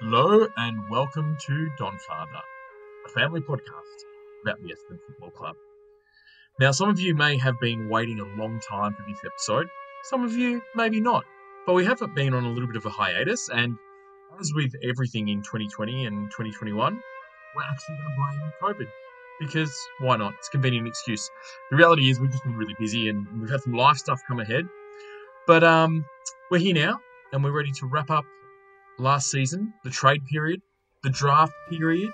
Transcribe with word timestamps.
Hello 0.00 0.46
and 0.58 0.90
welcome 0.90 1.38
to 1.46 1.70
Don 1.78 1.96
Father, 2.06 2.42
a 3.06 3.08
family 3.08 3.40
podcast 3.40 4.04
about 4.42 4.60
the 4.60 4.68
Essendon 4.68 4.98
Football 5.06 5.30
Club. 5.30 5.56
Now, 6.60 6.72
some 6.72 6.90
of 6.90 7.00
you 7.00 7.14
may 7.14 7.38
have 7.38 7.58
been 7.60 7.88
waiting 7.88 8.20
a 8.20 8.38
long 8.38 8.60
time 8.60 8.92
for 8.92 9.02
this 9.08 9.18
episode, 9.24 9.68
some 10.04 10.22
of 10.22 10.34
you 10.34 10.60
maybe 10.74 11.00
not, 11.00 11.24
but 11.64 11.72
we 11.72 11.86
have 11.86 12.02
been 12.14 12.34
on 12.34 12.44
a 12.44 12.50
little 12.50 12.66
bit 12.66 12.76
of 12.76 12.84
a 12.84 12.90
hiatus, 12.90 13.48
and 13.48 13.78
as 14.38 14.52
with 14.54 14.74
everything 14.86 15.28
in 15.28 15.38
2020 15.38 16.04
and 16.04 16.30
2021, 16.30 17.00
we're 17.56 17.62
actually 17.62 17.96
going 17.96 18.10
to 18.10 18.16
blame 18.18 18.52
COVID 18.60 18.90
because 19.40 19.74
why 20.00 20.18
not? 20.18 20.34
It's 20.34 20.48
a 20.48 20.50
convenient 20.50 20.88
excuse. 20.88 21.30
The 21.70 21.76
reality 21.78 22.10
is 22.10 22.20
we've 22.20 22.30
just 22.30 22.44
been 22.44 22.56
really 22.56 22.76
busy 22.78 23.08
and 23.08 23.26
we've 23.40 23.50
had 23.50 23.62
some 23.62 23.72
life 23.72 23.96
stuff 23.96 24.20
come 24.28 24.40
ahead, 24.40 24.68
but 25.46 25.64
um, 25.64 26.04
we're 26.50 26.58
here 26.58 26.74
now 26.74 27.00
and 27.32 27.42
we're 27.42 27.56
ready 27.56 27.72
to 27.72 27.86
wrap 27.86 28.10
up 28.10 28.26
last 28.98 29.30
season, 29.30 29.72
the 29.84 29.90
trade 29.90 30.24
period, 30.26 30.60
the 31.02 31.10
draft 31.10 31.52
period, 31.68 32.10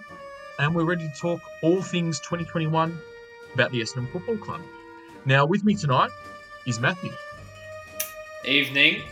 and 0.58 0.74
we're 0.74 0.84
ready 0.84 1.08
to 1.08 1.14
talk 1.20 1.40
all 1.62 1.82
things 1.82 2.18
2021 2.20 2.98
about 3.54 3.70
the 3.70 3.80
Essendon 3.80 4.10
Football 4.12 4.38
Club. 4.38 4.60
Now, 5.24 5.46
with 5.46 5.64
me 5.64 5.74
tonight 5.74 6.10
is 6.66 6.80
Matthew. 6.80 7.12
Evening. 8.44 9.02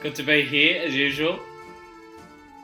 Good 0.00 0.14
to 0.16 0.22
be 0.22 0.42
here 0.42 0.82
as 0.82 0.94
usual. 0.94 1.40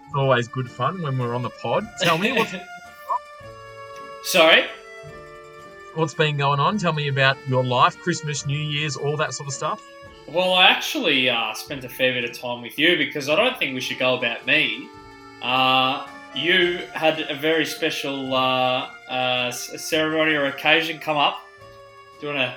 It's 0.07 0.15
always 0.15 0.47
good 0.49 0.71
fun 0.71 1.03
when 1.03 1.19
we're 1.19 1.35
on 1.35 1.43
the 1.43 1.51
pod. 1.51 1.89
Tell 2.01 2.19
me 2.19 2.33
what's, 2.33 2.55
Sorry? 4.25 4.67
what's 5.95 6.15
been 6.15 6.37
going 6.37 6.61
on. 6.61 6.79
Tell 6.79 6.93
me 6.93 7.09
about 7.09 7.37
your 7.49 7.65
life, 7.65 7.99
Christmas, 7.99 8.47
New 8.47 8.59
Year's, 8.59 8.97
all 8.97 9.17
that 9.17 9.35
sort 9.35 9.49
of 9.49 9.55
stuff. 9.55 9.83
Well, 10.29 10.55
I 10.55 10.69
actually 10.69 11.29
uh, 11.29 11.53
spent 11.53 11.85
a 11.85 11.89
fair 11.89 12.13
bit 12.13 12.25
of 12.25 12.39
time 12.39 12.63
with 12.63 12.79
you 12.79 12.97
because 12.97 13.29
I 13.29 13.37
don't 13.37 13.59
think 13.59 13.75
we 13.75 13.81
should 13.81 13.99
go 13.99 14.17
about 14.17 14.47
me. 14.47 14.89
Uh, 15.43 16.07
you 16.35 16.79
had 16.95 17.21
a 17.29 17.35
very 17.35 17.67
special 17.67 18.33
uh, 18.33 18.89
uh, 19.11 19.51
ceremony 19.51 20.35
or 20.35 20.47
occasion 20.47 20.99
come 21.01 21.17
up. 21.17 21.43
Do 22.21 22.29
you 22.29 22.35
want 22.35 22.51
to? 22.51 22.57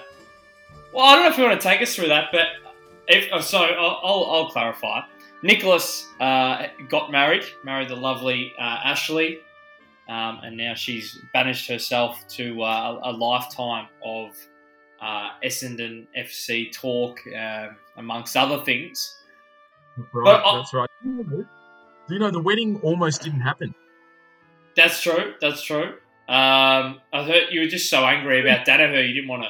Well, 0.93 1.05
I 1.05 1.15
don't 1.15 1.23
know 1.25 1.31
if 1.31 1.37
you 1.37 1.43
want 1.43 1.59
to 1.59 1.67
take 1.67 1.81
us 1.81 1.95
through 1.95 2.07
that, 2.09 2.29
but 2.31 2.47
if 3.07 3.29
oh, 3.33 3.41
so, 3.41 3.59
I'll, 3.59 3.99
I'll, 4.03 4.25
I'll 4.31 4.49
clarify. 4.49 5.01
Nicholas 5.41 6.07
uh, 6.19 6.67
got 6.87 7.11
married, 7.11 7.43
married 7.63 7.89
the 7.89 7.95
lovely 7.95 8.53
uh, 8.57 8.79
Ashley, 8.83 9.39
um, 10.07 10.39
and 10.43 10.55
now 10.55 10.75
she's 10.75 11.19
banished 11.33 11.67
herself 11.67 12.25
to 12.29 12.63
a 12.63 13.11
lifetime 13.11 13.87
of 14.03 14.37
uh, 15.05 15.29
Essendon 15.43 16.07
FC 16.17 16.71
talk, 16.73 17.19
um, 17.37 17.75
amongst 17.97 18.35
other 18.35 18.59
things. 18.63 19.15
Right, 20.13 20.41
I- 20.43 20.57
that's 20.57 20.73
right. 20.73 20.89
Do 21.03 22.13
you 22.13 22.19
know 22.19 22.31
the 22.31 22.41
wedding 22.41 22.79
almost 22.81 23.21
didn't 23.23 23.41
happen? 23.41 23.73
That's 24.75 25.01
true. 25.01 25.33
That's 25.41 25.61
true. 25.63 25.93
Um, 26.27 26.99
I 27.13 27.23
heard 27.29 27.43
you 27.51 27.61
were 27.61 27.67
just 27.67 27.89
so 27.89 28.03
angry 28.03 28.41
about 28.41 28.65
Daniher. 28.69 29.07
You 29.07 29.13
didn't 29.13 29.29
want 29.29 29.43
to. 29.43 29.49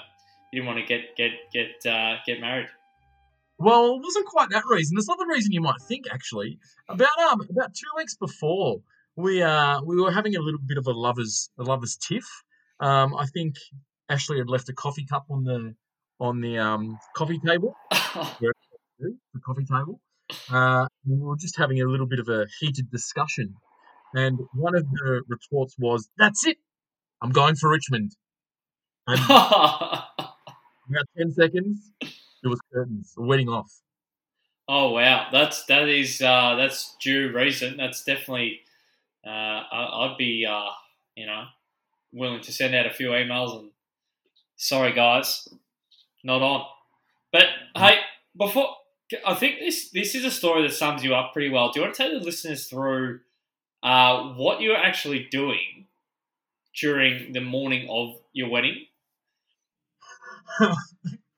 You 0.51 0.61
didn't 0.61 0.67
want 0.75 0.79
to 0.79 0.85
get 0.85 1.15
get 1.15 1.31
get 1.51 1.91
uh, 1.91 2.17
get 2.25 2.39
married. 2.39 2.67
Well, 3.57 3.95
it 3.95 4.01
wasn't 4.03 4.25
quite 4.27 4.49
that 4.49 4.63
reason. 4.69 4.97
It's 4.97 5.07
not 5.07 5.17
the 5.17 5.25
reason 5.25 5.51
you 5.53 5.61
might 5.61 5.81
think, 5.87 6.05
actually. 6.11 6.59
About 6.89 7.17
um 7.31 7.41
about 7.49 7.73
two 7.73 7.87
weeks 7.97 8.15
before, 8.15 8.81
we 9.15 9.41
uh 9.41 9.81
we 9.81 9.95
were 10.01 10.11
having 10.11 10.35
a 10.35 10.39
little 10.41 10.59
bit 10.65 10.77
of 10.77 10.85
a 10.87 10.91
lovers 10.91 11.49
a 11.59 11.63
lovers 11.63 11.97
tiff. 11.97 12.25
Um, 12.79 13.15
I 13.15 13.25
think 13.27 13.55
Ashley 14.09 14.37
had 14.37 14.49
left 14.49 14.69
a 14.69 14.73
coffee 14.73 15.05
cup 15.05 15.25
on 15.29 15.43
the 15.43 15.75
on 16.19 16.41
the 16.41 16.57
um 16.57 16.97
coffee 17.15 17.39
table, 17.39 17.75
the 17.91 19.13
coffee 19.45 19.65
table. 19.65 19.99
Uh, 20.49 20.87
we 21.05 21.17
were 21.17 21.35
just 21.35 21.57
having 21.57 21.81
a 21.81 21.85
little 21.85 22.07
bit 22.07 22.19
of 22.19 22.29
a 22.29 22.47
heated 22.59 22.89
discussion, 22.89 23.55
and 24.13 24.39
one 24.53 24.75
of 24.75 24.89
the 24.89 25.21
retorts 25.27 25.75
was, 25.77 26.09
"That's 26.17 26.45
it, 26.45 26.57
I'm 27.21 27.31
going 27.31 27.55
for 27.55 27.69
Richmond." 27.69 28.11
And 29.07 29.19
about 29.25 30.35
ten 31.17 31.31
seconds, 31.31 31.91
it 32.01 32.47
was 32.47 32.59
curtains, 32.73 33.13
the 33.15 33.23
wedding 33.23 33.49
off. 33.49 33.71
Oh 34.67 34.91
wow, 34.91 35.27
that's 35.31 35.65
that 35.65 35.87
is 35.87 36.21
uh, 36.21 36.55
that's 36.55 36.95
due 37.01 37.31
reason. 37.33 37.77
That's 37.77 38.03
definitely. 38.03 38.61
Uh, 39.25 39.29
I, 39.71 40.05
I'd 40.05 40.17
be 40.17 40.45
uh, 40.45 40.69
you 41.15 41.25
know 41.25 41.45
willing 42.11 42.41
to 42.41 42.51
send 42.51 42.73
out 42.73 42.85
a 42.85 42.93
few 42.93 43.09
emails 43.09 43.59
and 43.59 43.69
sorry 44.57 44.93
guys, 44.93 45.47
not 46.23 46.41
on. 46.41 46.65
But 47.31 47.45
hey, 47.75 47.97
before 48.37 48.69
I 49.25 49.35
think 49.35 49.59
this 49.59 49.89
this 49.91 50.15
is 50.15 50.25
a 50.25 50.31
story 50.31 50.63
that 50.63 50.73
sums 50.73 51.03
you 51.03 51.13
up 51.15 51.33
pretty 51.33 51.49
well. 51.49 51.71
Do 51.71 51.79
you 51.79 51.85
want 51.85 51.95
to 51.95 52.03
take 52.03 52.11
the 52.13 52.25
listeners 52.25 52.67
through 52.67 53.19
uh, 53.83 54.33
what 54.33 54.61
you 54.61 54.69
were 54.69 54.77
actually 54.77 55.27
doing 55.29 55.85
during 56.79 57.33
the 57.33 57.41
morning 57.41 57.87
of 57.89 58.19
your 58.33 58.49
wedding? 58.49 58.85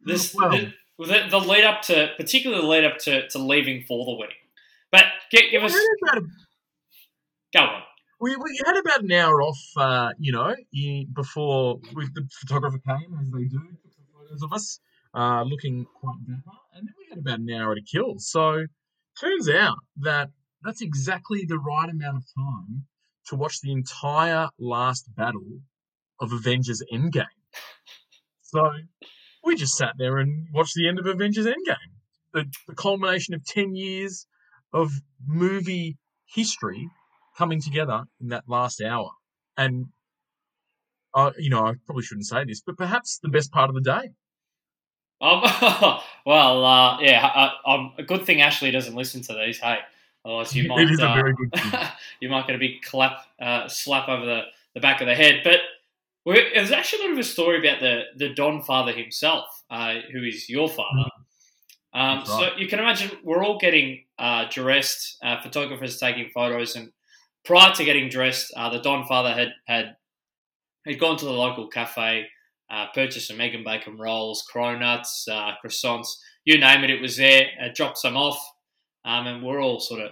This 0.01 0.33
Well- 0.33 0.51
the, 0.51 0.73
the, 0.99 1.27
the 1.29 1.39
lead 1.39 1.65
up 1.65 1.81
to, 1.83 2.11
particularly 2.17 2.61
the 2.61 2.67
lead 2.67 2.85
up 2.85 2.97
to, 2.99 3.27
to 3.29 3.39
leaving 3.39 3.83
for 3.83 4.05
the 4.05 4.13
wedding. 4.13 4.35
But 4.91 5.03
get, 5.31 5.51
give 5.51 5.63
us 5.63 5.73
had 5.73 5.81
about 6.01 6.23
a- 6.23 6.27
go 7.53 7.59
on. 7.59 7.81
We, 8.19 8.35
we 8.35 8.59
had 8.65 8.77
about 8.77 9.03
an 9.03 9.11
hour 9.11 9.41
off, 9.41 9.59
uh, 9.75 10.09
you 10.17 10.31
know, 10.31 10.55
in, 10.73 11.07
before 11.13 11.79
we, 11.93 12.05
the 12.13 12.27
photographer 12.39 12.79
came, 12.79 13.17
as 13.21 13.29
they 13.31 13.43
do, 13.43 13.59
took 13.59 13.93
some 13.93 14.05
photos 14.13 14.41
of 14.43 14.53
us, 14.53 14.79
uh, 15.13 15.43
looking 15.43 15.85
quite 15.99 16.17
dapper, 16.25 16.57
and 16.73 16.87
then 16.87 16.93
we 16.97 17.07
had 17.09 17.19
about 17.19 17.39
an 17.39 17.51
hour 17.51 17.75
to 17.75 17.81
kill. 17.81 18.15
So, 18.17 18.65
turns 19.19 19.49
out 19.49 19.77
that 19.97 20.29
that's 20.63 20.81
exactly 20.81 21.45
the 21.47 21.59
right 21.59 21.89
amount 21.89 22.17
of 22.17 22.23
time 22.35 22.85
to 23.27 23.35
watch 23.35 23.61
the 23.61 23.71
entire 23.71 24.49
last 24.59 25.13
battle 25.15 25.59
of 26.19 26.31
Avengers 26.31 26.81
Endgame. 26.91 27.25
So, 28.41 28.71
we 29.43 29.55
just 29.55 29.77
sat 29.77 29.93
there 29.97 30.17
and 30.17 30.47
watched 30.53 30.73
the 30.75 30.87
end 30.87 30.99
of 30.99 31.05
Avengers 31.05 31.45
Endgame, 31.45 31.93
the, 32.33 32.45
the 32.67 32.75
culmination 32.75 33.35
of 33.35 33.45
10 33.45 33.75
years 33.75 34.25
of 34.73 34.91
movie 35.25 35.97
history 36.25 36.89
coming 37.37 37.61
together 37.61 38.03
in 38.19 38.29
that 38.29 38.43
last 38.47 38.81
hour. 38.81 39.11
And, 39.57 39.87
uh, 41.13 41.31
you 41.37 41.49
know, 41.49 41.65
I 41.65 41.73
probably 41.85 42.03
shouldn't 42.03 42.25
say 42.27 42.43
this, 42.45 42.61
but 42.61 42.77
perhaps 42.77 43.19
the 43.21 43.29
best 43.29 43.51
part 43.51 43.69
of 43.69 43.75
the 43.75 43.81
day. 43.81 44.11
Um, 45.21 45.41
well, 46.25 46.65
uh, 46.65 46.99
yeah, 47.01 47.25
uh, 47.25 47.69
um, 47.69 47.93
a 47.97 48.03
good 48.03 48.25
thing 48.25 48.41
Ashley 48.41 48.71
doesn't 48.71 48.95
listen 48.95 49.21
to 49.23 49.33
these. 49.33 49.59
Hey, 49.59 49.79
otherwise 50.25 50.55
you 50.55 50.67
might 50.67 50.81
it 50.81 50.91
is 50.91 50.99
a 50.99 51.09
uh, 51.09 51.15
very 51.15 51.33
good 51.33 51.51
thing. 51.53 51.79
you 52.19 52.29
might 52.29 52.47
get 52.47 52.55
a 52.55 52.59
big 52.59 52.81
clap, 52.81 53.25
uh, 53.41 53.67
slap 53.67 54.09
over 54.09 54.25
the, 54.25 54.41
the 54.73 54.79
back 54.79 55.01
of 55.01 55.07
the 55.07 55.15
head. 55.15 55.41
But 55.43 55.59
there's 56.25 56.71
actually 56.71 56.99
a 56.99 57.01
little 57.03 57.15
bit 57.17 57.25
of 57.25 57.29
a 57.29 57.29
story 57.29 57.59
about 57.59 57.79
the 57.79 58.03
the 58.15 58.33
Don 58.33 58.61
father 58.61 58.91
himself, 58.91 59.63
uh, 59.69 59.95
who 60.11 60.23
is 60.23 60.49
your 60.49 60.67
father. 60.67 61.09
Um, 61.93 62.19
That's 62.19 62.29
so 62.29 62.49
you 62.57 62.67
can 62.67 62.79
imagine 62.79 63.11
we're 63.23 63.43
all 63.43 63.57
getting 63.57 64.03
uh, 64.19 64.45
dressed, 64.51 65.17
uh, 65.23 65.41
photographers 65.41 65.97
taking 65.97 66.29
photos, 66.29 66.75
and 66.75 66.91
prior 67.47 67.73
to 67.73 67.85
getting 67.85 68.09
dressed, 68.09 68.53
uh, 68.55 68.69
the 68.69 68.79
Don 68.79 69.07
father 69.07 69.33
had 69.33 69.53
had 69.65 69.95
had 70.85 70.99
gone 70.99 71.17
to 71.17 71.25
the 71.25 71.31
local 71.31 71.67
cafe, 71.67 72.27
uh, 72.69 72.87
purchased 72.93 73.29
some 73.29 73.41
egg 73.41 73.55
and 73.55 73.63
bacon 73.63 73.97
rolls, 73.97 74.43
cronuts, 74.53 75.27
uh, 75.31 75.53
croissants, 75.63 76.09
you 76.45 76.59
name 76.59 76.83
it, 76.83 76.89
it 76.89 77.01
was 77.01 77.17
there. 77.17 77.47
Uh, 77.61 77.69
dropped 77.73 77.97
some 77.97 78.17
off, 78.17 78.39
um, 79.05 79.25
and 79.25 79.41
we're 79.41 79.61
all 79.61 79.79
sort 79.79 80.01
of 80.01 80.11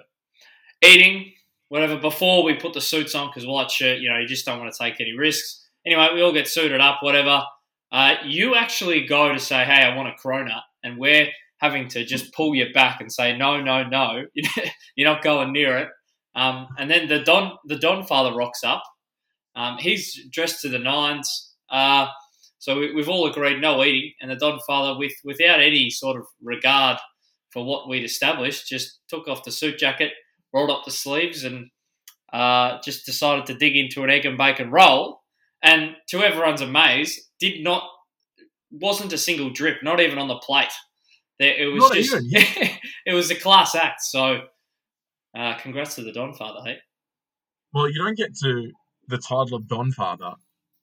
eating 0.82 1.32
whatever 1.70 1.98
before 1.98 2.44
we 2.44 2.56
put 2.56 2.74
the 2.74 2.82
suits 2.82 3.16
on 3.16 3.28
because 3.28 3.46
white 3.46 3.70
shirt, 3.70 4.00
you 4.00 4.10
know, 4.10 4.18
you 4.18 4.28
just 4.28 4.46
don't 4.46 4.60
want 4.60 4.74
to 4.74 4.78
take 4.78 5.02
any 5.02 5.14
risks. 5.14 5.68
Anyway, 5.86 6.08
we 6.14 6.22
all 6.22 6.34
get 6.34 6.48
suited 6.48 6.80
up, 6.80 7.00
whatever. 7.02 7.44
Uh, 7.92 8.16
you 8.26 8.56
actually 8.56 9.06
go 9.06 9.32
to 9.32 9.40
say, 9.40 9.64
"Hey, 9.64 9.84
I 9.84 9.96
want 9.96 10.10
a 10.10 10.28
cronut," 10.28 10.64
and 10.84 10.98
we're 10.98 11.28
having 11.58 11.88
to 11.90 12.06
just 12.06 12.34
pull 12.34 12.56
you 12.56 12.72
back 12.74 13.02
and 13.02 13.12
say, 13.12 13.38
"No, 13.38 13.62
no, 13.62 13.84
no, 13.84 14.26
you're 14.96 15.10
not 15.10 15.22
going 15.22 15.52
near 15.52 15.78
it." 15.78 15.90
Um, 16.36 16.68
and 16.78 16.90
then 16.90 17.08
the 17.08 17.20
Don, 17.20 17.58
the 17.66 17.78
Don 17.78 18.06
father 18.06 18.36
rocks 18.36 18.64
up. 18.64 18.84
Um, 19.56 19.78
he's 19.78 20.28
dressed 20.32 20.62
to 20.62 20.70
the 20.70 20.80
nines. 20.80 21.54
Uh, 21.70 22.08
so 22.60 22.80
we, 22.80 22.94
we've 22.94 23.10
all 23.10 23.28
agreed 23.28 23.62
no 23.62 23.84
eating, 23.84 24.12
and 24.22 24.30
the 24.30 24.36
Don 24.36 24.60
father, 24.68 24.98
with 24.98 25.14
without 25.24 25.62
any 25.62 25.90
sort 25.90 26.18
of 26.18 26.26
regard 26.42 26.98
for 27.52 27.64
what 27.64 27.88
we'd 27.88 28.04
established, 28.04 28.68
just 28.68 29.00
took 29.08 29.28
off 29.28 29.44
the 29.44 29.52
suit 29.52 29.78
jacket, 29.78 30.12
rolled 30.54 30.72
up 30.72 30.84
the 30.84 30.92
sleeves, 30.92 31.44
and 31.44 31.70
uh, 32.34 32.80
just 32.84 33.06
decided 33.06 33.46
to 33.46 33.54
dig 33.54 33.76
into 33.76 34.04
an 34.04 34.10
egg 34.10 34.26
and 34.26 34.38
bacon 34.38 34.72
roll. 34.72 35.22
And 35.64 35.96
to 36.10 36.22
everyone's 36.22 36.62
amaze, 36.62 37.30
did 37.40 37.64
not 37.64 37.84
wasn't 38.72 39.14
a 39.14 39.18
single 39.18 39.50
drip, 39.50 39.84
not 39.84 40.00
even 40.00 40.18
on 40.18 40.28
the 40.28 40.38
plate. 40.38 40.74
There, 41.40 41.56
it 41.56 41.68
was 41.68 41.84
Not 41.84 41.94
just 41.94 42.16
it 43.06 43.14
was 43.14 43.32
a 43.32 43.36
class 43.36 43.76
act. 43.76 44.02
So, 44.02 44.42
uh, 45.36 45.58
congrats 45.58 45.96
to 45.96 46.04
the 46.04 46.12
Don 46.12 46.34
father. 46.34 46.62
Hey, 46.64 46.78
Well, 47.74 47.90
you 47.90 48.04
don't 48.04 48.18
get 48.18 48.36
to 48.44 48.72
the 49.08 49.18
title 49.18 49.56
of 49.56 49.68
Don 49.68 49.92
Father 49.92 50.34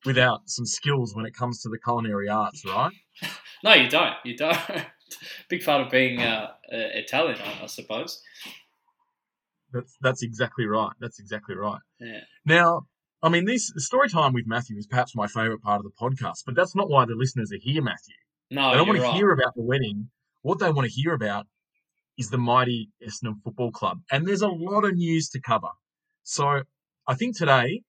without 0.05 0.43
some 0.47 0.67
skills 0.67 1.15
when 1.15 1.27
it 1.27 1.35
comes 1.35 1.63
to 1.63 1.69
the 1.69 1.79
culinary 1.79 2.29
arts, 2.29 2.65
right? 2.65 2.93
no, 3.65 3.75
you 3.75 3.89
don't. 3.89 4.15
You 4.25 4.37
don't. 4.37 4.59
Big 5.49 5.65
part 5.65 5.83
of 5.83 5.91
being 5.91 6.21
uh, 6.21 6.49
uh, 6.73 6.77
Italian, 6.95 7.39
I, 7.39 7.65
I 7.65 7.67
suppose. 7.67 8.23
That's 9.73 9.97
that's 10.01 10.23
exactly 10.23 10.67
right. 10.67 10.93
That's 11.01 11.19
exactly 11.19 11.55
right. 11.55 11.81
Yeah. 11.99 12.21
Now, 12.45 12.87
I 13.23 13.29
mean, 13.29 13.45
this 13.45 13.73
story 13.77 14.09
time 14.09 14.33
with 14.33 14.47
Matthew 14.47 14.77
is 14.77 14.87
perhaps 14.87 15.15
my 15.15 15.27
favourite 15.27 15.63
part 15.63 15.81
of 15.81 15.85
the 15.85 15.91
podcast, 15.91 16.45
but 16.45 16.55
that's 16.55 16.75
not 16.75 16.91
why 16.91 17.05
the 17.05 17.15
listeners 17.15 17.53
are 17.53 17.61
here, 17.61 17.83
Matthew. 17.83 18.15
No, 18.51 18.71
they 18.71 18.77
don't 18.77 18.89
want 18.89 19.01
to 19.01 19.05
right. 19.05 19.15
hear 19.15 19.31
about 19.31 19.55
the 19.55 19.63
wedding. 19.63 20.11
What 20.43 20.59
they 20.59 20.71
want 20.71 20.89
to 20.89 20.93
hear 20.93 21.15
about 21.15 21.47
is 22.19 22.31
the 22.31 22.39
mighty 22.39 22.91
Essendon 23.07 23.43
Football 23.43 23.73
Club, 23.73 24.01
and 24.11 24.27
there's 24.27 24.43
a 24.43 24.49
lot 24.49 24.85
of 24.85 24.95
news 24.95 25.29
to 25.31 25.41
cover. 25.41 25.71
So, 26.23 26.63
I 27.09 27.15
think 27.15 27.37
today, 27.37 27.83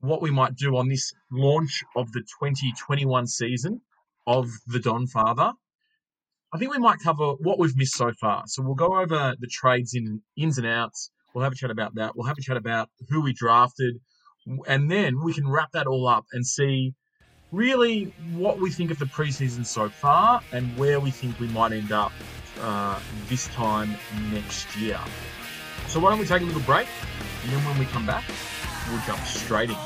what 0.00 0.22
we 0.22 0.30
might 0.30 0.54
do 0.54 0.76
on 0.76 0.88
this 0.88 1.12
launch 1.30 1.82
of 1.96 2.12
the 2.12 2.20
2021 2.20 3.26
season 3.26 3.80
of 4.26 4.48
the 4.66 4.78
Don 4.78 5.06
Father, 5.06 5.52
I 6.52 6.58
think 6.58 6.72
we 6.72 6.78
might 6.78 6.98
cover 7.00 7.32
what 7.40 7.58
we've 7.58 7.76
missed 7.76 7.96
so 7.96 8.12
far. 8.12 8.44
So 8.46 8.62
we'll 8.62 8.74
go 8.74 9.00
over 9.00 9.34
the 9.38 9.48
trades 9.48 9.94
in 9.94 10.22
ins 10.36 10.56
and 10.56 10.66
outs. 10.66 11.10
We'll 11.34 11.42
have 11.42 11.52
a 11.52 11.56
chat 11.56 11.70
about 11.70 11.96
that. 11.96 12.14
We'll 12.14 12.28
have 12.28 12.38
a 12.38 12.42
chat 12.42 12.56
about 12.56 12.90
who 13.08 13.22
we 13.22 13.32
drafted, 13.32 13.96
and 14.66 14.90
then 14.90 15.22
we 15.22 15.34
can 15.34 15.48
wrap 15.48 15.72
that 15.72 15.86
all 15.86 16.06
up 16.06 16.26
and 16.32 16.46
see 16.46 16.94
really 17.50 18.14
what 18.34 18.60
we 18.60 18.70
think 18.70 18.90
of 18.90 18.98
the 18.98 19.04
preseason 19.06 19.66
so 19.66 19.88
far 19.88 20.42
and 20.52 20.76
where 20.76 21.00
we 21.00 21.10
think 21.10 21.38
we 21.40 21.48
might 21.48 21.72
end 21.72 21.92
up 21.92 22.12
uh, 22.60 23.00
this 23.28 23.48
time 23.48 23.94
next 24.32 24.76
year. 24.76 24.98
So 25.88 26.00
why 26.00 26.10
don't 26.10 26.18
we 26.18 26.26
take 26.26 26.42
a 26.42 26.44
little 26.44 26.60
break, 26.62 26.88
and 27.42 27.52
then 27.52 27.64
when 27.64 27.78
we 27.78 27.84
come 27.86 28.06
back, 28.06 28.24
we'll 28.90 29.00
jump 29.06 29.20
straight 29.20 29.70
in. 29.70 29.76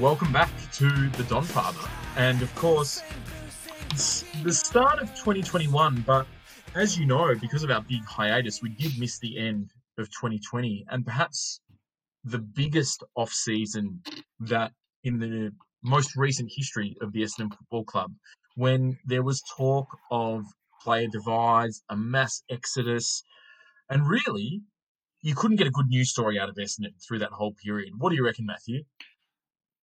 Welcome 0.00 0.32
back 0.32 0.50
to 0.72 1.08
the 1.10 1.24
Don 1.24 1.44
Father, 1.44 1.88
and 2.16 2.42
of 2.42 2.54
course, 2.54 3.02
it's 3.90 4.24
the 4.42 4.52
start 4.52 5.00
of 5.00 5.08
2021. 5.10 6.02
But 6.06 6.26
as 6.74 6.98
you 6.98 7.06
know, 7.06 7.34
because 7.40 7.62
of 7.62 7.70
our 7.70 7.82
big 7.82 8.04
hiatus, 8.04 8.62
we 8.62 8.70
did 8.70 8.98
miss 8.98 9.18
the 9.18 9.38
end 9.38 9.70
of 9.98 10.10
2020, 10.10 10.86
and 10.90 11.04
perhaps 11.04 11.60
the 12.24 12.38
biggest 12.38 13.02
off 13.16 13.32
season 13.32 14.00
that 14.40 14.72
in 15.04 15.18
the 15.18 15.50
most 15.82 16.16
recent 16.16 16.50
history 16.54 16.96
of 17.00 17.12
the 17.12 17.22
Essendon 17.22 17.56
Football 17.56 17.84
Club, 17.84 18.12
when 18.56 18.98
there 19.04 19.22
was 19.22 19.42
talk 19.56 19.88
of 20.10 20.44
player 20.82 21.08
divides, 21.10 21.82
a 21.88 21.96
mass 21.96 22.42
exodus, 22.50 23.22
and 23.88 24.08
really. 24.08 24.62
You 25.24 25.36
couldn't 25.36 25.58
get 25.58 25.68
a 25.68 25.70
good 25.70 25.86
news 25.86 26.10
story 26.10 26.36
out 26.36 26.48
of 26.48 26.56
Essendon 26.56 27.00
through 27.00 27.20
that 27.20 27.30
whole 27.30 27.52
period. 27.52 27.92
What 27.96 28.10
do 28.10 28.16
you 28.16 28.24
reckon, 28.24 28.44
Matthew? 28.44 28.82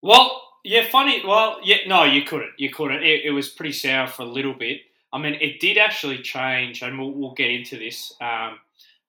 Well, 0.02 0.42
yeah, 0.66 0.86
funny. 0.90 1.24
Well, 1.26 1.62
yeah, 1.64 1.78
no, 1.88 2.04
you 2.04 2.24
couldn't. 2.24 2.52
You 2.58 2.70
couldn't. 2.70 3.04
It, 3.04 3.22
it 3.24 3.32
was 3.32 3.48
pretty 3.48 3.72
sour 3.72 4.08
for 4.08 4.24
a 4.24 4.26
little 4.26 4.54
bit. 4.54 4.80
I 5.14 5.18
mean, 5.18 5.36
it 5.36 5.62
did 5.62 5.78
actually 5.78 6.22
change, 6.24 6.82
and 6.82 7.00
we'll, 7.00 7.14
we'll 7.14 7.34
get 7.36 7.50
into 7.52 7.78
this 7.78 8.14
um, 8.20 8.60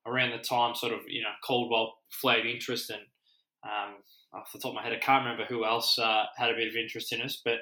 around 0.06 0.30
the 0.30 0.38
time, 0.38 0.76
sort 0.76 0.92
of, 0.92 1.00
you 1.08 1.20
know, 1.20 1.32
Caldwell 1.44 1.94
flagged 2.10 2.46
interest, 2.46 2.90
and 2.90 3.02
um, 3.64 3.94
off 4.32 4.52
the 4.52 4.58
top 4.58 4.70
of 4.70 4.74
my 4.74 4.82
head, 4.82 4.92
I 4.92 4.98
can't 4.98 5.24
remember 5.24 5.44
who 5.44 5.64
else 5.64 5.98
uh, 5.98 6.24
had 6.36 6.50
a 6.50 6.54
bit 6.54 6.68
of 6.68 6.76
interest 6.76 7.12
in 7.12 7.22
us, 7.22 7.40
but 7.44 7.58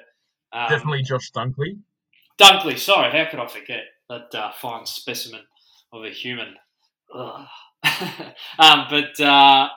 um, 0.53 0.69
Definitely 0.69 1.03
Josh 1.03 1.31
Dunkley. 1.31 1.77
Dunkley. 2.39 2.77
Sorry, 2.77 3.11
how 3.11 3.29
could 3.29 3.39
I 3.39 3.47
forget 3.47 3.83
that 4.09 4.33
uh, 4.33 4.51
fine 4.53 4.85
specimen 4.85 5.41
of 5.93 6.03
a 6.03 6.09
human? 6.09 6.55
Um, 8.59 8.87
but 8.89 9.19
uh, 9.21 9.69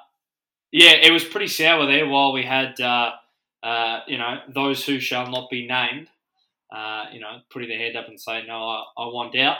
yeah, 0.72 0.92
it 0.92 1.12
was 1.12 1.24
pretty 1.24 1.46
sour 1.46 1.86
there 1.86 2.06
while 2.06 2.32
we 2.32 2.42
had, 2.42 2.80
uh, 2.80 3.12
uh, 3.62 4.00
you 4.08 4.18
know, 4.18 4.38
those 4.48 4.84
who 4.84 4.98
shall 4.98 5.30
not 5.30 5.50
be 5.50 5.66
named, 5.66 6.08
uh, 6.74 7.04
you 7.12 7.20
know, 7.20 7.38
putting 7.50 7.68
their 7.68 7.78
hand 7.78 7.96
up 7.96 8.08
and 8.08 8.20
saying, 8.20 8.46
no, 8.48 8.54
I, 8.54 8.84
I 8.96 9.06
want 9.06 9.36
out. 9.36 9.58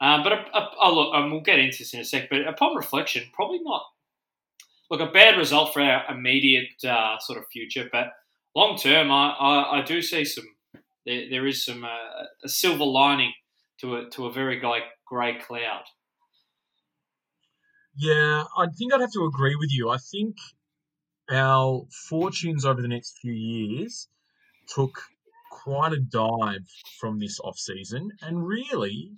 Um, 0.00 0.22
but 0.22 0.32
uh, 0.32 0.44
uh, 0.54 0.70
oh, 0.80 0.94
look, 0.94 1.14
um, 1.14 1.30
we'll 1.30 1.40
get 1.40 1.58
into 1.58 1.78
this 1.78 1.92
in 1.92 2.00
a 2.00 2.04
sec. 2.04 2.30
But 2.30 2.46
upon 2.46 2.76
reflection, 2.76 3.24
probably 3.32 3.58
not. 3.62 3.82
Look, 4.90 5.00
a 5.00 5.12
bad 5.12 5.36
result 5.36 5.72
for 5.72 5.82
our 5.82 6.04
immediate 6.10 6.82
uh, 6.84 7.18
sort 7.18 7.38
of 7.38 7.44
future, 7.52 7.88
but 7.92 8.06
long 8.56 8.76
term, 8.78 9.10
I, 9.10 9.30
I, 9.38 9.78
I 9.78 9.82
do 9.82 10.00
see 10.00 10.24
some. 10.24 10.46
There, 11.04 11.28
there 11.30 11.46
is 11.46 11.64
some 11.64 11.84
uh, 11.84 12.24
a 12.44 12.48
silver 12.48 12.84
lining 12.84 13.32
to 13.80 13.96
a 13.96 14.10
to 14.10 14.26
a 14.26 14.32
very 14.32 14.60
grey 14.60 15.38
cloud. 15.38 15.84
Yeah, 17.96 18.44
I 18.56 18.66
think 18.78 18.94
I'd 18.94 19.00
have 19.00 19.12
to 19.12 19.24
agree 19.24 19.56
with 19.56 19.70
you. 19.72 19.90
I 19.90 19.98
think 19.98 20.36
our 21.30 21.86
fortunes 22.08 22.64
over 22.64 22.80
the 22.80 22.88
next 22.88 23.18
few 23.20 23.32
years 23.32 24.08
took 24.68 25.02
quite 25.50 25.92
a 25.92 26.00
dive 26.00 26.66
from 27.00 27.18
this 27.18 27.40
off 27.40 27.58
season, 27.58 28.10
and 28.22 28.46
really 28.46 29.12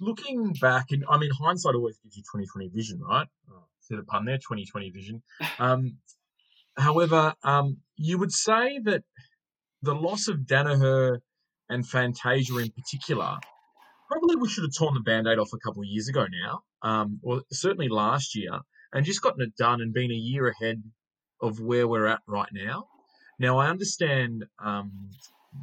looking 0.00 0.52
back, 0.60 0.86
and 0.90 1.04
I 1.08 1.18
mean, 1.18 1.30
hindsight 1.32 1.74
always 1.74 1.98
gives 1.98 2.16
you 2.16 2.22
twenty 2.30 2.46
twenty 2.46 2.68
vision, 2.68 3.00
right? 3.00 3.26
Said 3.88 3.98
a 3.98 4.02
pun 4.02 4.24
there, 4.24 4.38
twenty 4.38 4.64
twenty 4.66 4.90
vision. 4.90 5.22
Um, 5.58 5.98
however, 6.76 7.34
um, 7.42 7.78
you 7.96 8.18
would 8.18 8.32
say 8.32 8.78
that 8.84 9.02
the 9.82 9.94
loss 9.94 10.28
of 10.28 10.40
Daniher 10.40 11.20
and 11.68 11.86
Fantasia 11.86 12.58
in 12.58 12.70
particular 12.70 13.38
probably 14.08 14.36
we 14.36 14.48
should 14.48 14.64
have 14.64 14.74
torn 14.76 14.94
the 14.94 15.00
band-aid 15.00 15.38
off 15.38 15.52
a 15.52 15.58
couple 15.58 15.82
of 15.82 15.88
years 15.88 16.08
ago 16.08 16.26
now 16.44 16.62
um, 16.82 17.20
or 17.22 17.42
certainly 17.50 17.88
last 17.88 18.34
year 18.34 18.60
and 18.92 19.04
just 19.04 19.22
gotten 19.22 19.42
it 19.42 19.56
done 19.56 19.80
and 19.80 19.92
been 19.92 20.10
a 20.10 20.14
year 20.14 20.48
ahead 20.48 20.82
of 21.42 21.60
where 21.60 21.88
we're 21.88 22.06
at 22.06 22.20
right 22.26 22.48
now 22.52 22.86
now 23.38 23.58
i 23.58 23.68
understand 23.68 24.44
um, 24.64 25.10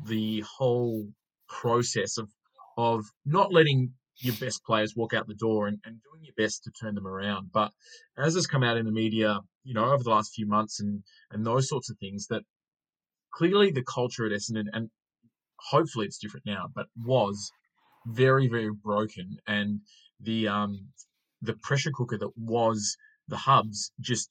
the 0.08 0.44
whole 0.58 1.08
process 1.48 2.18
of 2.18 2.30
of 2.78 3.06
not 3.26 3.54
letting 3.54 3.94
your 4.18 4.36
best 4.36 4.64
players 4.64 4.96
walk 4.96 5.14
out 5.14 5.28
the 5.28 5.34
door 5.36 5.68
and, 5.68 5.80
and 5.86 5.98
doing 6.04 6.24
your 6.24 6.34
best 6.38 6.64
to 6.64 6.72
turn 6.72 6.96
them 6.96 7.08
around. 7.08 7.50
But 7.52 7.72
as 8.18 8.36
has 8.36 8.48
come 8.48 8.64
out 8.64 8.78
in 8.78 8.86
the 8.86 8.92
media 8.92 9.40
you 9.64 9.74
know 9.74 9.86
over 9.86 10.04
the 10.04 10.10
last 10.10 10.34
few 10.34 10.48
months 10.48 10.80
and 10.80 11.04
and 11.32 11.46
those 11.46 11.70
sorts 11.70 11.90
of 11.90 11.98
things 11.98 12.28
that 12.28 12.44
clearly 13.34 13.72
the 13.72 13.84
culture 13.84 14.26
at 14.26 14.32
essendon 14.32 14.66
and 14.74 14.90
hopefully 15.58 16.06
it's 16.06 16.18
different 16.18 16.46
now 16.46 16.68
but 16.76 16.88
was 17.04 17.52
very 18.08 18.48
very 18.48 18.72
broken. 18.72 19.38
And 19.48 19.82
the 20.20 20.48
um 20.48 20.90
the 21.42 21.56
pressure 21.62 21.92
cooker 21.94 22.18
that 22.18 22.38
was 22.38 22.96
the 23.28 23.38
hubs 23.38 23.92
just 24.00 24.30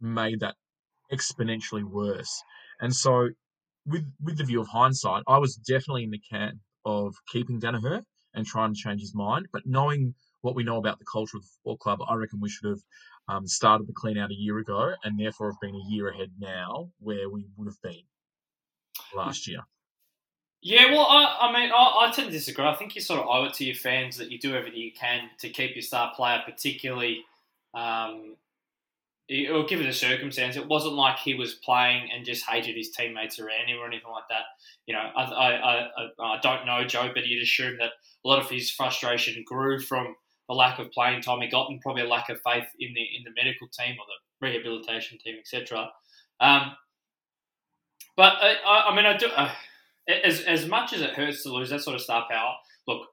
made 0.00 0.40
that 0.40 0.56
exponentially 1.12 1.84
worse. 1.84 2.42
And 2.80 2.94
so 2.94 3.28
with 3.86 4.04
with 4.22 4.38
the 4.38 4.44
view 4.44 4.60
of 4.60 4.68
hindsight 4.68 5.22
i 5.26 5.38
was 5.38 5.56
definitely 5.56 6.04
in 6.04 6.10
the 6.10 6.20
camp 6.30 6.58
of 6.84 7.14
keeping 7.28 7.60
daniher 7.60 8.02
and 8.34 8.46
trying 8.46 8.72
to 8.74 8.80
change 8.80 9.00
his 9.00 9.14
mind 9.14 9.46
but 9.52 9.66
knowing 9.66 10.14
what 10.40 10.54
we 10.54 10.64
know 10.64 10.78
about 10.78 10.98
the 10.98 11.04
culture 11.04 11.36
of 11.36 11.42
the 11.42 11.48
football 11.48 11.76
club 11.76 12.00
i 12.08 12.14
reckon 12.14 12.40
we 12.40 12.48
should 12.48 12.68
have 12.68 12.80
um, 13.28 13.46
started 13.46 13.86
the 13.86 13.92
clean 13.92 14.18
out 14.18 14.30
a 14.30 14.34
year 14.34 14.58
ago 14.58 14.92
and 15.04 15.18
therefore 15.18 15.50
have 15.50 15.60
been 15.60 15.74
a 15.74 15.90
year 15.90 16.08
ahead 16.08 16.30
now 16.38 16.90
where 16.98 17.30
we 17.30 17.46
would 17.56 17.68
have 17.68 17.80
been 17.82 18.02
last 19.14 19.46
year 19.46 19.60
Yeah, 20.64 20.92
well, 20.92 21.06
I, 21.08 21.48
I 21.48 21.52
mean, 21.52 21.70
I, 21.72 22.06
I 22.06 22.12
tend 22.14 22.28
to 22.28 22.32
disagree. 22.32 22.64
I 22.64 22.76
think 22.76 22.94
you 22.94 23.00
sort 23.00 23.20
of 23.20 23.26
owe 23.26 23.44
it 23.46 23.54
to 23.54 23.64
your 23.64 23.74
fans 23.74 24.16
that 24.18 24.30
you 24.30 24.38
do 24.38 24.54
everything 24.54 24.78
you 24.78 24.92
can 24.92 25.28
to 25.38 25.48
keep 25.48 25.74
your 25.74 25.82
star 25.82 26.12
player, 26.14 26.40
particularly, 26.46 27.24
um, 27.74 28.36
or 29.50 29.64
given 29.64 29.86
the 29.86 29.92
circumstance, 29.92 30.56
it 30.56 30.66
wasn't 30.68 30.94
like 30.94 31.18
he 31.18 31.34
was 31.34 31.54
playing 31.54 32.10
and 32.12 32.24
just 32.26 32.44
hated 32.48 32.76
his 32.76 32.90
teammates 32.90 33.38
around 33.38 33.68
him 33.68 33.78
or 33.78 33.86
anything 33.86 34.10
like 34.10 34.24
that. 34.28 34.42
You 34.86 34.94
know, 34.94 35.00
I, 35.16 35.22
I, 35.22 35.50
I, 35.52 36.08
I- 36.20 36.40
don't 36.42 36.66
know 36.66 36.84
Joe, 36.84 37.10
but 37.14 37.26
you'd 37.26 37.42
assume 37.42 37.78
that 37.78 37.92
a 38.24 38.28
lot 38.28 38.40
of 38.42 38.50
his 38.50 38.70
frustration 38.70 39.42
grew 39.46 39.80
from 39.80 40.14
the 40.48 40.54
lack 40.54 40.78
of 40.78 40.90
playing 40.90 41.22
time 41.22 41.40
he 41.40 41.48
got 41.48 41.70
and 41.70 41.80
probably 41.80 42.02
a 42.02 42.08
lack 42.08 42.28
of 42.28 42.40
faith 42.42 42.66
in 42.78 42.92
the 42.94 43.00
in 43.00 43.24
the 43.24 43.30
medical 43.36 43.68
team 43.68 43.96
or 43.98 44.04
the 44.06 44.46
rehabilitation 44.46 45.18
team, 45.18 45.36
etc. 45.38 45.88
Um, 46.40 46.72
but 48.16 48.34
I, 48.40 48.56
I, 48.66 48.90
I 48.90 48.96
mean, 48.96 49.06
I 49.06 49.16
do. 49.16 49.28
Uh, 49.28 49.52
as 50.24 50.40
as 50.42 50.66
much 50.66 50.92
as 50.92 51.00
it 51.00 51.10
hurts 51.10 51.44
to 51.44 51.50
lose 51.52 51.70
that 51.70 51.80
sort 51.80 51.94
of 51.94 52.02
star 52.02 52.26
power, 52.30 52.54
look, 52.86 53.06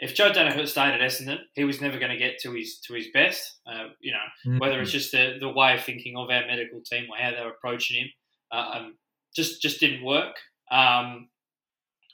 if 0.00 0.14
Joe 0.14 0.30
Daniher 0.32 0.66
stayed 0.66 0.94
at 0.94 1.00
Essendon, 1.00 1.38
he 1.54 1.64
was 1.64 1.80
never 1.80 1.98
going 1.98 2.10
to 2.10 2.16
get 2.16 2.38
to 2.40 2.52
his 2.52 2.78
to 2.86 2.94
his 2.94 3.08
best. 3.12 3.58
Uh, 3.66 3.88
you 4.00 4.12
know, 4.12 4.58
whether 4.58 4.80
it's 4.80 4.92
just 4.92 5.12
the, 5.12 5.36
the 5.38 5.48
way 5.48 5.74
of 5.74 5.82
thinking 5.84 6.16
of 6.16 6.30
our 6.30 6.46
medical 6.46 6.80
team 6.80 7.06
or 7.10 7.16
how 7.16 7.30
they 7.30 7.44
were 7.44 7.50
approaching 7.52 8.00
him, 8.02 8.08
uh, 8.52 8.70
um, 8.74 8.96
just 9.34 9.60
just 9.62 9.80
didn't 9.80 10.04
work. 10.04 10.36
Um, 10.70 11.28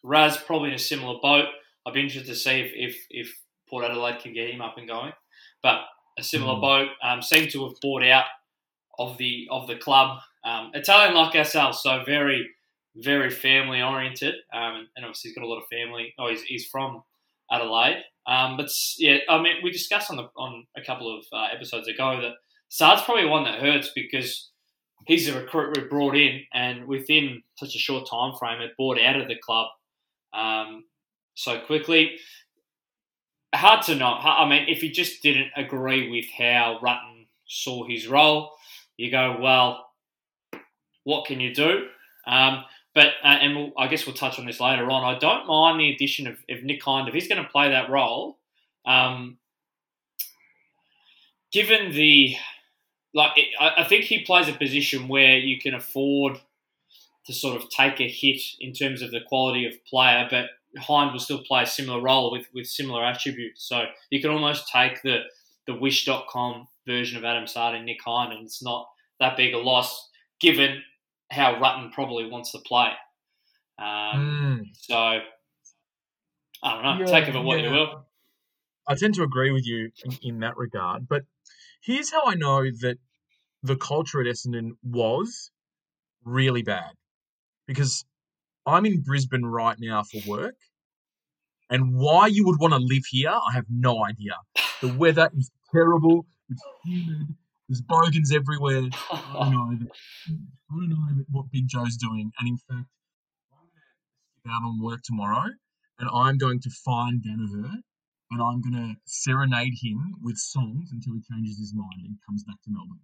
Raz 0.02 0.36
probably 0.36 0.68
in 0.68 0.74
a 0.74 0.78
similar 0.78 1.18
boat. 1.20 1.46
I'd 1.86 1.94
be 1.94 2.00
interested 2.00 2.28
to 2.32 2.34
see 2.38 2.60
if, 2.60 2.72
if, 2.74 3.06
if 3.10 3.38
Port 3.68 3.84
Adelaide 3.84 4.20
can 4.20 4.32
get 4.32 4.50
him 4.50 4.60
up 4.60 4.76
and 4.78 4.88
going. 4.88 5.12
But 5.62 5.80
a 6.18 6.22
similar 6.22 6.54
Mm. 6.56 6.60
boat 6.60 6.88
um, 7.02 7.22
seemed 7.22 7.50
to 7.52 7.64
have 7.66 7.74
bought 7.80 8.02
out 8.04 8.24
of 8.98 9.18
the 9.18 9.46
of 9.50 9.66
the 9.66 9.76
club. 9.76 10.18
Um, 10.44 10.70
Italian 10.74 11.14
like 11.14 11.34
ourselves, 11.34 11.80
so 11.82 12.02
very 12.04 12.48
very 12.96 13.30
family 13.30 13.82
oriented, 13.82 14.34
um, 14.54 14.88
and 14.96 15.04
obviously 15.04 15.28
he's 15.28 15.36
got 15.36 15.44
a 15.44 15.48
lot 15.48 15.58
of 15.60 15.68
family. 15.68 16.14
Oh, 16.18 16.28
he's, 16.30 16.42
he's 16.44 16.66
from 16.66 17.02
Adelaide. 17.50 18.02
Um, 18.26 18.56
but 18.56 18.68
yeah, 18.98 19.18
I 19.28 19.40
mean, 19.40 19.56
we 19.62 19.70
discussed 19.70 20.10
on 20.10 20.16
the 20.16 20.28
on 20.36 20.66
a 20.76 20.82
couple 20.82 21.16
of 21.16 21.24
uh, 21.32 21.48
episodes 21.54 21.88
ago 21.88 22.20
that 22.20 22.32
Saad's 22.68 23.02
probably 23.02 23.26
one 23.26 23.44
that 23.44 23.60
hurts 23.60 23.90
because 23.94 24.50
he's 25.06 25.28
a 25.28 25.38
recruit 25.38 25.76
we 25.76 25.84
brought 25.88 26.16
in, 26.16 26.42
and 26.52 26.86
within 26.86 27.42
such 27.56 27.74
a 27.74 27.78
short 27.78 28.08
time 28.10 28.34
frame, 28.38 28.60
it 28.60 28.72
bought 28.76 29.00
out 29.00 29.20
of 29.20 29.28
the 29.28 29.36
club. 29.36 29.68
um, 30.32 30.84
so 31.36 31.60
quickly. 31.60 32.18
Hard 33.54 33.84
to 33.86 33.94
know. 33.94 34.06
I 34.06 34.48
mean, 34.48 34.68
if 34.68 34.82
you 34.82 34.90
just 34.90 35.22
didn't 35.22 35.50
agree 35.56 36.10
with 36.10 36.26
how 36.36 36.78
Rutten 36.82 37.26
saw 37.46 37.86
his 37.86 38.08
role, 38.08 38.52
you 38.96 39.10
go, 39.10 39.38
well, 39.40 39.86
what 41.04 41.26
can 41.26 41.40
you 41.40 41.54
do? 41.54 41.86
Um, 42.26 42.64
but 42.96 43.08
uh, 43.22 43.26
and 43.26 43.54
we'll, 43.54 43.72
I 43.76 43.88
guess 43.88 44.06
we'll 44.06 44.16
touch 44.16 44.38
on 44.38 44.46
this 44.46 44.58
later 44.58 44.90
on. 44.90 45.04
I 45.04 45.18
don't 45.18 45.46
mind 45.46 45.78
the 45.78 45.92
addition 45.92 46.26
of, 46.26 46.38
of 46.48 46.64
Nick 46.64 46.82
Hind 46.82 47.06
if 47.06 47.12
he's 47.14 47.28
going 47.28 47.44
to 47.44 47.48
play 47.48 47.68
that 47.68 47.90
role. 47.90 48.38
Um, 48.86 49.36
given 51.52 51.92
the 51.92 52.36
like, 53.12 53.32
it, 53.36 53.48
I, 53.60 53.82
I 53.82 53.84
think 53.84 54.04
he 54.04 54.24
plays 54.24 54.48
a 54.48 54.54
position 54.54 55.08
where 55.08 55.36
you 55.36 55.60
can 55.60 55.74
afford 55.74 56.40
to 57.26 57.34
sort 57.34 57.62
of 57.62 57.68
take 57.68 58.00
a 58.00 58.08
hit 58.08 58.40
in 58.60 58.72
terms 58.72 59.02
of 59.02 59.10
the 59.10 59.20
quality 59.28 59.66
of 59.66 59.84
player, 59.84 60.26
but 60.30 60.46
Hind 60.80 61.12
will 61.12 61.20
still 61.20 61.42
play 61.42 61.64
a 61.64 61.66
similar 61.66 62.00
role 62.00 62.32
with, 62.32 62.46
with 62.54 62.66
similar 62.66 63.04
attributes. 63.04 63.68
So 63.68 63.84
you 64.08 64.22
can 64.22 64.30
almost 64.30 64.70
take 64.72 65.02
the 65.02 65.24
the 65.66 65.74
wish.com 65.74 66.66
version 66.86 67.18
of 67.18 67.24
Adam 67.24 67.46
Saad 67.46 67.74
and 67.74 67.84
Nick 67.84 67.98
Hind, 68.02 68.32
and 68.32 68.46
it's 68.46 68.62
not 68.62 68.88
that 69.20 69.36
big 69.36 69.52
a 69.52 69.58
loss 69.58 70.08
given 70.40 70.82
how 71.30 71.54
Rutten 71.54 71.92
probably 71.92 72.28
wants 72.28 72.52
to 72.52 72.58
play. 72.58 72.90
Um, 73.78 73.86
Mm. 73.86 74.60
So 74.74 74.94
I 74.94 75.22
don't 76.62 76.82
know. 76.82 76.98
Yeah, 76.98 77.06
take 77.06 77.28
of 77.28 77.34
it 77.34 77.40
what 77.40 77.60
you 77.60 77.70
will. 77.70 78.06
I 78.88 78.94
tend 78.94 79.14
to 79.14 79.22
agree 79.22 79.50
with 79.50 79.66
you 79.66 79.90
in, 80.04 80.18
in 80.22 80.38
that 80.40 80.56
regard. 80.56 81.08
But 81.08 81.24
here's 81.82 82.10
how 82.10 82.22
I 82.26 82.34
know 82.34 82.64
that 82.64 82.96
the 83.62 83.76
culture 83.76 84.20
at 84.20 84.26
Essendon 84.26 84.72
was 84.82 85.50
really 86.24 86.62
bad. 86.62 86.92
Because 87.66 88.04
I'm 88.64 88.86
in 88.86 89.02
Brisbane 89.02 89.44
right 89.44 89.76
now 89.78 90.04
for 90.04 90.20
work. 90.26 90.54
And 91.68 91.96
why 91.96 92.28
you 92.28 92.46
would 92.46 92.60
want 92.60 92.74
to 92.74 92.78
live 92.78 93.02
here, 93.10 93.30
I 93.30 93.52
have 93.54 93.66
no 93.68 94.04
idea. 94.04 94.36
The 94.80 94.88
weather 94.88 95.30
is 95.36 95.50
terrible. 95.72 96.26
It's 96.48 96.62
humid. 96.84 97.34
There's 97.68 97.82
bogans 97.82 98.32
everywhere. 98.34 98.82
I 99.10 99.38
don't 99.40 99.52
know. 99.52 99.76
That, 99.78 99.88
I 100.70 100.74
don't 100.76 100.88
know 100.88 101.06
that 101.16 101.24
what 101.30 101.46
Big 101.50 101.66
Joe's 101.68 101.96
doing. 101.96 102.30
And 102.38 102.48
in 102.48 102.56
fact, 102.56 102.88
I'm 103.52 103.58
going 103.58 103.72
to 103.74 104.40
skip 104.40 104.50
out 104.52 104.62
on 104.66 104.80
work 104.82 105.00
tomorrow 105.04 105.50
and 105.98 106.08
I'm 106.12 106.38
going 106.38 106.60
to 106.60 106.70
find 106.70 107.22
Daniher 107.22 107.70
and 108.30 108.42
I'm 108.42 108.60
going 108.60 108.74
to 108.74 108.94
serenade 109.04 109.74
him 109.80 110.14
with 110.22 110.36
songs 110.36 110.90
until 110.92 111.14
he 111.14 111.22
changes 111.30 111.58
his 111.58 111.74
mind 111.74 112.02
and 112.04 112.16
comes 112.26 112.44
back 112.44 112.56
to 112.64 112.70
Melbourne. 112.70 113.00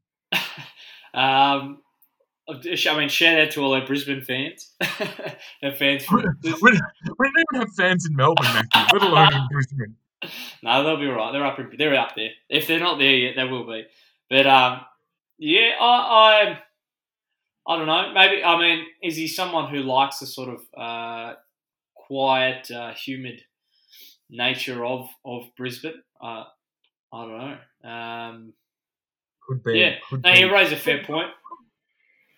um, 1.14 1.78
I 2.48 2.98
mean, 2.98 3.08
shout 3.08 3.38
out 3.38 3.50
to 3.52 3.62
all 3.62 3.74
our 3.74 3.86
Brisbane 3.86 4.22
fans. 4.22 4.72
our 5.62 5.72
fans. 5.72 6.04
We, 6.10 6.22
we, 6.42 6.52
we 6.62 6.70
don't 6.70 7.44
even 7.54 7.60
have 7.60 7.74
fans 7.76 8.04
in 8.06 8.16
Melbourne, 8.16 8.44
Matthew, 8.52 8.98
let 8.98 9.02
alone 9.08 9.34
in 9.34 9.48
Brisbane. 9.50 9.96
No, 10.62 10.84
they'll 10.84 10.96
be 10.98 11.06
all 11.06 11.14
right. 11.14 11.32
They're 11.32 11.46
up. 11.46 11.58
in- 11.58 11.72
They're 11.78 11.94
up 11.98 12.14
there. 12.16 12.30
If 12.48 12.66
they're 12.66 12.80
not 12.80 12.98
there 12.98 13.14
yet, 13.14 13.34
they 13.36 13.44
will 13.44 13.66
be. 13.66 13.84
But 14.30 14.46
um, 14.46 14.80
yeah, 15.38 15.70
I, 15.80 16.58
I, 17.66 17.72
I 17.72 17.76
don't 17.76 17.86
know. 17.86 18.12
Maybe 18.14 18.42
I 18.42 18.58
mean, 18.58 18.86
is 19.02 19.16
he 19.16 19.28
someone 19.28 19.70
who 19.70 19.82
likes 19.82 20.18
the 20.18 20.26
sort 20.26 20.48
of 20.48 20.60
uh, 20.76 21.34
quiet, 21.94 22.70
uh, 22.70 22.92
humid 22.94 23.42
nature 24.30 24.84
of 24.84 25.08
of 25.24 25.44
Brisbane? 25.56 26.02
Uh, 26.20 26.44
I 27.12 27.26
don't 27.26 27.38
know. 27.38 27.90
Um, 27.90 28.52
Could 29.46 29.62
be. 29.62 29.78
Yeah. 29.78 29.96
Could 30.08 30.22
no, 30.22 30.32
be. 30.32 30.40
you 30.40 30.52
raise 30.52 30.72
a 30.72 30.76
fair 30.76 31.04
point. 31.04 31.28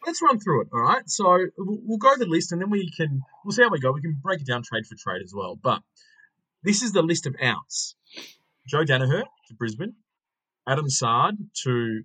Let's 0.06 0.20
run 0.20 0.38
through 0.38 0.62
it, 0.62 0.68
all 0.72 0.82
right? 0.82 1.08
So 1.08 1.24
we'll 1.56 1.78
we'll 1.82 1.98
go 1.98 2.16
the 2.18 2.26
list 2.26 2.52
and 2.52 2.60
then 2.60 2.68
we 2.68 2.90
can, 2.90 3.22
we'll 3.44 3.52
see 3.52 3.62
how 3.62 3.70
we 3.70 3.80
go. 3.80 3.92
We 3.92 4.02
can 4.02 4.18
break 4.22 4.40
it 4.40 4.46
down 4.46 4.62
trade 4.62 4.86
for 4.86 4.96
trade 4.96 5.22
as 5.22 5.32
well. 5.34 5.56
But 5.56 5.80
this 6.62 6.82
is 6.82 6.92
the 6.92 7.02
list 7.02 7.26
of 7.26 7.34
outs 7.40 7.94
Joe 8.66 8.84
Daniher 8.84 9.22
to 9.48 9.54
Brisbane, 9.54 9.94
Adam 10.66 10.88
Saad 10.88 11.36
to 11.64 12.02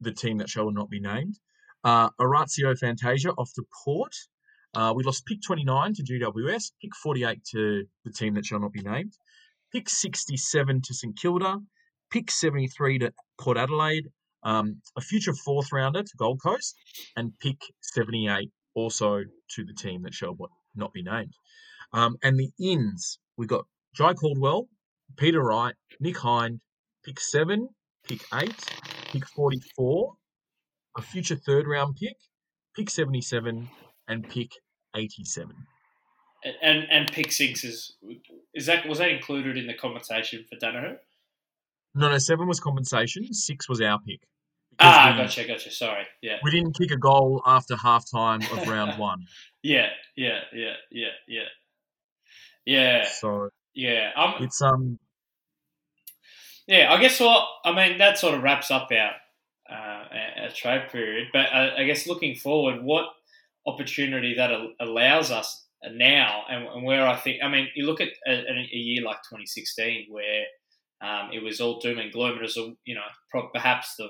the 0.00 0.12
team 0.12 0.38
that 0.38 0.48
shall 0.48 0.70
not 0.70 0.90
be 0.90 1.00
named, 1.00 1.36
uh, 1.84 2.10
Orazio 2.18 2.74
Fantasia 2.74 3.30
off 3.32 3.50
to 3.54 3.64
Port. 3.84 4.14
Uh, 4.74 4.92
we 4.94 5.02
lost 5.02 5.26
pick 5.26 5.38
29 5.44 5.94
to 5.94 6.02
GWS, 6.02 6.72
pick 6.80 6.94
48 7.02 7.42
to 7.52 7.84
the 8.04 8.12
team 8.12 8.34
that 8.34 8.44
shall 8.44 8.60
not 8.60 8.72
be 8.72 8.82
named, 8.82 9.12
pick 9.72 9.88
67 9.88 10.82
to 10.82 10.94
St 10.94 11.18
Kilda, 11.18 11.58
pick 12.10 12.30
73 12.30 13.00
to 13.00 13.12
Port 13.40 13.56
Adelaide, 13.56 14.08
um, 14.42 14.80
a 14.96 15.00
future 15.00 15.34
fourth 15.34 15.72
rounder 15.72 16.02
to 16.02 16.16
Gold 16.16 16.40
Coast, 16.42 16.74
and 17.16 17.32
pick 17.40 17.56
78 17.80 18.50
also 18.74 19.24
to 19.50 19.64
the 19.64 19.74
team 19.74 20.02
that 20.02 20.14
shall 20.14 20.36
not 20.74 20.92
be 20.92 21.02
named. 21.02 21.32
Um, 21.92 22.16
and 22.22 22.38
the 22.38 22.50
ins, 22.60 23.18
we 23.36 23.46
got 23.46 23.64
Jye 23.94 24.14
Caldwell, 24.14 24.68
Peter 25.16 25.42
Wright, 25.42 25.74
Nick 25.98 26.18
Hind, 26.18 26.60
pick 27.04 27.20
seven, 27.20 27.68
pick 28.06 28.20
eight, 28.34 28.54
pick 29.12 29.26
44, 29.26 30.14
a 30.96 31.02
future 31.02 31.36
third 31.36 31.66
round 31.66 31.96
pick, 31.96 32.16
pick 32.76 32.90
77, 32.90 33.68
and 34.08 34.28
pick 34.28 34.50
87. 34.96 35.54
And 36.62 36.86
and 36.90 37.12
pick 37.12 37.32
six 37.32 37.64
is 37.64 37.96
is 38.54 38.64
that 38.64 38.88
was 38.88 38.96
that 38.96 39.10
included 39.10 39.58
in 39.58 39.66
the 39.66 39.74
compensation 39.74 40.46
for 40.48 40.56
Daniher? 40.56 40.96
No, 41.94 42.08
no, 42.08 42.16
seven 42.16 42.48
was 42.48 42.60
compensation, 42.60 43.34
six 43.34 43.68
was 43.68 43.82
our 43.82 44.00
pick. 44.00 44.20
Ah, 44.78 45.12
we, 45.14 45.22
gotcha, 45.22 45.46
gotcha. 45.46 45.70
Sorry. 45.70 46.06
Yeah. 46.22 46.38
we 46.42 46.50
didn't 46.50 46.78
kick 46.78 46.90
a 46.92 46.96
goal 46.96 47.42
after 47.44 47.76
half 47.76 48.10
time 48.10 48.40
of 48.52 48.66
round 48.66 48.98
one. 48.98 49.26
Yeah, 49.62 49.88
yeah, 50.16 50.40
yeah, 50.54 50.74
yeah, 50.90 51.08
yeah. 51.28 51.42
Yeah, 52.64 53.08
So 53.08 53.50
yeah. 53.74 54.10
Um, 54.16 54.34
it's 54.40 54.62
um 54.62 54.98
yeah, 56.70 56.92
I 56.92 57.00
guess 57.00 57.18
what 57.18 57.46
I 57.64 57.74
mean 57.74 57.98
that 57.98 58.16
sort 58.16 58.34
of 58.34 58.42
wraps 58.42 58.70
up 58.70 58.88
our 58.92 59.10
uh, 59.70 60.04
our 60.42 60.50
trade 60.54 60.88
period. 60.90 61.28
But 61.32 61.46
uh, 61.52 61.70
I 61.76 61.84
guess 61.84 62.06
looking 62.06 62.36
forward, 62.36 62.82
what 62.82 63.06
opportunity 63.66 64.34
that 64.34 64.52
allows 64.80 65.32
us 65.32 65.66
now, 65.90 66.44
and, 66.48 66.66
and 66.66 66.84
where 66.84 67.06
I 67.06 67.16
think, 67.16 67.42
I 67.42 67.48
mean, 67.48 67.68
you 67.74 67.86
look 67.86 68.00
at 68.00 68.08
a, 68.26 68.32
a 68.32 68.76
year 68.76 69.02
like 69.02 69.18
2016, 69.28 70.06
where 70.10 70.44
um, 71.00 71.30
it 71.32 71.42
was 71.42 71.60
all 71.60 71.80
doom 71.80 71.98
and 71.98 72.12
gloom. 72.12 72.36
It 72.36 72.42
was, 72.42 72.56
a, 72.56 72.72
you 72.84 72.94
know, 72.94 73.40
perhaps 73.52 73.96
the 73.96 74.08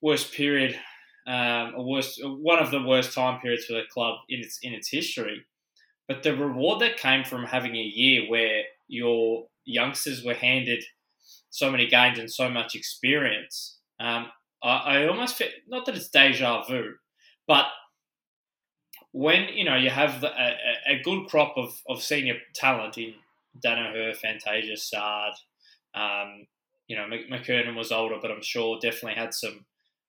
worst 0.00 0.32
period, 0.32 0.78
um, 1.26 1.74
or 1.76 1.88
worst, 1.88 2.20
one 2.22 2.60
of 2.60 2.70
the 2.70 2.82
worst 2.82 3.14
time 3.14 3.40
periods 3.40 3.64
for 3.64 3.74
the 3.74 3.82
club 3.92 4.18
in 4.28 4.40
its 4.40 4.58
in 4.62 4.74
its 4.74 4.88
history. 4.88 5.44
But 6.06 6.22
the 6.22 6.36
reward 6.36 6.80
that 6.82 6.96
came 6.96 7.24
from 7.24 7.44
having 7.44 7.74
a 7.74 7.82
year 7.82 8.28
where 8.28 8.62
your 8.88 9.46
youngsters 9.64 10.24
were 10.24 10.34
handed 10.34 10.84
so 11.50 11.70
many 11.70 11.86
games 11.86 12.18
and 12.18 12.30
so 12.30 12.48
much 12.48 12.74
experience, 12.74 13.78
um, 14.00 14.26
I, 14.62 14.68
I 14.68 15.08
almost 15.08 15.36
feel 15.36 15.48
not 15.68 15.86
that 15.86 15.96
it's 15.96 16.08
deja 16.08 16.64
vu, 16.64 16.94
but 17.46 17.66
when 19.12 19.48
you 19.54 19.64
know 19.64 19.76
you 19.76 19.90
have 19.90 20.22
a, 20.22 20.56
a 20.86 21.02
good 21.02 21.26
crop 21.28 21.54
of, 21.56 21.80
of 21.88 22.02
senior 22.02 22.36
talent 22.54 22.96
in 22.98 23.14
Daniher, 23.64 24.14
Fantasia, 24.16 24.76
Saad, 24.76 25.32
um, 25.94 26.46
you 26.86 26.96
know 26.96 27.06
McKernan 27.06 27.76
was 27.76 27.92
older, 27.92 28.16
but 28.20 28.30
I'm 28.30 28.42
sure 28.42 28.78
definitely 28.80 29.20
had 29.20 29.34
some 29.34 29.66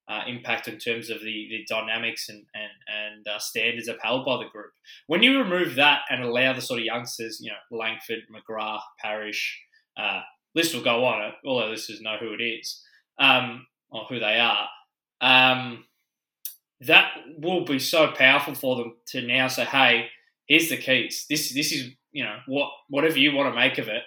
uh, 0.07 0.21
impact 0.27 0.67
in 0.67 0.77
terms 0.77 1.09
of 1.09 1.21
the, 1.21 1.47
the 1.49 1.65
dynamics 1.67 2.29
and 2.29 2.45
and, 2.53 2.71
and 2.87 3.27
uh, 3.27 3.39
standards 3.39 3.87
upheld 3.87 4.25
by 4.25 4.37
the 4.37 4.49
group. 4.49 4.71
When 5.07 5.23
you 5.23 5.39
remove 5.39 5.75
that 5.75 6.01
and 6.09 6.23
allow 6.23 6.53
the 6.53 6.61
sort 6.61 6.79
of 6.79 6.85
youngsters, 6.85 7.39
you 7.41 7.51
know 7.51 7.77
Langford, 7.77 8.23
McGrath, 8.31 8.81
Parish, 8.99 9.59
uh, 9.97 10.21
list 10.55 10.73
will 10.73 10.83
go 10.83 11.05
on. 11.05 11.31
All 11.45 11.61
our 11.61 11.69
listeners 11.69 12.01
know 12.01 12.17
who 12.19 12.33
it 12.33 12.41
is 12.41 12.83
um, 13.19 13.67
or 13.89 14.05
who 14.09 14.19
they 14.19 14.39
are. 14.39 14.67
Um, 15.21 15.85
that 16.81 17.11
will 17.37 17.63
be 17.63 17.79
so 17.79 18.11
powerful 18.11 18.55
for 18.55 18.75
them 18.75 18.95
to 19.07 19.21
now 19.21 19.47
say, 19.47 19.65
"Hey, 19.65 20.09
here's 20.47 20.69
the 20.69 20.77
keys. 20.77 21.25
This 21.29 21.53
this 21.53 21.71
is 21.71 21.91
you 22.11 22.23
know 22.23 22.37
what 22.47 22.71
whatever 22.89 23.19
you 23.19 23.35
want 23.35 23.53
to 23.53 23.59
make 23.59 23.77
of 23.77 23.87
it. 23.87 24.03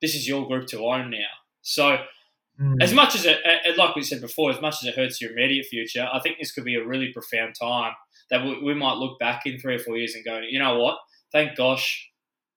This 0.00 0.14
is 0.14 0.26
your 0.26 0.46
group 0.46 0.66
to 0.68 0.84
own 0.84 1.10
now." 1.10 1.18
So 1.60 1.98
mm, 2.60 2.76
as 2.80 2.94
much 2.94 3.14
as 3.14 3.26
it, 3.26 3.38
uh, 3.44 3.72
like 3.76 3.94
we 3.94 4.02
said 4.02 4.22
before, 4.22 4.50
as 4.50 4.60
much 4.60 4.76
as 4.82 4.88
it 4.88 4.96
hurts 4.96 5.20
your 5.20 5.32
immediate 5.32 5.66
future, 5.66 6.08
I 6.10 6.18
think 6.20 6.38
this 6.38 6.52
could 6.52 6.64
be 6.64 6.76
a 6.76 6.86
really 6.86 7.12
profound 7.12 7.54
time 7.60 7.92
that 8.30 8.42
we, 8.42 8.62
we 8.62 8.74
might 8.74 8.96
look 8.96 9.18
back 9.18 9.42
in 9.44 9.58
three 9.58 9.76
or 9.76 9.78
four 9.78 9.96
years 9.96 10.14
and 10.14 10.24
go, 10.24 10.40
you 10.40 10.58
know 10.58 10.78
what? 10.78 10.98
Thank 11.30 11.56
gosh, 11.56 12.10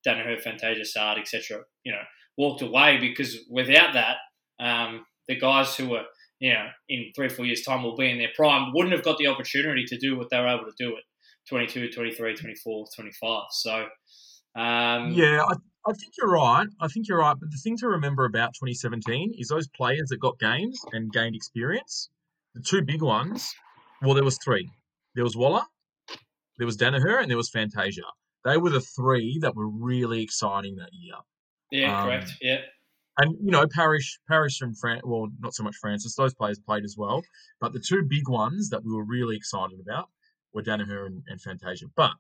Daniher, 0.06 0.42
Fantasia, 0.42 0.86
Saad, 0.86 1.18
etc. 1.18 1.64
You 1.84 1.92
know, 1.94 2.04
walked 2.38 2.62
away 2.62 2.98
because 3.00 3.38
without 3.50 3.94
that, 3.94 4.18
um, 4.60 5.06
the 5.28 5.36
guys 5.40 5.76
who 5.76 5.90
were 5.90 6.04
you 6.40 6.54
know 6.54 6.68
in 6.90 7.12
three 7.16 7.28
or 7.28 7.30
four 7.30 7.46
years' 7.46 7.64
time 7.64 7.84
will 7.84 7.96
be 7.96 8.10
in 8.10 8.18
their 8.18 8.32
prime 8.36 8.72
wouldn't 8.74 8.96
have 8.96 9.04
got 9.04 9.18
the 9.18 9.28
opportunity 9.28 9.86
to 9.86 9.98
do 9.98 10.18
what 10.18 10.30
they 10.30 10.40
were 10.40 10.48
able 10.48 10.66
to 10.66 10.74
do 10.78 10.96
at 10.96 11.04
22, 11.50 11.92
23, 11.92 12.36
24, 12.36 12.86
25. 12.96 13.44
So 13.52 13.76
um, 14.56 15.12
yeah, 15.12 15.44
I, 15.44 15.54
I 15.88 15.94
think 15.94 16.14
you're 16.18 16.32
right. 16.32 16.68
I 16.82 16.88
think 16.88 17.08
you're 17.08 17.20
right. 17.20 17.36
But 17.40 17.52
the 17.52 17.60
thing 17.64 17.78
to 17.78 17.88
remember 17.88 18.26
about 18.26 18.54
2017 18.56 19.34
is 19.38 19.48
those 19.48 19.68
players 19.68 20.10
that 20.10 20.20
got 20.20 20.40
games 20.40 20.80
and 20.92 21.12
gained 21.12 21.36
experience. 21.36 22.10
The 22.56 22.62
two 22.62 22.82
big 22.82 23.02
ones. 23.02 23.54
Well, 24.02 24.14
there 24.14 24.24
was 24.24 24.38
three. 24.44 24.70
There 25.16 25.24
was 25.24 25.36
Waller, 25.36 25.64
there 26.58 26.68
was 26.68 26.78
Daniher, 26.78 27.20
and 27.20 27.30
there 27.30 27.38
was 27.38 27.50
Fantasia. 27.50 28.04
they 28.46 28.58
were 28.58 28.70
the 28.70 28.82
three 28.82 29.40
that 29.42 29.56
were 29.56 29.68
really 29.68 30.22
exciting 30.22 30.76
that 30.76 30.92
year. 30.92 31.16
Yeah, 31.72 32.00
Um, 32.00 32.06
correct. 32.08 32.34
Yeah. 32.42 32.62
And 33.20 33.36
you 33.44 33.52
know, 33.52 33.66
Parish, 33.68 34.20
Parish 34.30 34.62
and 34.62 34.78
France, 34.78 35.02
well, 35.04 35.28
not 35.40 35.54
so 35.54 35.64
much 35.64 35.76
Francis. 35.82 36.16
Those 36.16 36.36
players 36.36 36.60
played 36.60 36.84
as 36.84 36.96
well, 36.98 37.24
but 37.60 37.74
the 37.74 37.80
two 37.80 38.04
big 38.08 38.30
ones 38.30 38.70
that 38.70 38.84
we 38.86 38.94
were 38.94 39.04
really 39.04 39.36
excited 39.36 39.80
about 39.80 40.10
were 40.54 40.62
Daniher 40.62 41.06
and, 41.06 41.24
and 41.28 41.42
Fantasia. 41.42 41.88
But 41.96 42.12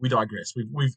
we 0.00 0.08
digress. 0.10 0.52
We've 0.54 0.68
we've 0.70 0.94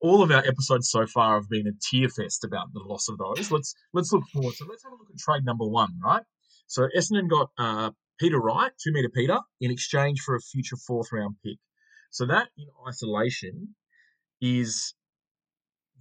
all 0.00 0.22
of 0.22 0.30
our 0.30 0.44
episodes 0.46 0.90
so 0.90 1.06
far 1.06 1.34
have 1.38 1.48
been 1.48 1.66
a 1.66 1.72
tear 1.80 2.08
fest 2.08 2.42
about 2.44 2.72
the 2.72 2.80
loss 2.80 3.08
of 3.08 3.18
those. 3.18 3.50
Let's 3.50 3.74
let's 3.92 4.12
look 4.12 4.24
forward. 4.32 4.54
So 4.54 4.66
let's 4.68 4.82
have 4.82 4.92
a 4.92 4.96
look 4.96 5.08
at 5.12 5.18
trade 5.18 5.44
number 5.44 5.66
one, 5.66 5.92
right? 6.02 6.22
So 6.66 6.88
Essendon 6.96 7.28
got 7.28 7.50
uh, 7.58 7.90
Peter 8.18 8.38
Wright, 8.40 8.72
two 8.82 8.92
meter 8.92 9.10
Peter, 9.14 9.38
in 9.60 9.70
exchange 9.70 10.20
for 10.20 10.34
a 10.34 10.40
future 10.40 10.76
fourth 10.76 11.08
round 11.12 11.36
pick. 11.44 11.58
So 12.10 12.26
that 12.26 12.48
in 12.56 12.66
isolation 12.88 13.74
is 14.40 14.94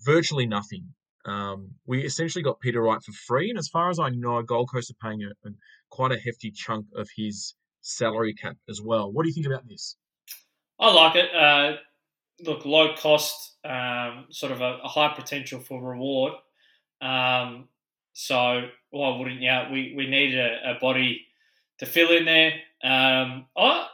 virtually 0.05 0.45
nothing. 0.45 0.93
Um, 1.25 1.71
we 1.85 2.03
essentially 2.03 2.43
got 2.43 2.59
Peter 2.59 2.81
Wright 2.81 3.01
for 3.03 3.11
free, 3.11 3.49
and 3.49 3.59
as 3.59 3.67
far 3.67 3.89
as 3.89 3.99
I 3.99 4.09
know, 4.09 4.41
Gold 4.41 4.69
Coast 4.71 4.91
are 4.91 5.09
paying 5.09 5.23
a, 5.23 5.47
a 5.47 5.51
quite 5.89 6.11
a 6.11 6.17
hefty 6.17 6.51
chunk 6.51 6.85
of 6.95 7.09
his 7.15 7.55
salary 7.81 8.33
cap 8.33 8.55
as 8.69 8.81
well. 8.81 9.11
What 9.11 9.23
do 9.23 9.29
you 9.29 9.33
think 9.33 9.47
about 9.47 9.67
this? 9.67 9.95
I 10.79 10.93
like 10.93 11.15
it. 11.15 11.35
Uh, 11.35 11.73
look, 12.41 12.65
low 12.65 12.95
cost, 12.95 13.57
um, 13.65 14.25
sort 14.29 14.51
of 14.51 14.61
a, 14.61 14.79
a 14.83 14.87
high 14.87 15.13
potential 15.13 15.59
for 15.59 15.81
reward. 15.81 16.33
Um, 17.01 17.67
so 18.13 18.69
why 18.91 19.17
wouldn't 19.17 19.41
you? 19.41 19.51
We 19.71 19.93
we 19.95 20.07
need 20.07 20.35
a, 20.35 20.71
a 20.71 20.79
body 20.79 21.25
to 21.79 21.85
fill 21.85 22.11
in 22.11 22.25
there. 22.25 22.53
Um, 22.83 23.45
I 23.57 23.87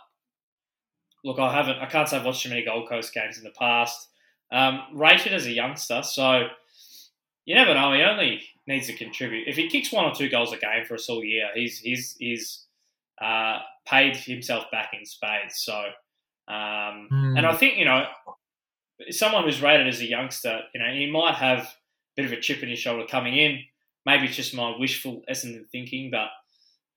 look, 1.24 1.40
I 1.40 1.52
haven't. 1.54 1.80
I 1.80 1.86
can't 1.86 2.08
say 2.08 2.18
I've 2.18 2.26
watched 2.26 2.44
too 2.44 2.50
many 2.50 2.64
Gold 2.64 2.90
Coast 2.90 3.14
games 3.14 3.38
in 3.38 3.44
the 3.44 3.52
past. 3.52 4.10
Um, 4.52 4.82
rated 4.94 5.34
as 5.34 5.46
a 5.48 5.52
youngster, 5.52 6.02
so 6.04 6.48
you 7.46 7.56
never 7.56 7.74
know. 7.74 7.94
He 7.94 8.02
only 8.04 8.42
needs 8.68 8.88
to 8.88 8.94
contribute. 8.94 9.48
If 9.48 9.56
he 9.58 9.70
kicks 9.70 9.92
one 9.92 10.06
or 10.06 10.14
two 10.14 10.30
goals 10.30 10.54
a 10.54 10.58
game 10.58 10.86
for 10.86 10.94
us 10.96 11.10
all 11.10 11.24
year, 11.24 11.50
he's 11.56 11.80
he's 11.80 12.16
he's 12.20 12.66
uh, 13.22 13.60
paid 13.88 14.16
himself 14.16 14.66
back 14.72 14.92
in 14.94 15.06
spades. 15.06 15.58
So, 15.58 15.74
um, 16.48 17.08
Hmm. 17.10 17.38
and 17.38 17.46
I 17.46 17.54
think 17.56 17.78
you 17.78 17.86
know, 17.86 18.06
someone 19.10 19.44
who's 19.44 19.62
rated 19.62 19.88
as 19.88 20.00
a 20.02 20.06
youngster, 20.06 20.62
you 20.74 20.80
know, 20.82 20.92
he 20.94 21.10
might 21.10 21.36
have 21.36 21.60
a 21.60 21.68
bit 22.16 22.26
of 22.26 22.32
a 22.32 22.40
chip 22.40 22.62
in 22.64 22.70
his 22.70 22.80
shoulder 22.80 23.06
coming 23.08 23.36
in. 23.36 23.60
Maybe 24.06 24.26
it's 24.28 24.36
just 24.36 24.54
my 24.54 24.76
wishful 24.78 25.24
Essendon 25.30 25.68
thinking, 25.72 26.12
but 26.12 26.30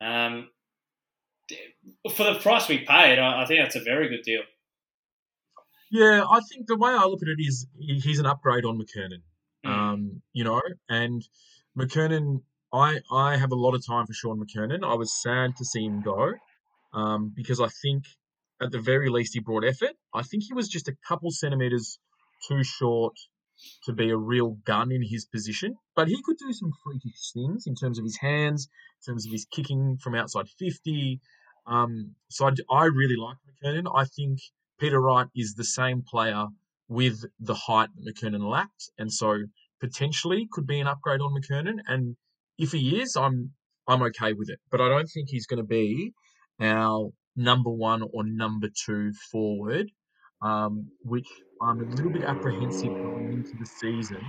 um, 0.07 0.51
for 2.15 2.25
the 2.25 2.39
price 2.41 2.69
we 2.69 2.79
paid, 2.79 3.19
I, 3.19 3.43
I 3.43 3.47
think 3.47 3.61
that's 3.63 3.77
a 3.77 3.81
very 3.81 4.09
good 4.09 4.23
deal. 4.23 4.43
Yeah, 5.91 6.25
I 6.31 6.41
think 6.41 6.67
the 6.67 6.77
way 6.77 6.93
I 6.93 7.05
look 7.05 7.23
at 7.23 7.29
it 7.29 7.41
is 7.41 7.67
he's 7.79 8.19
an 8.19 8.27
upgrade 8.27 8.65
on 8.65 8.79
McKernan. 8.79 9.23
Mm. 9.65 9.71
Um, 9.71 10.23
you 10.33 10.45
know, 10.45 10.61
and 10.89 11.27
McKernan, 11.77 12.43
I 12.73 13.01
I 13.11 13.37
have 13.37 13.53
a 13.53 13.57
lot 13.57 13.75
of 13.75 13.87
time 13.87 14.07
for 14.07 14.13
Sean 14.13 14.39
McKernan. 14.39 14.85
I 14.85 14.95
was 14.95 15.13
sad 15.23 15.57
to 15.57 15.65
see 15.65 15.85
him 15.85 16.03
go 16.03 16.35
um, 16.93 17.33
because 17.35 17.61
I 17.61 17.69
think 17.69 18.05
at 18.61 18.71
the 18.71 18.81
very 18.81 19.09
least 19.09 19.35
he 19.35 19.41
brought 19.41 19.65
effort. 19.65 19.93
I 20.15 20.23
think 20.23 20.45
he 20.45 20.55
was 20.55 20.69
just 20.69 20.89
a 20.89 20.97
couple 21.07 21.31
centimeters 21.31 21.99
too 22.47 22.63
short 22.63 23.15
to 23.85 23.93
be 23.93 24.11
a 24.11 24.17
real 24.17 24.51
gun 24.65 24.93
in 24.93 25.03
his 25.03 25.25
position, 25.25 25.77
but 25.97 26.07
he 26.07 26.23
could 26.23 26.37
do 26.37 26.53
some 26.53 26.71
freakish 26.85 27.33
things 27.33 27.67
in 27.67 27.75
terms 27.75 27.99
of 27.99 28.05
his 28.05 28.19
hands, 28.19 28.69
in 29.01 29.13
terms 29.13 29.27
of 29.27 29.33
his 29.33 29.47
kicking 29.51 29.99
from 30.01 30.15
outside 30.15 30.49
fifty. 30.59 31.21
Um, 31.67 32.15
so 32.29 32.51
I 32.71 32.85
really 32.85 33.17
like 33.17 33.37
McKernan. 33.47 33.91
I 33.95 34.05
think 34.05 34.39
Peter 34.79 35.01
Wright 35.01 35.27
is 35.35 35.55
the 35.55 35.65
same 35.65 36.03
player 36.03 36.47
with 36.89 37.25
the 37.41 37.55
height 37.55 37.89
that 37.95 38.15
McKernan 38.15 38.49
lacked, 38.49 38.91
and 38.99 39.13
so 39.13 39.39
potentially 39.81 40.49
could 40.51 40.67
be 40.67 40.81
an 40.81 40.87
upgrade 40.87 41.21
on 41.21 41.35
McKernan. 41.35 41.79
And 41.87 42.17
if 42.59 42.73
he 42.73 43.01
is, 43.01 43.17
I'm 43.17 43.53
I'm 43.87 44.03
okay 44.03 44.33
with 44.33 44.51
it. 44.51 44.59
But 44.71 44.81
I 44.81 44.89
don't 44.89 45.07
think 45.07 45.29
he's 45.29 45.47
going 45.47 45.59
to 45.59 45.67
be 45.67 46.13
our 46.61 47.11
number 47.37 47.71
one 47.71 48.03
or 48.13 48.25
number 48.25 48.69
two 48.85 49.13
forward, 49.31 49.91
um, 50.43 50.91
which 51.03 51.29
I'm 51.63 51.81
a 51.81 51.85
little 51.85 52.11
bit 52.11 52.23
apprehensive 52.23 52.89
going 52.89 53.33
into 53.33 53.53
the 53.59 53.67
season. 53.67 54.23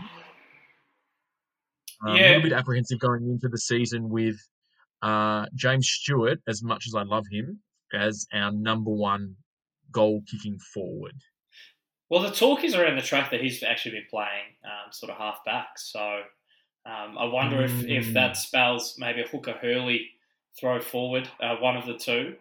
Um, 2.06 2.16
A 2.16 2.28
little 2.28 2.44
bit 2.44 2.54
apprehensive 2.54 3.00
going 3.00 3.30
into 3.30 3.50
the 3.50 3.58
season 3.58 4.10
with 4.10 4.38
uh, 5.02 5.46
James 5.56 5.88
Stewart, 5.90 6.40
as 6.48 6.64
much 6.64 6.86
as 6.88 6.96
I 6.96 7.04
love 7.04 7.26
him, 7.32 7.60
as 7.94 8.26
our 8.34 8.52
number 8.52 8.92
one 8.92 9.36
goal 9.92 10.24
kicking 10.30 10.60
forward. 10.60 11.16
Well, 12.10 12.24
the 12.24 12.32
talk 12.32 12.64
is 12.64 12.74
around 12.76 12.96
the 12.96 13.02
track 13.04 13.32
that 13.32 13.42
he's 13.42 13.62
actually 13.64 13.92
been 13.92 14.08
playing 14.10 14.56
um, 14.66 14.92
sort 14.92 15.12
of 15.12 15.18
half 15.18 15.44
back. 15.46 15.78
So 15.78 16.22
um, 16.86 17.18
I 17.18 17.26
wonder 17.26 17.62
if, 17.64 17.84
if 17.86 18.08
Mm. 18.08 18.14
that 18.14 18.38
spells 18.38 18.96
maybe 18.98 19.22
a 19.22 19.28
Hooker 19.28 19.54
Hurley 19.54 20.10
throw 20.60 20.80
forward, 20.80 21.30
uh, 21.42 21.58
one 21.58 21.78
of 21.78 21.86
the 21.86 21.98
two, 21.98 22.36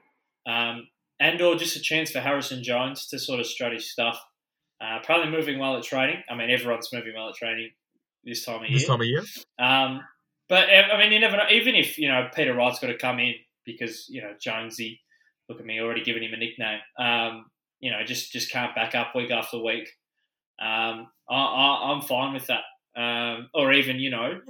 um, 0.47 0.89
and 1.21 1.41
or 1.43 1.57
just 1.57 1.77
a 1.77 1.81
chance 1.81 2.11
for 2.11 2.21
Harrison 2.21 2.63
Jones 2.63 3.07
to 3.09 3.19
sort 3.19 3.41
of 3.41 3.47
strut 3.47 3.73
his 3.73 3.91
stuff. 3.91 4.19
Uh, 4.81 5.01
probably 5.03 5.31
moving 5.31 5.59
well 5.59 5.77
at 5.77 5.83
training. 5.83 6.23
I 6.31 6.35
mean, 6.37 6.51
everyone's 6.51 6.93
moving 6.93 7.13
well 7.15 7.29
at 7.29 7.35
training 7.35 7.73
this 8.25 8.45
time 8.45 8.63
of 8.63 8.71
This 8.71 8.83
year. 8.83 8.89
time 8.89 9.01
of 9.01 9.07
year, 9.07 9.25
Um, 9.59 10.01
but 10.49 10.69
I 10.71 10.97
mean, 10.99 11.11
you 11.13 11.19
never 11.19 11.37
know. 11.37 11.49
Even 11.51 11.75
if 11.75 11.99
you 11.99 12.09
know 12.09 12.29
Peter 12.35 12.55
Wright's 12.55 12.79
got 12.79 12.87
to 12.87 12.97
come 12.97 13.19
in 13.19 13.35
because 13.67 14.07
you 14.09 14.23
know 14.23 14.35
Jonesy, 14.41 15.01
look 15.49 15.61
at 15.61 15.67
me, 15.67 15.81
already 15.81 16.03
giving 16.05 16.23
him 16.23 16.35
a 16.35 16.37
nickname. 16.37 16.81
Um, 16.99 17.47
you 17.81 17.91
know, 17.91 18.03
just 18.05 18.33
just 18.33 18.51
can't 18.51 18.75
back 18.75 18.95
up 18.95 19.15
week 19.15 19.31
after 19.31 19.59
week. 19.63 19.89
Um, 20.61 21.09
I, 21.31 21.35
I, 21.37 21.93
I'm 21.93 22.03
fine 22.03 22.35
with 22.35 22.47
that. 22.49 22.63
Um, 23.01 23.49
or 23.55 23.73
even 23.73 23.99
you 24.01 24.11
know, 24.11 24.41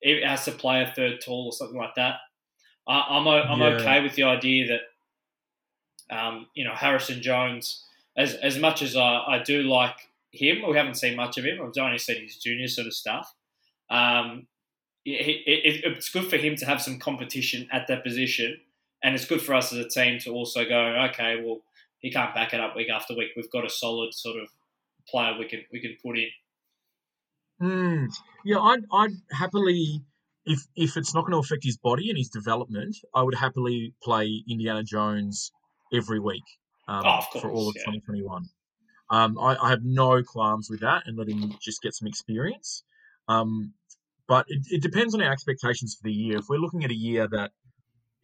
it 0.00 0.24
has 0.26 0.44
to 0.44 0.52
play 0.52 0.82
a 0.82 0.92
third 0.94 1.20
tall 1.20 1.46
or 1.46 1.52
something 1.52 1.76
like 1.76 1.94
that. 1.96 2.16
I, 2.86 3.04
I'm 3.10 3.26
o- 3.26 3.42
I'm 3.42 3.60
Yeah. 3.60 3.66
okay 3.80 4.02
with 4.02 4.14
the 4.14 4.22
idea 4.24 4.68
that 4.68 4.80
um, 6.10 6.46
you 6.54 6.64
know 6.64 6.74
Harrison 6.74 7.20
Jones, 7.22 7.84
as 8.16 8.34
as 8.34 8.58
much 8.58 8.82
as 8.82 8.96
I, 8.96 9.18
I 9.26 9.42
do 9.42 9.62
like 9.62 9.96
him, 10.32 10.58
we 10.68 10.76
haven't 10.76 10.94
seen 10.96 11.16
much 11.16 11.38
of 11.38 11.44
him. 11.44 11.58
I've 11.60 11.72
only 11.82 11.98
seen 11.98 12.22
his 12.22 12.36
junior 12.36 12.68
sort 12.68 12.86
of 12.86 12.94
stuff. 12.94 13.34
Um, 13.90 14.46
it, 15.04 15.42
it, 15.46 15.84
it's 15.84 16.10
good 16.10 16.28
for 16.28 16.36
him 16.36 16.54
to 16.56 16.66
have 16.66 16.82
some 16.82 16.98
competition 16.98 17.66
at 17.72 17.86
that 17.88 18.04
position, 18.04 18.60
and 19.02 19.14
it's 19.14 19.26
good 19.26 19.42
for 19.42 19.54
us 19.54 19.72
as 19.72 19.78
a 19.78 19.88
team 19.88 20.18
to 20.20 20.30
also 20.30 20.64
go, 20.64 21.08
okay, 21.10 21.42
well, 21.44 21.60
he 21.98 22.10
can't 22.10 22.34
back 22.34 22.52
it 22.52 22.60
up 22.60 22.76
week 22.76 22.88
after 22.90 23.14
week. 23.14 23.30
We've 23.36 23.50
got 23.50 23.64
a 23.64 23.70
solid 23.70 24.14
sort 24.14 24.40
of 24.40 24.48
player 25.08 25.34
we 25.38 25.46
can 25.46 25.62
we 25.72 25.80
can 25.80 25.96
put 26.04 26.18
in. 26.18 26.28
Hmm. 27.60 28.06
Yeah, 28.44 28.58
I'd, 28.58 28.84
I'd 28.92 29.10
happily, 29.32 30.02
if 30.44 30.60
if 30.76 30.96
it's 30.96 31.14
not 31.14 31.22
going 31.22 31.32
to 31.32 31.38
affect 31.38 31.64
his 31.64 31.76
body 31.76 32.08
and 32.08 32.18
his 32.18 32.28
development, 32.28 32.96
I 33.14 33.22
would 33.22 33.34
happily 33.34 33.94
play 34.02 34.42
Indiana 34.48 34.84
Jones 34.84 35.50
every 35.92 36.20
week 36.20 36.44
um, 36.86 37.02
Oh, 37.04 37.20
of 37.34 37.42
for 37.42 37.50
all 37.50 37.68
of 37.68 37.74
yeah. 37.76 37.82
2021. 37.92 38.48
Um, 39.10 39.38
I, 39.38 39.56
I 39.56 39.70
have 39.70 39.82
no 39.82 40.22
qualms 40.22 40.68
with 40.70 40.80
that 40.80 41.04
and 41.06 41.16
let 41.16 41.28
him 41.28 41.54
just 41.60 41.82
get 41.82 41.94
some 41.94 42.08
experience. 42.08 42.84
Um, 43.26 43.72
but 44.26 44.44
it, 44.48 44.66
it 44.70 44.82
depends 44.82 45.14
on 45.14 45.22
our 45.22 45.32
expectations 45.32 45.96
for 45.96 46.06
the 46.06 46.12
year. 46.12 46.38
If 46.38 46.44
we're 46.48 46.58
looking 46.58 46.84
at 46.84 46.90
a 46.90 46.94
year 46.94 47.26
that 47.28 47.52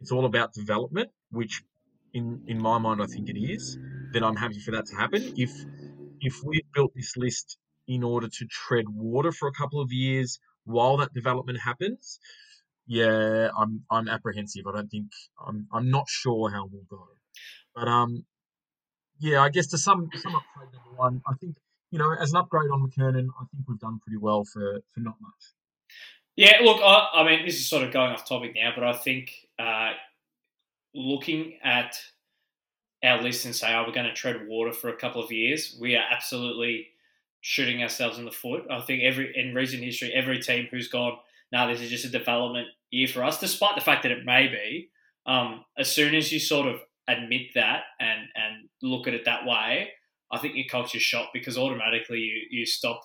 it's 0.01 0.13
all 0.13 0.25
about 0.25 0.53
development, 0.53 1.11
which 1.31 1.63
in 2.13 2.43
in 2.47 2.59
my 2.59 2.79
mind 2.79 3.03
I 3.03 3.07
think 3.07 3.29
it 3.29 3.39
is, 3.39 3.79
then 4.13 4.23
I'm 4.25 4.37
happy 4.37 4.61
for 4.61 4.73
that 4.73 4.87
to 4.87 4.97
happen. 4.97 5.35
If 5.37 5.53
if 6.21 6.43
we've 6.45 6.71
built 6.73 6.93
this 6.95 7.17
list 7.17 7.59
in 7.87 8.03
order 8.03 8.29
to 8.29 8.47
tread 8.47 8.87
water 8.89 9.33
for 9.33 9.49
a 9.49 9.53
couple 9.53 9.81
of 9.81 9.93
years 9.93 10.39
while 10.65 10.97
that 10.99 11.13
development 11.13 11.59
happens, 11.61 12.19
yeah, 12.87 13.51
I'm 13.59 13.85
I'm 13.91 14.09
apprehensive. 14.09 14.67
I 14.67 14.73
don't 14.73 14.89
think 14.89 15.11
I'm 15.47 15.67
I'm 15.73 15.91
not 15.91 16.09
sure 16.09 16.51
how 16.51 16.69
we'll 16.71 16.85
go. 16.89 17.07
But 17.75 17.89
um, 17.89 18.25
yeah, 19.19 19.41
I 19.43 19.49
guess 19.49 19.69
to 19.69 19.79
sum 19.79 20.11
sum 20.15 20.35
up 20.35 20.43
trade 20.57 20.69
number 20.73 20.97
one, 20.97 21.23
I 21.27 21.35
think 21.41 21.57
you 21.91 21.99
know 21.99 22.15
as 22.15 22.33
an 22.33 22.37
upgrade 22.39 22.71
on 22.71 22.89
McKernan, 22.89 23.29
I 23.41 23.45
think 23.51 23.69
we've 23.69 23.79
done 23.79 24.01
pretty 24.01 24.19
well 24.19 24.45
for 24.45 24.81
for 24.93 25.01
not 25.01 25.17
much. 25.21 25.55
Yeah, 26.37 26.59
look, 26.63 26.81
I, 26.83 27.09
I 27.15 27.25
mean, 27.25 27.47
this 27.47 27.57
is 27.57 27.69
sort 27.69 27.85
of 27.85 27.93
going 27.93 28.13
off 28.13 28.29
topic 28.29 28.55
now, 28.57 28.73
but 28.75 28.85
I 28.85 28.93
think 28.93 29.31
uh, 29.59 29.93
looking 30.95 31.59
at 31.63 31.97
our 33.05 33.23
list 33.23 33.45
and 33.45 33.55
say, 33.55 33.73
oh, 33.73 33.85
we're 33.87 33.95
going 33.95 34.07
to 34.07 34.15
tread 34.15 34.49
water 34.49 34.73
for 34.73 34.89
a 34.89 34.97
couple 34.97 35.23
of 35.23 35.31
years, 35.31 35.77
we 35.81 35.95
are 35.95 36.05
absolutely 36.11 36.89
shooting 37.41 37.83
ourselves 37.83 38.19
in 38.19 38.25
the 38.25 38.33
foot. 38.33 38.65
I 38.71 38.81
think 38.81 39.03
every 39.03 39.33
in 39.37 39.55
recent 39.55 39.85
history, 39.85 40.13
every 40.13 40.41
team 40.41 40.67
who's 40.71 40.89
gone, 40.89 41.19
now 41.53 41.69
this 41.69 41.81
is 41.81 41.91
just 41.91 42.07
a 42.07 42.09
development 42.11 42.69
year 42.91 43.07
for 43.07 43.23
us, 43.23 43.39
despite 43.39 43.77
the 43.77 43.83
fact 43.83 44.03
that 44.03 44.13
it 44.13 44.25
may 44.25 44.49
be, 44.49 44.89
um, 45.27 45.65
as 45.79 45.91
soon 45.91 46.15
as 46.15 46.33
you 46.33 46.41
sort 46.41 46.67
of 46.67 46.81
admit 47.07 47.55
that 47.55 47.83
and, 48.01 48.23
and 48.35 48.69
look 48.83 49.07
at 49.07 49.15
it 49.15 49.27
that 49.27 49.47
way, 49.47 49.91
I 50.33 50.39
think 50.39 50.57
your 50.57 50.65
culture's 50.69 51.03
shot 51.03 51.29
because 51.33 51.57
automatically 51.57 52.19
you, 52.19 52.43
you 52.51 52.67
stop 52.67 53.03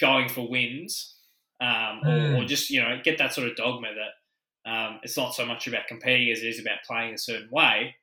going 0.00 0.28
for 0.28 0.48
wins 0.48 1.16
um, 1.60 2.00
or, 2.04 2.08
Mm. 2.18 2.38
or 2.38 2.44
just, 2.44 2.70
you 2.70 2.80
know, 2.80 3.00
get 3.02 3.18
that 3.18 3.32
sort 3.32 3.48
of 3.48 3.56
dogma 3.56 3.88
that 3.94 4.70
um, 4.70 5.00
it's 5.02 5.16
not 5.16 5.34
so 5.34 5.44
much 5.44 5.66
about 5.66 5.86
competing 5.88 6.30
as 6.30 6.40
it 6.42 6.46
is 6.48 6.60
about 6.60 6.78
playing 6.86 7.14
a 7.14 7.18
certain 7.18 7.48
way. 7.50 7.96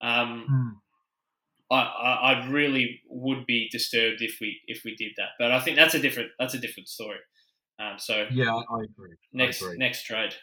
Um, 0.00 0.80
I, 1.70 1.76
I 1.76 2.32
I 2.32 2.48
really 2.48 3.02
would 3.08 3.44
be 3.46 3.68
disturbed 3.70 4.22
if 4.22 4.38
we 4.40 4.60
if 4.66 4.82
we 4.84 4.94
did 4.94 5.12
that. 5.16 5.30
But 5.38 5.50
I 5.52 5.60
think 5.60 5.76
that's 5.76 5.94
a 5.94 5.98
different 5.98 6.30
that's 6.38 6.54
a 6.54 6.58
different 6.58 6.88
story. 6.88 7.18
Um, 7.78 7.98
so 7.98 8.26
Yeah, 8.30 8.54
I, 8.54 8.58
I 8.60 8.82
agree. 8.84 9.12
I 9.12 9.16
next 9.32 9.60
agree. 9.62 9.76
next 9.78 10.04
trade. 10.04 10.34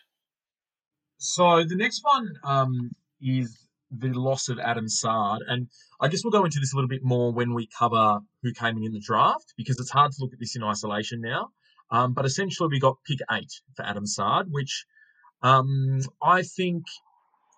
So 1.17 1.63
the 1.63 1.75
next 1.75 2.01
one 2.03 2.27
um, 2.43 2.91
is 3.21 3.57
the 3.91 4.09
loss 4.09 4.49
of 4.49 4.59
Adam 4.59 4.87
Saad, 4.89 5.41
and 5.47 5.67
I 6.01 6.07
guess 6.07 6.23
we'll 6.23 6.31
go 6.31 6.43
into 6.45 6.59
this 6.59 6.73
a 6.73 6.75
little 6.75 6.89
bit 6.89 7.03
more 7.03 7.31
when 7.31 7.53
we 7.53 7.67
cover 7.67 8.19
who 8.41 8.51
came 8.53 8.77
in 8.77 8.83
in 8.83 8.91
the 8.93 8.99
draft 8.99 9.53
because 9.55 9.79
it's 9.79 9.91
hard 9.91 10.11
to 10.11 10.17
look 10.19 10.33
at 10.33 10.39
this 10.39 10.55
in 10.55 10.63
isolation 10.63 11.21
now. 11.21 11.49
Um, 11.93 12.13
but 12.13 12.25
essentially, 12.25 12.69
we 12.69 12.79
got 12.79 12.97
pick 13.05 13.19
eight 13.31 13.53
for 13.75 13.85
Adam 13.85 14.07
Saad, 14.07 14.47
which 14.49 14.85
um, 15.43 16.01
I 16.21 16.41
think, 16.41 16.83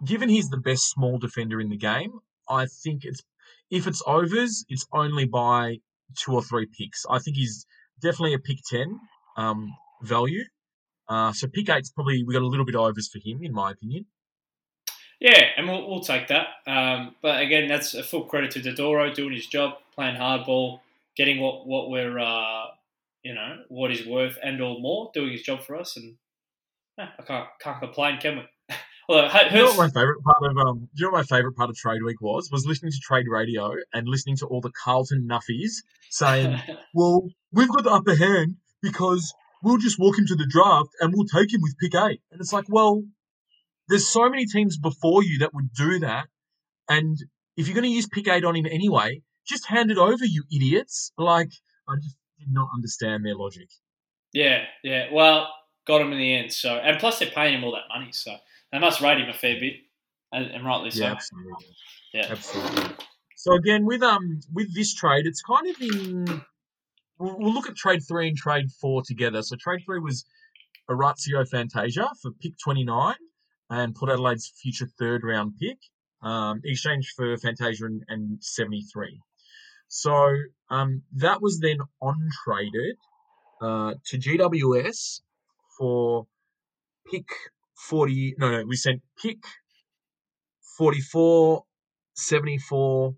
given 0.05 0.27
he's 0.27 0.49
the 0.49 0.57
best 0.57 0.89
small 0.89 1.17
defender 1.17 1.61
in 1.61 1.69
the 1.69 1.77
game, 1.77 2.19
I 2.49 2.65
think 2.65 3.05
it's 3.05 3.23
if 3.71 3.87
it's 3.87 4.03
overs, 4.05 4.65
it's 4.67 4.85
only 4.91 5.25
by 5.25 5.77
two 6.17 6.33
or 6.33 6.43
three 6.43 6.67
picks. 6.67 7.05
I 7.09 7.19
think 7.19 7.37
he's 7.37 7.65
definitely 8.01 8.33
a 8.33 8.39
pick 8.39 8.57
ten 8.69 8.99
um, 9.37 9.73
value. 10.03 10.43
Uh, 11.07 11.31
so 11.31 11.47
pick 11.47 11.69
eight's 11.69 11.91
probably 11.91 12.23
we 12.25 12.33
got 12.33 12.41
a 12.41 12.47
little 12.47 12.65
bit 12.65 12.75
overs 12.75 13.07
for 13.07 13.19
him, 13.23 13.39
in 13.41 13.53
my 13.53 13.71
opinion. 13.71 14.05
Yeah, 15.19 15.41
and 15.55 15.67
we'll, 15.67 15.89
we'll 15.89 16.01
take 16.01 16.27
that. 16.27 16.47
Um, 16.67 17.15
but 17.21 17.41
again, 17.41 17.69
that's 17.69 17.93
a 17.93 18.03
full 18.03 18.25
credit 18.25 18.51
to 18.51 18.59
Dodoro 18.59 19.13
doing 19.13 19.33
his 19.33 19.47
job, 19.47 19.75
playing 19.95 20.17
hardball, 20.17 20.81
getting 21.15 21.39
what 21.39 21.65
what 21.65 21.89
we're 21.89 22.19
uh, 22.19 22.65
you 23.25 23.33
know 23.33 23.57
what 23.69 23.89
he's 23.89 24.05
worth 24.05 24.37
and 24.43 24.61
all 24.61 24.79
more, 24.79 25.09
doing 25.13 25.31
his 25.31 25.41
job 25.41 25.63
for 25.63 25.75
us, 25.75 25.97
and 25.97 26.15
eh, 26.99 27.07
I 27.19 27.23
can't 27.23 27.47
can't 27.59 27.79
complain, 27.79 28.19
can 28.19 28.37
we? 28.37 28.43
Although, 29.09 29.27
You 29.51 29.57
know 29.57 29.65
what 29.65 29.77
my 29.77 29.89
favorite 29.89 30.23
part 30.23 30.51
of 30.51 30.57
um, 30.57 30.87
you 30.93 31.05
know 31.05 31.11
what 31.11 31.27
my 31.29 31.35
favorite 31.37 31.55
part 31.55 31.71
of 31.71 31.75
Trade 31.75 32.03
Week 32.05 32.21
was? 32.21 32.49
Was 32.51 32.67
listening 32.67 32.91
to 32.91 32.99
Trade 32.99 33.25
Radio 33.27 33.71
and 33.91 34.07
listening 34.07 34.37
to 34.37 34.45
all 34.45 34.61
the 34.61 34.71
Carlton 34.71 35.27
nuffies 35.27 35.81
saying, 36.11 36.61
"Well, 36.93 37.27
we've 37.51 37.67
got 37.67 37.83
the 37.83 37.91
upper 37.91 38.15
hand 38.15 38.57
because 38.83 39.33
we'll 39.63 39.77
just 39.77 39.97
walk 39.97 40.19
him 40.19 40.27
to 40.27 40.35
the 40.35 40.47
draft 40.47 40.89
and 41.01 41.11
we'll 41.11 41.25
take 41.25 41.51
him 41.51 41.61
with 41.63 41.75
pick 41.79 41.95
eight. 41.95 42.21
And 42.31 42.39
it's 42.39 42.53
like, 42.53 42.65
well, 42.69 43.03
there's 43.89 44.07
so 44.07 44.29
many 44.29 44.45
teams 44.45 44.77
before 44.77 45.23
you 45.23 45.39
that 45.39 45.53
would 45.55 45.73
do 45.73 45.99
that, 45.99 46.27
and 46.87 47.17
if 47.57 47.67
you're 47.67 47.75
going 47.75 47.89
to 47.89 47.95
use 47.95 48.07
pick 48.07 48.27
eight 48.27 48.45
on 48.45 48.55
him 48.55 48.67
anyway, 48.67 49.21
just 49.47 49.67
hand 49.67 49.89
it 49.89 49.97
over, 49.97 50.25
you 50.25 50.43
idiots! 50.51 51.11
Like, 51.17 51.49
I 51.87 51.95
just 51.95 52.17
did 52.39 52.51
not 52.51 52.69
understand 52.73 53.25
their 53.25 53.35
logic. 53.35 53.69
yeah, 54.33 54.65
yeah. 54.83 55.07
Well, 55.11 55.49
got 55.85 56.01
him 56.01 56.11
in 56.11 56.17
the 56.17 56.35
end. 56.35 56.51
So, 56.51 56.75
and 56.75 56.99
plus 56.99 57.19
they're 57.19 57.29
paying 57.29 57.55
him 57.55 57.63
all 57.63 57.71
that 57.73 57.93
money, 57.93 58.11
so 58.11 58.35
they 58.71 58.79
must 58.79 59.01
rate 59.01 59.19
him 59.19 59.29
a 59.29 59.33
fair 59.33 59.59
bit, 59.59 59.75
and, 60.31 60.45
and 60.47 60.65
rightly 60.65 60.91
so. 60.91 61.03
Yeah, 61.03 61.11
absolutely. 61.11 61.65
Yeah. 62.13 62.27
absolutely. 62.31 62.95
So 63.35 63.53
again, 63.53 63.85
with 63.85 64.01
um 64.01 64.39
with 64.53 64.73
this 64.73 64.93
trade, 64.93 65.25
it's 65.27 65.41
kind 65.41 65.67
of 65.67 65.81
in. 65.81 66.41
We'll, 67.19 67.37
we'll 67.39 67.53
look 67.53 67.69
at 67.69 67.75
trade 67.75 68.01
three 68.07 68.27
and 68.27 68.35
trade 68.35 68.71
four 68.81 69.01
together. 69.05 69.41
So 69.41 69.55
trade 69.55 69.81
three 69.85 69.99
was 69.99 70.25
Orazio 70.89 71.45
Fantasia 71.45 72.09
for 72.21 72.31
pick 72.41 72.53
twenty 72.57 72.83
nine 72.83 73.15
and 73.69 73.95
Port 73.95 74.11
Adelaide's 74.11 74.51
future 74.61 74.87
third 74.99 75.23
round 75.23 75.53
pick, 75.59 75.77
um, 76.21 76.61
exchange 76.63 77.13
for 77.15 77.37
Fantasia 77.37 77.85
and, 77.85 78.03
and 78.07 78.43
seventy 78.43 78.81
three. 78.81 79.19
So 79.87 80.35
um, 80.69 81.03
that 81.13 81.41
was 81.41 81.59
then 81.59 81.77
on 82.01 82.29
traded 82.43 82.97
uh, 83.61 83.93
to 84.07 84.17
GWS 84.17 85.21
for 85.77 86.27
pick 87.11 87.25
forty. 87.75 88.35
No, 88.37 88.51
no, 88.51 88.63
we 88.65 88.75
sent 88.75 89.01
pick 89.21 89.39
44, 90.77 91.63
74. 92.15 93.15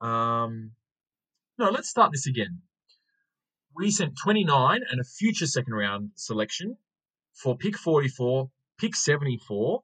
Um, 0.00 0.72
no, 1.58 1.70
let's 1.70 1.88
start 1.88 2.10
this 2.12 2.26
again. 2.26 2.62
We 3.76 3.90
sent 3.90 4.14
29 4.22 4.80
and 4.88 5.00
a 5.00 5.04
future 5.04 5.46
second 5.46 5.74
round 5.74 6.10
selection 6.16 6.76
for 7.32 7.56
pick 7.56 7.76
44, 7.76 8.50
pick 8.78 8.94
74, 8.96 9.82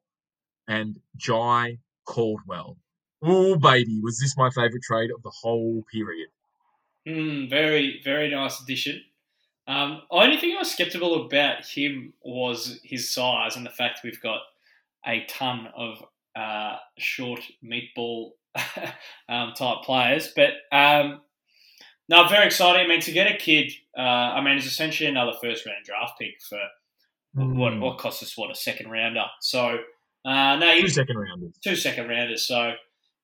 and 0.69 0.97
Jye 1.17 1.79
Caldwell. 2.07 2.77
Oh, 3.23 3.57
baby, 3.57 4.01
was 4.03 4.19
this 4.19 4.37
my 4.37 4.51
favourite 4.51 4.83
trade 4.83 5.11
of 5.11 5.23
the 5.23 5.31
whole 5.31 5.85
period? 5.93 6.29
Mm, 7.07 7.51
very, 7.51 8.01
very 8.05 8.31
nice 8.31 8.61
addition. 8.61 9.03
Um, 9.67 10.03
only 10.11 10.37
thing 10.37 10.55
I 10.57 10.59
was 10.61 10.71
skeptical 10.73 11.27
about 11.27 11.65
him 11.67 12.13
was 12.23 12.81
his 12.83 13.13
size 13.13 13.57
and 13.57 13.65
the 13.65 13.71
fact 13.71 14.01
we've 14.03 14.21
got 14.21 14.41
a 15.07 15.25
ton 15.29 15.69
of 15.77 16.03
uh, 16.37 16.77
short 16.99 17.41
meatball 17.65 18.31
um, 19.29 19.53
type 19.55 19.79
players. 19.85 20.33
But 20.35 20.51
um, 20.73 21.21
no, 22.09 22.27
very 22.29 22.47
exciting. 22.47 22.85
I 22.85 22.89
mean, 22.89 23.01
to 23.03 23.13
get 23.13 23.31
a 23.33 23.37
kid, 23.37 23.71
uh, 23.97 24.01
I 24.01 24.41
mean, 24.43 24.57
it's 24.57 24.67
essentially 24.67 25.09
another 25.09 25.33
first 25.43 25.65
round 25.67 25.85
draft 25.85 26.19
pick 26.19 26.41
for 26.49 26.59
what 27.33 27.73
Mm. 27.75 27.81
what 27.81 27.99
costs 27.99 28.25
us 28.25 28.37
what 28.37 28.51
a 28.51 28.57
second 28.57 28.91
rounder. 28.91 29.25
So 29.41 29.79
uh, 30.25 30.57
no, 30.57 30.81
Two 30.81 30.89
second 30.89 31.17
rounders. 31.17 31.55
two 31.63 31.77
second 31.77 32.09
rounders. 32.09 32.45
So, 32.45 32.73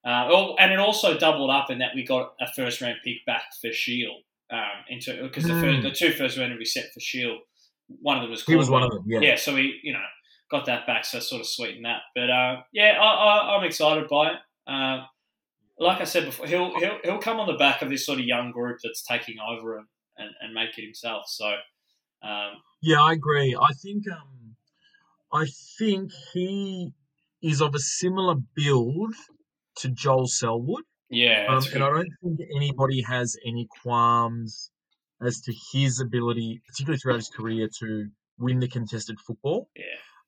uh, 0.06 0.28
oh, 0.30 0.54
and 0.58 0.72
it 0.72 0.78
also 0.78 1.18
doubled 1.18 1.50
up 1.50 1.70
in 1.70 1.78
that 1.78 1.90
we 1.94 2.04
got 2.06 2.34
a 2.40 2.46
first 2.52 2.80
round 2.80 2.96
pick 3.04 3.24
back 3.26 3.44
for 3.60 3.72
Shiel. 3.72 4.16
Um, 4.48 4.84
into 4.88 5.22
because 5.24 5.42
the, 5.42 5.54
Mm. 5.54 5.60
first, 5.60 5.82
the 5.82 5.90
two 5.90 6.12
first 6.12 6.38
rounders 6.38 6.58
we 6.58 6.64
set 6.64 6.92
for 6.94 7.00
Shiel, 7.00 7.40
one 7.88 8.16
of 8.16 8.22
them 8.22 8.30
was 8.30 8.44
He 8.44 8.54
was 8.54 8.70
one 8.70 8.84
of 8.84 8.92
them, 8.92 9.02
yeah. 9.08 9.18
Yeah, 9.20 9.36
so 9.36 9.52
we 9.54 9.80
you 9.82 9.92
know 9.92 10.04
got 10.50 10.66
that 10.66 10.86
back, 10.86 11.04
so 11.04 11.18
sort 11.18 11.40
of 11.40 11.48
sweetened 11.48 11.84
that. 11.84 12.02
But 12.14 12.30
uh, 12.30 12.62
yeah, 12.72 12.92
I, 13.00 13.04
I, 13.04 13.56
I'm 13.56 13.64
excited 13.64 14.06
by 14.08 14.28
it. 14.34 14.38
Uh, 14.68 15.04
like 15.78 16.00
I 16.00 16.04
said 16.04 16.26
before, 16.26 16.46
he'll 16.46 16.78
he'll 16.78 16.98
he'll 17.02 17.18
come 17.18 17.40
on 17.40 17.48
the 17.48 17.58
back 17.58 17.82
of 17.82 17.90
this 17.90 18.06
sort 18.06 18.20
of 18.20 18.24
young 18.24 18.52
group 18.52 18.78
that's 18.84 19.02
taking 19.02 19.36
over 19.40 19.78
and, 19.78 19.86
and, 20.16 20.30
and 20.40 20.54
make 20.54 20.78
it 20.78 20.84
himself. 20.84 21.24
So 21.26 21.46
um, 22.22 22.52
Yeah, 22.80 23.02
I 23.02 23.12
agree. 23.14 23.56
I 23.60 23.72
think 23.82 24.04
um, 24.10 24.54
I 25.32 25.46
think 25.76 26.12
he 26.32 26.92
is 27.42 27.60
of 27.60 27.74
a 27.74 27.80
similar 27.80 28.36
build 28.54 29.12
to 29.78 29.88
Joel 29.90 30.26
Selwood, 30.26 30.84
yeah, 31.10 31.46
um, 31.48 31.62
and 31.74 31.82
I 31.82 31.90
don't 31.90 32.10
think 32.22 32.40
anybody 32.54 33.02
has 33.02 33.36
any 33.46 33.66
qualms 33.82 34.70
as 35.24 35.40
to 35.42 35.54
his 35.72 36.00
ability, 36.00 36.60
particularly 36.66 36.98
throughout 36.98 37.16
his 37.16 37.28
career, 37.28 37.68
to 37.80 38.08
win 38.38 38.60
the 38.60 38.68
contested 38.68 39.18
football. 39.26 39.68
yeah, 39.76 39.84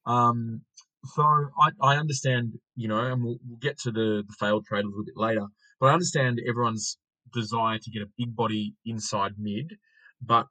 Um, 0.06 0.62
so 1.04 1.22
I, 1.22 1.70
I 1.82 1.96
understand, 1.96 2.54
you 2.74 2.88
know, 2.88 2.98
and 2.98 3.22
we'll, 3.22 3.38
we'll 3.46 3.58
get 3.58 3.78
to 3.80 3.90
the, 3.90 4.24
the 4.26 4.34
failed 4.38 4.64
trade 4.66 4.84
a 4.84 4.88
little 4.88 5.04
bit 5.04 5.16
later, 5.16 5.46
but 5.80 5.88
I 5.88 5.92
understand 5.92 6.40
everyone's 6.48 6.98
desire 7.32 7.78
to 7.78 7.90
get 7.90 8.02
a 8.02 8.10
big 8.16 8.34
body 8.34 8.74
inside 8.86 9.32
mid, 9.38 9.76
but 10.22 10.46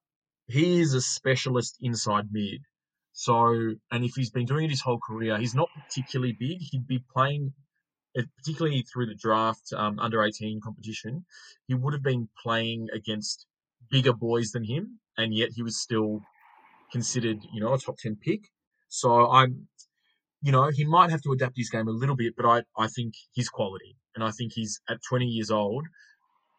he 0.47 0.79
is 0.79 0.93
a 0.93 1.01
specialist 1.01 1.77
inside 1.81 2.25
mid. 2.31 2.61
So, 3.13 3.73
and 3.91 4.05
if 4.05 4.13
he's 4.15 4.29
been 4.29 4.45
doing 4.45 4.65
it 4.65 4.69
his 4.69 4.81
whole 4.81 4.99
career, 4.99 5.37
he's 5.37 5.55
not 5.55 5.69
particularly 5.75 6.33
big. 6.39 6.59
He'd 6.59 6.87
be 6.87 7.03
playing, 7.13 7.53
particularly 8.37 8.81
through 8.81 9.07
the 9.07 9.15
draft 9.15 9.73
um, 9.75 9.99
under 9.99 10.23
18 10.23 10.61
competition, 10.61 11.25
he 11.67 11.73
would 11.73 11.93
have 11.93 12.03
been 12.03 12.29
playing 12.41 12.87
against 12.93 13.45
bigger 13.89 14.13
boys 14.13 14.51
than 14.51 14.63
him, 14.63 14.99
and 15.17 15.33
yet 15.33 15.49
he 15.55 15.63
was 15.63 15.79
still 15.79 16.21
considered, 16.91 17.37
you 17.53 17.61
know, 17.61 17.73
a 17.73 17.77
top 17.77 17.97
10 17.97 18.17
pick. 18.23 18.41
So 18.89 19.29
I'm, 19.29 19.67
you 20.41 20.51
know, 20.51 20.69
he 20.69 20.85
might 20.85 21.09
have 21.09 21.21
to 21.23 21.31
adapt 21.31 21.57
his 21.57 21.69
game 21.69 21.87
a 21.87 21.91
little 21.91 22.15
bit, 22.15 22.33
but 22.35 22.45
I, 22.45 22.63
I 22.77 22.87
think 22.87 23.13
his 23.35 23.49
quality. 23.49 23.97
And 24.15 24.23
I 24.23 24.31
think 24.31 24.53
he's 24.53 24.79
at 24.89 24.97
20 25.07 25.25
years 25.25 25.51
old, 25.51 25.85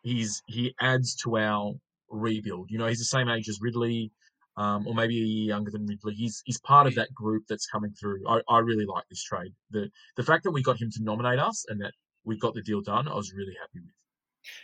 he's 0.02 0.42
he 0.46 0.74
adds 0.80 1.16
to 1.24 1.38
our 1.38 1.74
rebuild. 2.10 2.70
You 2.70 2.78
know, 2.78 2.86
he's 2.86 2.98
the 2.98 3.04
same 3.04 3.28
age 3.28 3.48
as 3.48 3.58
Ridley, 3.60 4.12
um, 4.58 4.86
or 4.86 4.94
maybe 4.94 5.16
a 5.20 5.24
year 5.24 5.46
younger 5.54 5.70
than 5.70 5.86
Ridley. 5.86 6.14
He's 6.14 6.42
he's 6.44 6.60
part 6.60 6.86
of 6.86 6.94
that 6.96 7.14
group 7.14 7.44
that's 7.48 7.66
coming 7.66 7.92
through. 7.92 8.20
I, 8.28 8.40
I 8.48 8.58
really 8.58 8.84
like 8.86 9.04
this 9.08 9.22
trade. 9.22 9.52
The 9.70 9.90
the 10.16 10.22
fact 10.24 10.42
that 10.44 10.50
we 10.50 10.62
got 10.62 10.80
him 10.80 10.90
to 10.90 11.02
nominate 11.02 11.38
us 11.38 11.64
and 11.68 11.80
that 11.80 11.92
we 12.24 12.36
got 12.38 12.54
the 12.54 12.62
deal 12.62 12.80
done, 12.82 13.08
I 13.08 13.14
was 13.14 13.32
really 13.32 13.54
happy 13.60 13.80
with. 13.80 13.94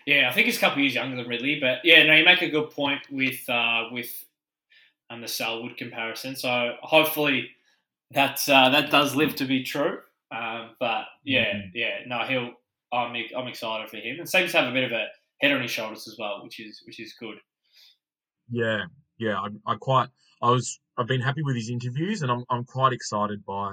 yeah. 0.07 0.29
I 0.29 0.33
think 0.33 0.47
he's 0.47 0.57
a 0.57 0.61
couple 0.61 0.79
of 0.79 0.85
years 0.85 0.95
younger 0.95 1.17
than 1.17 1.29
Ridley, 1.29 1.61
but 1.61 1.79
yeah, 1.85 2.03
no, 2.05 2.15
you 2.15 2.25
make 2.25 2.43
a 2.43 2.51
good 2.51 2.71
point 2.71 3.01
with 3.11 3.49
uh, 3.49 3.85
with 3.93 4.11
um, 5.11 5.21
the 5.21 5.29
Selwood 5.29 5.77
comparison. 5.77 6.35
So 6.37 6.75
hopefully 6.83 7.51
that 8.11 8.41
uh, 8.49 8.69
that 8.71 8.91
does 8.91 9.15
live 9.15 9.35
to 9.37 9.45
be 9.45 9.63
true. 9.63 9.99
Um, 10.31 10.71
but 10.81 11.05
yeah, 11.25 11.55
Mhm. 11.55 11.71
yeah, 11.75 11.99
no, 12.07 12.19
he'll. 12.29 12.53
I'm 12.93 13.15
I'm 13.37 13.49
excited 13.49 13.91
for 13.91 13.97
him, 13.97 14.19
and 14.21 14.29
seems 14.29 14.53
to 14.53 14.59
have 14.61 14.69
a 14.69 14.73
bit 14.73 14.85
of 14.85 14.93
a 14.93 15.07
head 15.41 15.53
on 15.53 15.63
his 15.63 15.71
shoulders 15.71 16.07
as 16.09 16.17
well, 16.19 16.43
which 16.45 16.61
is 16.61 16.83
which 16.87 17.01
is 17.01 17.13
good. 17.15 17.39
Yeah, 18.51 18.85
yeah, 19.25 19.39
I, 19.45 19.73
I 19.73 19.75
quite, 19.89 20.09
I 20.43 20.51
was, 20.51 20.67
I've 20.99 21.07
been 21.15 21.21
happy 21.29 21.43
with 21.43 21.57
his 21.57 21.71
interviews, 21.71 22.23
and 22.23 22.31
I'm, 22.31 22.45
I'm 22.51 22.65
quite 22.65 22.93
excited 22.93 23.41
by 23.45 23.71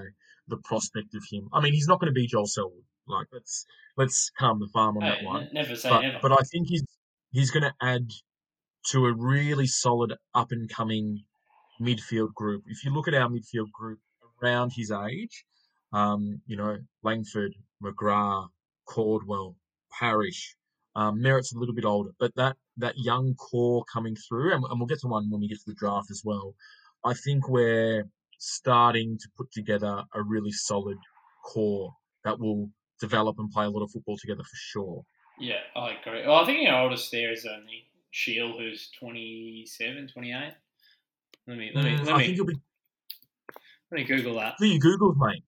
the 0.48 0.58
prospect 0.70 1.14
of 1.16 1.24
him. 1.32 1.44
I 1.54 1.62
mean, 1.62 1.74
he's 1.74 1.88
not 1.88 2.00
going 2.00 2.14
to 2.14 2.20
be 2.22 2.28
Joel 2.28 2.48
Selwood. 2.48 2.86
Like, 3.08 3.28
let's, 3.32 3.66
let's 3.98 4.32
calm 4.40 4.60
the 4.60 4.70
farm 4.74 4.98
on 4.98 5.04
that 5.04 5.20
Hey, 5.20 5.26
one. 5.26 5.50
never 5.54 5.76
say 5.76 5.90
But, 5.90 6.02
never. 6.02 6.20
but 6.22 6.32
I 6.32 6.44
think 6.52 6.68
he's, 6.68 6.84
he's 7.32 7.52
going 7.52 7.64
to 7.64 7.74
add 7.82 8.08
to 8.92 9.06
a 9.06 9.14
really 9.14 9.68
solid 9.68 10.14
up 10.34 10.52
and 10.52 10.70
coming 10.70 11.24
midfield 11.82 12.34
group. 12.34 12.64
If 12.68 12.84
you 12.86 12.94
look 12.94 13.08
at 13.08 13.14
our 13.14 13.30
midfield 13.30 13.72
group 13.72 14.00
around 14.42 14.72
his 14.76 14.92
age, 14.92 15.44
um, 15.94 16.42
you 16.48 16.58
know, 16.58 16.78
Langford, 17.04 17.54
McGrath, 17.84 18.50
Caldwell, 18.86 19.56
Parish. 20.00 20.56
Um, 20.96 21.22
Merrett's 21.22 21.54
a 21.54 21.60
little 21.60 21.76
bit 21.76 21.86
older, 21.86 22.12
but 22.20 22.36
that 22.36 22.58
that 22.78 22.96
young 22.98 23.36
core 23.36 23.84
coming 23.92 24.16
through, 24.16 24.54
and, 24.54 24.64
and 24.64 24.80
we'll 24.80 24.88
get 24.88 25.00
to 25.02 25.08
one 25.08 25.30
when 25.30 25.42
we 25.42 25.48
get 25.48 25.60
to 25.60 25.66
the 25.68 25.76
draft 25.76 26.10
as 26.12 26.22
well. 26.24 26.56
I 27.06 27.14
think 27.14 27.48
we're 27.50 28.06
starting 28.40 29.18
to 29.20 29.30
put 29.38 29.52
together 29.52 30.04
a 30.14 30.22
really 30.24 30.52
solid 30.52 30.98
core 31.46 31.94
that 32.24 32.40
will 32.40 32.70
develop 33.00 33.38
and 33.40 33.52
play 33.52 33.66
a 33.66 33.70
lot 33.70 33.84
of 33.84 33.92
football 33.92 34.18
together 34.18 34.44
for 34.44 34.56
sure. 34.56 35.04
Yeah, 35.40 35.62
I 35.76 35.94
agree. 36.00 36.26
Well, 36.26 36.36
I 36.36 36.46
think 36.46 36.68
our 36.70 36.84
oldest 36.84 37.12
there 37.12 37.32
is 37.32 37.46
only 37.46 37.88
Shiel, 38.12 38.58
who's 38.58 38.92
27, 39.00 40.08
28. 40.08 40.54
Let 41.48 41.58
me 41.58 41.72
let 41.74 41.84
me 41.84 41.98
Mm, 41.98 42.06
let 42.06 42.16
I 42.16 42.18
me 42.20 42.26
think 42.26 42.38
you'll 42.38 42.46
be. 42.46 42.62
let 43.92 43.98
me 43.98 44.04
Google 44.04 44.36
that. 44.36 44.56
Do 44.60 44.68
you 44.68 44.80
Google, 44.80 45.16
mate? 45.16 45.44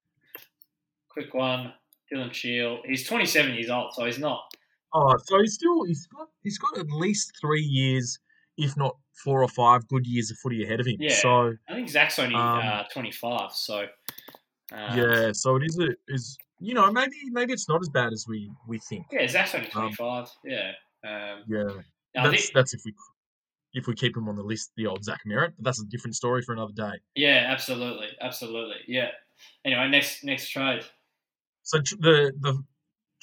Quick 1.10 1.34
one. 1.34 1.74
Dylan 2.12 2.34
Shiel. 2.34 2.82
He's 2.86 3.06
27 3.08 3.54
years 3.54 3.70
old, 3.70 3.94
so 3.94 4.06
he's 4.06 4.20
not. 4.20 4.54
Oh, 4.94 5.16
so 5.26 5.40
he's 5.42 5.54
still 5.56 5.84
he's 5.86 6.08
got 6.08 6.28
he's 6.44 6.58
got 6.58 6.78
at 6.78 6.90
least 6.92 7.34
three 7.42 7.62
years, 7.64 8.20
if 8.58 8.76
not 8.78 8.96
four 9.24 9.42
or 9.42 9.48
five 9.48 9.88
good 9.88 10.06
years 10.06 10.30
of 10.32 10.38
footy 10.38 10.64
ahead 10.64 10.80
of 10.80 10.86
him. 10.88 10.98
Yeah. 11.00 11.16
So 11.16 11.54
I 11.70 11.74
think 11.74 11.90
Zach's 11.90 12.20
only 12.20 12.36
Um, 12.36 12.60
uh, 12.60 12.84
25. 12.92 13.52
So 13.54 13.88
um, 14.72 14.98
yeah, 14.98 15.32
so 15.34 15.56
it 15.56 15.64
is 15.64 15.80
a 15.80 15.90
is 16.08 16.38
you 16.60 16.74
know 16.74 16.92
maybe 16.92 17.16
maybe 17.32 17.54
it's 17.54 17.68
not 17.70 17.82
as 17.82 17.90
bad 17.90 18.14
as 18.14 18.26
we 18.28 18.52
we 18.68 18.80
think. 18.80 19.06
yeah, 19.12 19.28
Zach's 19.28 19.56
only 19.56 19.68
Um, 19.68 19.94
25. 19.94 20.30
yeah. 20.46 20.72
Um, 21.06 21.44
Yeah, 21.48 21.64
that's 22.16 22.30
think, 22.44 22.54
that's 22.54 22.74
if 22.74 22.82
we 22.86 22.94
if 23.74 23.88
we 23.88 23.96
keep 23.96 24.16
him 24.16 24.30
on 24.30 24.36
the 24.36 24.44
list, 24.44 24.72
the 24.78 24.86
old 24.86 25.04
Zach 25.04 25.20
Merrett. 25.28 25.54
But 25.58 25.66
that's 25.66 25.82
a 25.82 25.86
different 25.86 26.16
story 26.16 26.44
for 26.44 26.54
another 26.54 26.74
day. 26.74 27.00
yeah, 27.16 27.46
absolutely, 27.50 28.10
absolutely. 28.22 28.78
Yeah. 28.88 29.10
Anyway, 29.66 29.90
next 29.90 30.24
next 30.24 30.50
trade. 30.50 30.84
So 31.64 31.80
the 31.80 32.32
the 32.40 32.64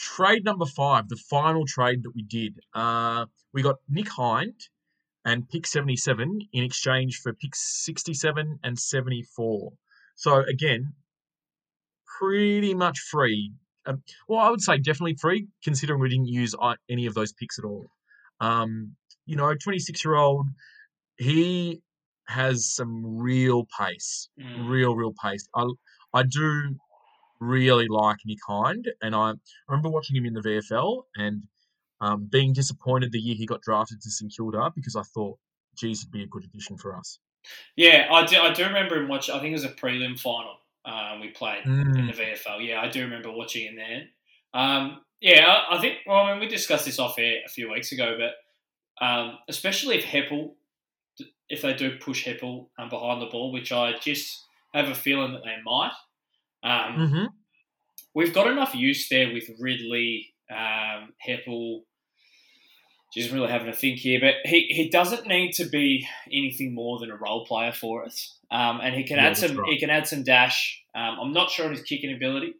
trade 0.01 0.45
number 0.45 0.67
five, 0.67 1.09
the 1.09 1.17
final 1.29 1.65
trade 1.67 2.03
that 2.05 2.13
we 2.15 2.23
did, 2.23 2.59
uh, 2.75 3.27
we 3.53 3.63
got 3.63 3.77
Nick 3.89 4.09
Hind 4.09 4.59
and 5.25 5.49
pick 5.49 5.67
seventy 5.67 5.97
seven 5.97 6.41
in 6.53 6.65
exchange 6.65 7.21
for 7.23 7.33
picks 7.35 7.85
sixty 7.85 8.15
seven 8.15 8.59
and 8.65 8.79
seventy 8.79 9.23
four. 9.37 9.73
So 10.17 10.43
again, 10.49 10.95
pretty 12.19 12.75
much 12.75 12.99
free. 12.99 13.53
Um, 13.87 14.03
well, 14.29 14.41
I 14.41 14.51
would 14.51 14.61
say 14.61 14.79
definitely 14.79 15.17
free, 15.21 15.49
considering 15.65 16.01
we 16.01 16.09
didn't 16.09 16.29
use 16.29 16.55
uh, 16.61 16.75
any 16.89 17.07
of 17.07 17.15
those 17.15 17.33
picks 17.33 17.59
at 17.59 17.65
all. 17.65 17.87
Um, 18.41 18.97
you 19.27 19.37
know, 19.37 19.55
twenty 19.55 19.79
six 19.79 20.05
year 20.05 20.17
old, 20.17 20.47
he 21.19 21.83
has 22.27 22.73
some 22.75 23.19
real 23.19 23.67
pace 23.79 24.29
Mm. 24.39 24.53
real, 24.57 24.95
real 24.97 25.15
pace. 25.23 25.47
I 25.55 25.67
I 26.15 26.23
do 26.23 26.77
really 27.40 27.88
like 27.88 28.18
Nick 28.24 28.38
Hind, 28.46 28.88
and 29.03 29.14
I 29.14 29.33
remember 29.68 29.88
watching 29.88 30.16
him 30.16 30.26
in 30.26 30.35
the 30.35 30.40
VFL 30.40 31.05
and 31.16 31.42
um, 32.00 32.29
being 32.31 32.53
disappointed 32.53 33.12
the 33.12 33.18
year 33.20 33.35
he 33.35 33.46
got 33.46 33.62
drafted 33.62 34.00
to 34.03 34.11
St 34.11 34.33
Kilda 34.35 34.70
because 34.74 34.96
I 34.96 35.03
thought, 35.03 35.38
geez, 35.76 36.00
it'd 36.03 36.12
be 36.12 36.22
a 36.22 36.26
good 36.26 36.44
addition 36.44 36.76
for 36.79 36.96
us. 36.96 37.18
Yeah, 37.76 38.09
I 38.12 38.26
do. 38.26 38.37
I 38.38 38.53
do 38.53 38.64
remember 38.64 38.96
him 38.96 39.09
watching. 39.09 39.35
I 39.35 39.38
think 39.38 39.50
it 39.50 39.55
was 39.55 39.64
a 39.64 39.70
prelim 39.70 40.18
final. 40.18 40.57
Um, 40.85 41.20
we 41.20 41.29
played 41.29 41.64
in 41.64 41.70
Mm, 41.72 42.14
the 42.16 42.22
VFL. 42.22 42.66
Yeah, 42.66 42.81
I 42.81 42.88
do 42.88 43.03
remember 43.03 43.31
watching 43.31 43.66
him 43.66 43.76
there. 43.76 44.03
Um, 44.55 45.00
yeah, 45.20 45.46
I, 45.46 45.76
I 45.76 45.81
think. 45.81 45.98
Well, 46.07 46.18
I 46.18 46.33
mean, 46.33 46.40
we 46.40 46.48
discussed 46.48 46.85
this 46.85 46.98
off 46.98 47.18
air 47.18 47.37
a 47.44 47.48
few 47.48 47.70
weeks 47.70 47.92
ago, 47.92 48.16
but 48.18 49.05
um, 49.05 49.38
especially 49.48 49.96
if 49.96 50.05
Heppell, 50.05 50.53
if 51.48 51.62
they 51.62 51.74
do 51.74 51.96
push 51.98 52.26
Heppell 52.26 52.68
um, 52.79 52.88
behind 52.88 53.20
the 53.22 53.26
ball, 53.26 53.53
which 53.53 53.72
I 53.72 53.94
just 53.98 54.44
have 54.74 54.88
a 54.88 54.94
feeling 54.94 55.33
that 55.33 55.42
they 55.44 55.57
might. 55.64 55.92
Um, 56.62 57.11
hmm 57.11 57.25
We've 58.14 58.35
got 58.35 58.49
enough 58.49 58.75
use 58.75 59.09
there 59.09 59.33
with 59.33 59.49
Ridley, 59.61 60.35
um, 60.51 61.14
Heppell. 61.27 61.83
Just 63.12 63.33
really 63.33 63.49
having 63.51 63.68
a 63.68 63.73
think 63.73 63.99
here, 63.99 64.20
but 64.20 64.35
he, 64.44 64.66
he 64.70 64.88
doesn't 64.88 65.27
need 65.27 65.53
to 65.55 65.64
be 65.68 66.07
anything 66.33 66.75
more 66.75 67.01
than 67.01 67.11
a 67.11 67.16
role 67.16 67.44
player 67.44 67.73
for 67.73 68.05
us, 68.05 68.38
um, 68.53 68.81
and 68.81 68.94
he 68.94 69.03
can 69.03 69.18
Yeah, 69.18 69.27
add 69.27 69.37
some 69.37 69.57
right. 69.57 69.68
he 69.68 69.81
can 69.81 69.90
add 69.90 70.07
some 70.07 70.23
dash. 70.23 70.81
Um, 70.94 71.18
I'm 71.20 71.33
not 71.33 71.51
sure 71.51 71.66
on 71.66 71.73
his 71.73 71.83
kicking 71.83 72.14
ability, 72.14 72.55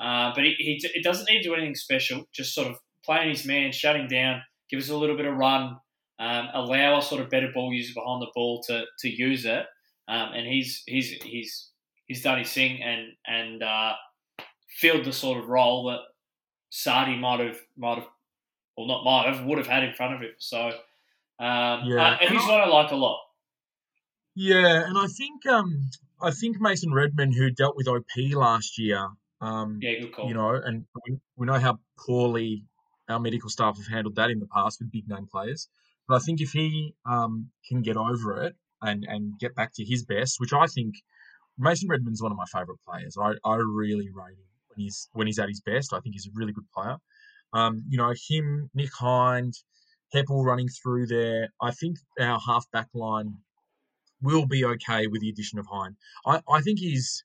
uh, 0.00 0.32
but 0.34 0.42
he, 0.42 0.54
he 0.58 0.80
it 0.94 1.04
doesn't 1.04 1.30
need 1.30 1.42
to 1.42 1.48
do 1.48 1.54
anything 1.54 1.76
special. 1.76 2.24
Just 2.32 2.54
sort 2.56 2.66
of 2.66 2.76
playing 3.04 3.28
his 3.28 3.44
man, 3.46 3.70
shutting 3.70 4.08
down, 4.08 4.42
give 4.68 4.80
us 4.80 4.88
a 4.88 4.96
little 4.96 5.16
bit 5.16 5.26
of 5.26 5.36
run, 5.36 5.76
um, 6.18 6.48
allow 6.54 6.96
us 6.98 7.08
sort 7.08 7.20
of 7.22 7.30
better 7.30 7.50
ball 7.54 7.72
users 7.72 7.94
behind 7.94 8.20
the 8.20 8.32
ball 8.34 8.62
to 8.66 8.84
to 8.98 9.08
use 9.08 9.44
it, 9.44 9.64
um, 10.08 10.30
and 10.34 10.44
he's 10.46 10.82
he's 10.86 11.10
he's 11.22 11.70
he's 12.06 12.22
done 12.22 12.38
his 12.38 12.52
thing 12.52 12.82
and 12.82 13.12
and 13.26 13.62
uh, 13.62 13.92
filled 14.78 15.04
the 15.04 15.12
sort 15.12 15.38
of 15.38 15.48
role 15.48 15.86
that 15.90 16.00
Sardi 16.70 17.16
might 17.16 17.40
have 17.40 17.58
might 17.76 17.98
have, 17.98 18.08
well 18.76 18.86
not 18.86 19.04
might 19.04 19.32
have, 19.32 19.44
would 19.46 19.58
have 19.58 19.66
had 19.66 19.84
in 19.84 19.94
front 19.94 20.14
of 20.14 20.20
him. 20.20 20.32
So 20.38 20.66
um, 20.68 20.74
Yeah, 21.86 21.96
uh, 22.02 22.16
and 22.20 22.20
and 22.22 22.30
he's 22.30 22.42
I- 22.48 22.50
one 22.50 22.60
I 22.60 22.66
like 22.66 22.90
a 22.92 22.96
lot. 22.96 23.20
Yeah, 24.36 24.84
and 24.86 24.98
I 24.98 25.06
think 25.06 25.46
um, 25.46 25.90
I 26.20 26.30
think 26.32 26.60
Mason 26.60 26.92
Redman, 26.92 27.32
who 27.32 27.50
dealt 27.50 27.76
with 27.76 27.86
OP 27.86 28.04
last 28.32 28.78
year, 28.78 29.08
um, 29.40 29.78
Yeah, 29.80 30.00
good 30.00 30.12
call. 30.12 30.28
you 30.28 30.34
know, 30.34 30.50
and 30.54 30.86
we, 31.06 31.18
we 31.36 31.46
know 31.46 31.58
how 31.60 31.78
poorly 31.98 32.64
our 33.08 33.20
medical 33.20 33.48
staff 33.48 33.76
have 33.76 33.86
handled 33.86 34.16
that 34.16 34.30
in 34.30 34.40
the 34.40 34.46
past 34.46 34.80
with 34.80 34.90
big 34.90 35.08
name 35.08 35.28
players. 35.30 35.68
But 36.08 36.16
I 36.16 36.18
think 36.18 36.40
if 36.40 36.50
he 36.50 36.94
um, 37.06 37.50
can 37.68 37.82
get 37.82 37.96
over 37.96 38.42
it 38.42 38.56
and, 38.82 39.04
and 39.08 39.38
get 39.38 39.54
back 39.54 39.72
to 39.74 39.84
his 39.84 40.04
best, 40.04 40.40
which 40.40 40.52
I 40.52 40.66
think 40.66 40.96
Mason 41.58 41.88
Redman's 41.88 42.22
one 42.22 42.32
of 42.32 42.38
my 42.38 42.46
favourite 42.46 42.80
players. 42.86 43.16
I, 43.20 43.32
I 43.44 43.56
really 43.56 44.10
rate 44.10 44.36
him 44.36 44.48
when 44.68 44.84
he's 44.84 45.08
when 45.12 45.26
he's 45.26 45.38
at 45.38 45.48
his 45.48 45.60
best. 45.60 45.92
I 45.92 46.00
think 46.00 46.14
he's 46.14 46.26
a 46.26 46.30
really 46.34 46.52
good 46.52 46.68
player. 46.74 46.96
Um, 47.52 47.84
you 47.88 47.98
know, 47.98 48.12
him, 48.28 48.70
Nick 48.74 48.92
Hind, 48.92 49.54
Heppell 50.12 50.44
running 50.44 50.68
through 50.68 51.06
there. 51.06 51.50
I 51.60 51.70
think 51.70 51.98
our 52.18 52.40
half 52.44 52.68
back 52.72 52.88
line 52.94 53.38
will 54.20 54.46
be 54.46 54.64
okay 54.64 55.06
with 55.06 55.20
the 55.20 55.28
addition 55.28 55.58
of 55.58 55.66
Hind. 55.70 55.96
I, 56.26 56.40
I 56.48 56.60
think 56.60 56.78
he's 56.80 57.24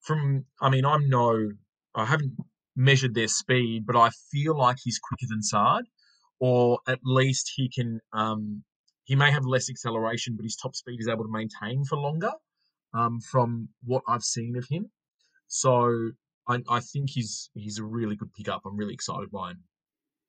from 0.00 0.46
I 0.60 0.70
mean, 0.70 0.84
I'm 0.84 1.08
no 1.08 1.50
I 1.94 2.04
haven't 2.04 2.32
measured 2.76 3.14
their 3.14 3.28
speed, 3.28 3.84
but 3.86 3.96
I 3.96 4.10
feel 4.30 4.56
like 4.56 4.78
he's 4.82 4.98
quicker 4.98 5.26
than 5.28 5.42
Saad, 5.42 5.84
or 6.38 6.80
at 6.86 7.00
least 7.04 7.52
he 7.54 7.68
can 7.68 8.00
um 8.12 8.64
he 9.04 9.14
may 9.14 9.30
have 9.30 9.44
less 9.44 9.70
acceleration, 9.70 10.36
but 10.36 10.44
his 10.44 10.56
top 10.56 10.74
speed 10.74 11.00
is 11.00 11.08
able 11.08 11.24
to 11.24 11.32
maintain 11.32 11.84
for 11.84 11.96
longer, 11.96 12.32
um, 12.94 13.20
from 13.20 13.68
what 13.84 14.02
I've 14.08 14.22
seen 14.22 14.56
of 14.56 14.66
him. 14.68 14.90
So 15.46 16.10
I, 16.48 16.62
I 16.68 16.80
think 16.80 17.10
he's 17.10 17.50
he's 17.54 17.78
a 17.78 17.84
really 17.84 18.16
good 18.16 18.32
pickup. 18.34 18.62
I'm 18.64 18.76
really 18.76 18.94
excited 18.94 19.30
by 19.30 19.50
him. 19.50 19.64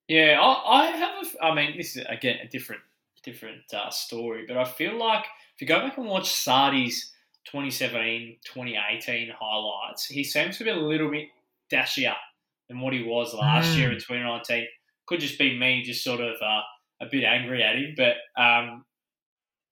Yeah, 0.08 0.38
I, 0.40 0.80
I 0.80 0.86
have. 0.86 1.26
A, 1.26 1.44
I 1.44 1.54
mean, 1.54 1.76
this 1.76 1.96
is 1.96 2.04
again 2.08 2.38
a 2.42 2.48
different 2.48 2.82
different 3.22 3.72
uh, 3.72 3.90
story, 3.90 4.44
but 4.46 4.56
I 4.56 4.64
feel 4.64 4.98
like 4.98 5.24
if 5.54 5.60
you 5.60 5.66
go 5.66 5.80
back 5.80 5.98
and 5.98 6.06
watch 6.06 6.32
Sardi's 6.32 7.12
2017, 7.46 8.38
2018 8.44 9.30
highlights, 9.38 10.06
he 10.06 10.24
seems 10.24 10.58
to 10.58 10.64
be 10.64 10.70
a 10.70 10.76
little 10.76 11.10
bit 11.10 11.28
dashier 11.72 12.14
than 12.68 12.80
what 12.80 12.92
he 12.92 13.02
was 13.02 13.34
last 13.34 13.76
year 13.76 13.90
in 13.90 13.98
2019. 13.98 14.66
Could 15.06 15.20
just 15.20 15.38
be 15.38 15.58
me, 15.58 15.82
just 15.82 16.04
sort 16.04 16.20
of 16.20 16.36
uh, 16.40 16.60
a 17.00 17.06
bit 17.10 17.24
angry 17.24 17.62
at 17.62 17.76
him, 17.76 17.94
but 17.96 18.16
um, 18.40 18.84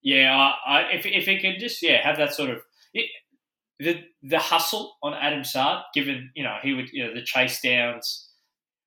yeah, 0.03 0.35
I, 0.37 0.79
I, 0.79 0.81
if 0.92 1.07
if 1.07 1.24
he 1.27 1.40
could 1.40 1.59
just 1.59 1.83
yeah 1.83 2.07
have 2.07 2.16
that 2.18 2.35
sort 2.35 2.51
of 2.51 2.59
it, 2.94 3.07
the 3.79 4.03
the 4.22 4.38
hustle 4.38 4.96
on 5.03 5.14
Adam 5.14 5.44
Saad, 5.44 5.85
given 5.94 6.31
you 6.35 6.42
know 6.44 6.57
he 6.62 6.72
would 6.74 6.88
you 6.92 7.07
know 7.07 7.14
the 7.14 7.22
chase 7.22 7.61
downs 7.61 8.27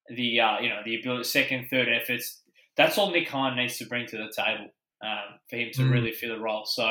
the 0.10 0.40
uh, 0.40 0.60
you 0.60 0.70
know 0.70 0.82
the 0.84 1.00
ability, 1.00 1.24
second, 1.24 1.68
third 1.70 1.88
efforts. 1.90 2.42
That's 2.78 2.98
all 2.98 3.12
Nick 3.12 3.28
Hind 3.30 3.56
needs 3.58 3.78
to 3.78 3.86
bring 3.86 4.08
to 4.08 4.18
the 4.18 4.32
table 4.36 4.70
um, 5.04 5.40
for 5.50 5.58
him 5.58 5.70
to 5.74 5.82
Mm. 5.82 5.92
really 5.92 6.12
fill 6.12 6.36
the 6.36 6.42
role. 6.42 6.66
So 6.66 6.86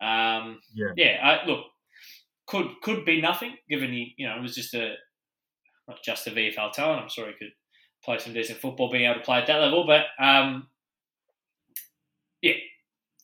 um, 0.00 0.60
Yeah. 0.74 0.88
yeah. 0.96 1.18
I, 1.22 1.46
look, 1.46 1.64
could 2.46 2.66
could 2.82 3.04
be 3.04 3.20
nothing 3.20 3.56
given 3.68 3.90
he 3.92 4.14
you 4.18 4.26
know 4.28 4.36
it 4.36 4.42
was 4.42 4.54
just 4.54 4.74
a 4.74 4.94
not 5.88 5.98
just 6.04 6.26
a 6.26 6.30
VFL 6.30 6.72
talent. 6.72 7.02
I'm 7.02 7.08
sure 7.08 7.26
he 7.26 7.32
could 7.32 7.52
play 8.04 8.18
some 8.18 8.34
decent 8.34 8.60
football, 8.60 8.90
being 8.90 9.04
able 9.04 9.20
to 9.20 9.24
play 9.24 9.38
at 9.38 9.46
that 9.46 9.60
level. 9.60 9.86
But 9.86 10.02
um, 10.22 10.68
yeah, 12.42 12.54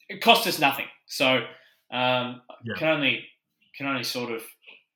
it 0.08 0.20
cost 0.22 0.46
us 0.46 0.58
nothing. 0.58 0.86
So 1.06 1.44
um, 1.90 2.42
Yeah. 2.64 2.74
can 2.76 2.88
only 2.88 3.26
can 3.76 3.86
only 3.86 4.04
sort 4.04 4.32
of 4.32 4.42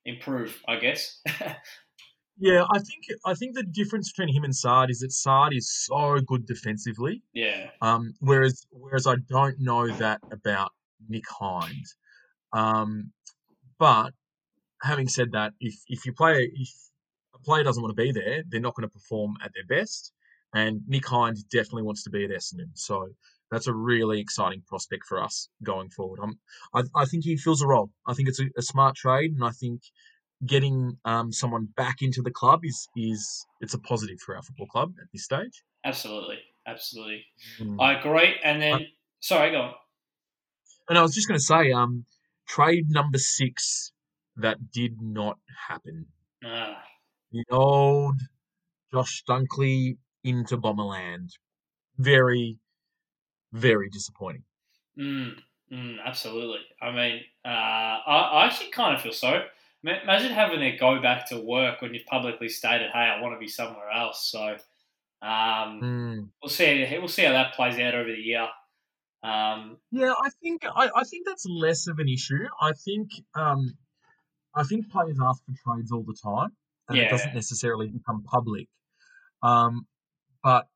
improve, 0.05 0.61
I 0.67 0.77
guess. 0.77 1.21
Yeah, 2.37 2.65
I 2.69 2.79
think 2.79 3.19
I 3.25 3.33
think 3.33 3.55
the 3.55 3.63
difference 3.63 4.11
between 4.11 4.35
him 4.35 4.43
and 4.43 4.53
Saad 4.53 4.89
is 4.89 4.99
that 4.99 5.13
Saad 5.13 5.53
is 5.53 5.69
so 5.85 6.19
good 6.19 6.45
defensively, 6.45 7.21
yeah. 7.33 7.69
um, 7.81 8.13
whereas 8.19 8.65
whereas 8.71 9.07
I 9.07 9.15
don't 9.29 9.59
know 9.59 9.87
that 9.87 10.19
about 10.31 10.73
Nick 11.07 11.23
Hines. 11.29 11.95
Um, 12.51 13.13
but 13.79 14.11
having 14.81 15.07
said 15.07 15.31
that, 15.31 15.53
if 15.61 15.75
if 15.87 16.05
you 16.05 16.11
play 16.11 16.51
if 16.53 16.69
a 17.33 17.39
player 17.39 17.63
doesn't 17.63 17.81
want 17.81 17.95
to 17.95 18.03
be 18.03 18.11
there, 18.11 18.43
they're 18.49 18.59
not 18.59 18.75
going 18.75 18.87
to 18.87 18.93
perform 18.93 19.35
at 19.41 19.51
their 19.53 19.79
best. 19.79 20.11
And 20.53 20.81
Nick 20.87 21.07
Hines 21.07 21.43
definitely 21.43 21.83
wants 21.83 22.03
to 22.03 22.09
be 22.09 22.25
at 22.25 22.31
Essendon, 22.31 22.71
so 22.73 23.07
that's 23.51 23.67
a 23.67 23.73
really 23.73 24.19
exciting 24.19 24.63
prospect 24.67 25.03
for 25.07 25.21
us 25.21 25.49
going 25.63 25.89
forward. 25.89 26.19
Um, 26.21 26.39
I, 26.73 26.83
I 26.95 27.05
think 27.05 27.23
he 27.23 27.37
fills 27.37 27.61
a 27.61 27.67
role. 27.67 27.91
I 28.07 28.13
think 28.13 28.29
it's 28.29 28.39
a, 28.39 28.45
a 28.57 28.61
smart 28.61 28.95
trade, 28.95 29.31
and 29.31 29.43
I 29.43 29.51
think 29.51 29.81
getting 30.45 30.97
um, 31.05 31.31
someone 31.31 31.67
back 31.77 31.97
into 32.01 32.21
the 32.21 32.31
club 32.31 32.61
is 32.63 32.87
is 32.95 33.45
it's 33.61 33.73
a 33.73 33.79
positive 33.79 34.17
for 34.25 34.35
our 34.35 34.41
football 34.43 34.67
club 34.67 34.93
at 35.01 35.07
this 35.13 35.23
stage. 35.23 35.63
Absolutely, 35.85 36.39
absolutely. 36.67 37.25
Mm. 37.59 37.77
I 37.79 37.99
agree. 37.99 38.35
And 38.43 38.61
then, 38.61 38.87
sorry, 39.19 39.51
go 39.51 39.61
on. 39.61 39.73
And 40.89 40.97
I 40.97 41.01
was 41.01 41.13
just 41.13 41.27
going 41.27 41.39
to 41.39 41.43
say, 41.43 41.71
um, 41.71 42.05
trade 42.47 42.89
number 42.89 43.17
six 43.17 43.91
that 44.37 44.71
did 44.71 45.01
not 45.01 45.37
happen. 45.67 46.07
Ah, 46.43 46.83
The 47.31 47.43
old 47.49 48.19
Josh 48.91 49.23
Dunkley 49.27 49.97
into 50.23 50.57
Bomberland. 50.57 51.29
Very, 51.97 52.57
very 53.55 53.89
disappointing. 53.89 54.43
mm, 54.97 55.33
mm, 55.71 55.97
absolutely. 56.05 56.59
I 56.81 56.91
mean, 56.91 57.21
uh, 57.43 57.47
I, 57.49 58.29
I 58.33 58.45
actually 58.45 58.71
kind 58.71 58.95
of 58.95 59.01
feel 59.01 59.13
so. 59.13 59.43
Imagine 59.83 60.31
having 60.31 60.59
to 60.61 60.71
go 60.77 60.99
back 61.01 61.29
to 61.29 61.39
work 61.39 61.81
when 61.81 61.93
you've 61.93 62.07
publicly 62.07 62.49
stated, 62.49 62.89
"Hey, 62.91 62.99
I 62.99 63.21
want 63.21 63.35
to 63.35 63.39
be 63.39 63.47
somewhere 63.47 63.89
else." 63.91 64.29
So, 64.31 64.57
um, 65.21 65.79
Mm. 65.81 66.29
we'll 66.41 66.49
see. 66.49 66.87
We'll 66.97 67.07
see 67.07 67.23
how 67.23 67.33
that 67.33 67.53
plays 67.53 67.77
out 67.79 67.93
over 67.93 68.09
the 68.11 68.17
year. 68.17 68.47
Um, 69.23 69.77
Yeah, 69.91 70.13
I 70.19 70.29
think 70.41 70.63
I, 70.65 70.89
I 70.95 71.03
think 71.03 71.25
that's 71.27 71.45
less 71.47 71.87
of 71.87 71.99
an 71.99 72.09
issue. 72.09 72.45
I 72.61 72.73
think 72.73 73.09
um, 73.35 73.77
I 74.55 74.63
think 74.63 74.89
players 74.89 75.17
ask 75.21 75.43
for 75.45 75.53
trades 75.63 75.91
all 75.91 76.03
the 76.03 76.17
time, 76.23 76.49
and 76.89 76.97
Yeah. 76.97 77.05
it 77.05 77.09
doesn't 77.09 77.33
necessarily 77.35 77.87
become 77.87 78.23
public. 78.23 78.67
Um, 79.43 79.87
but 80.43 80.67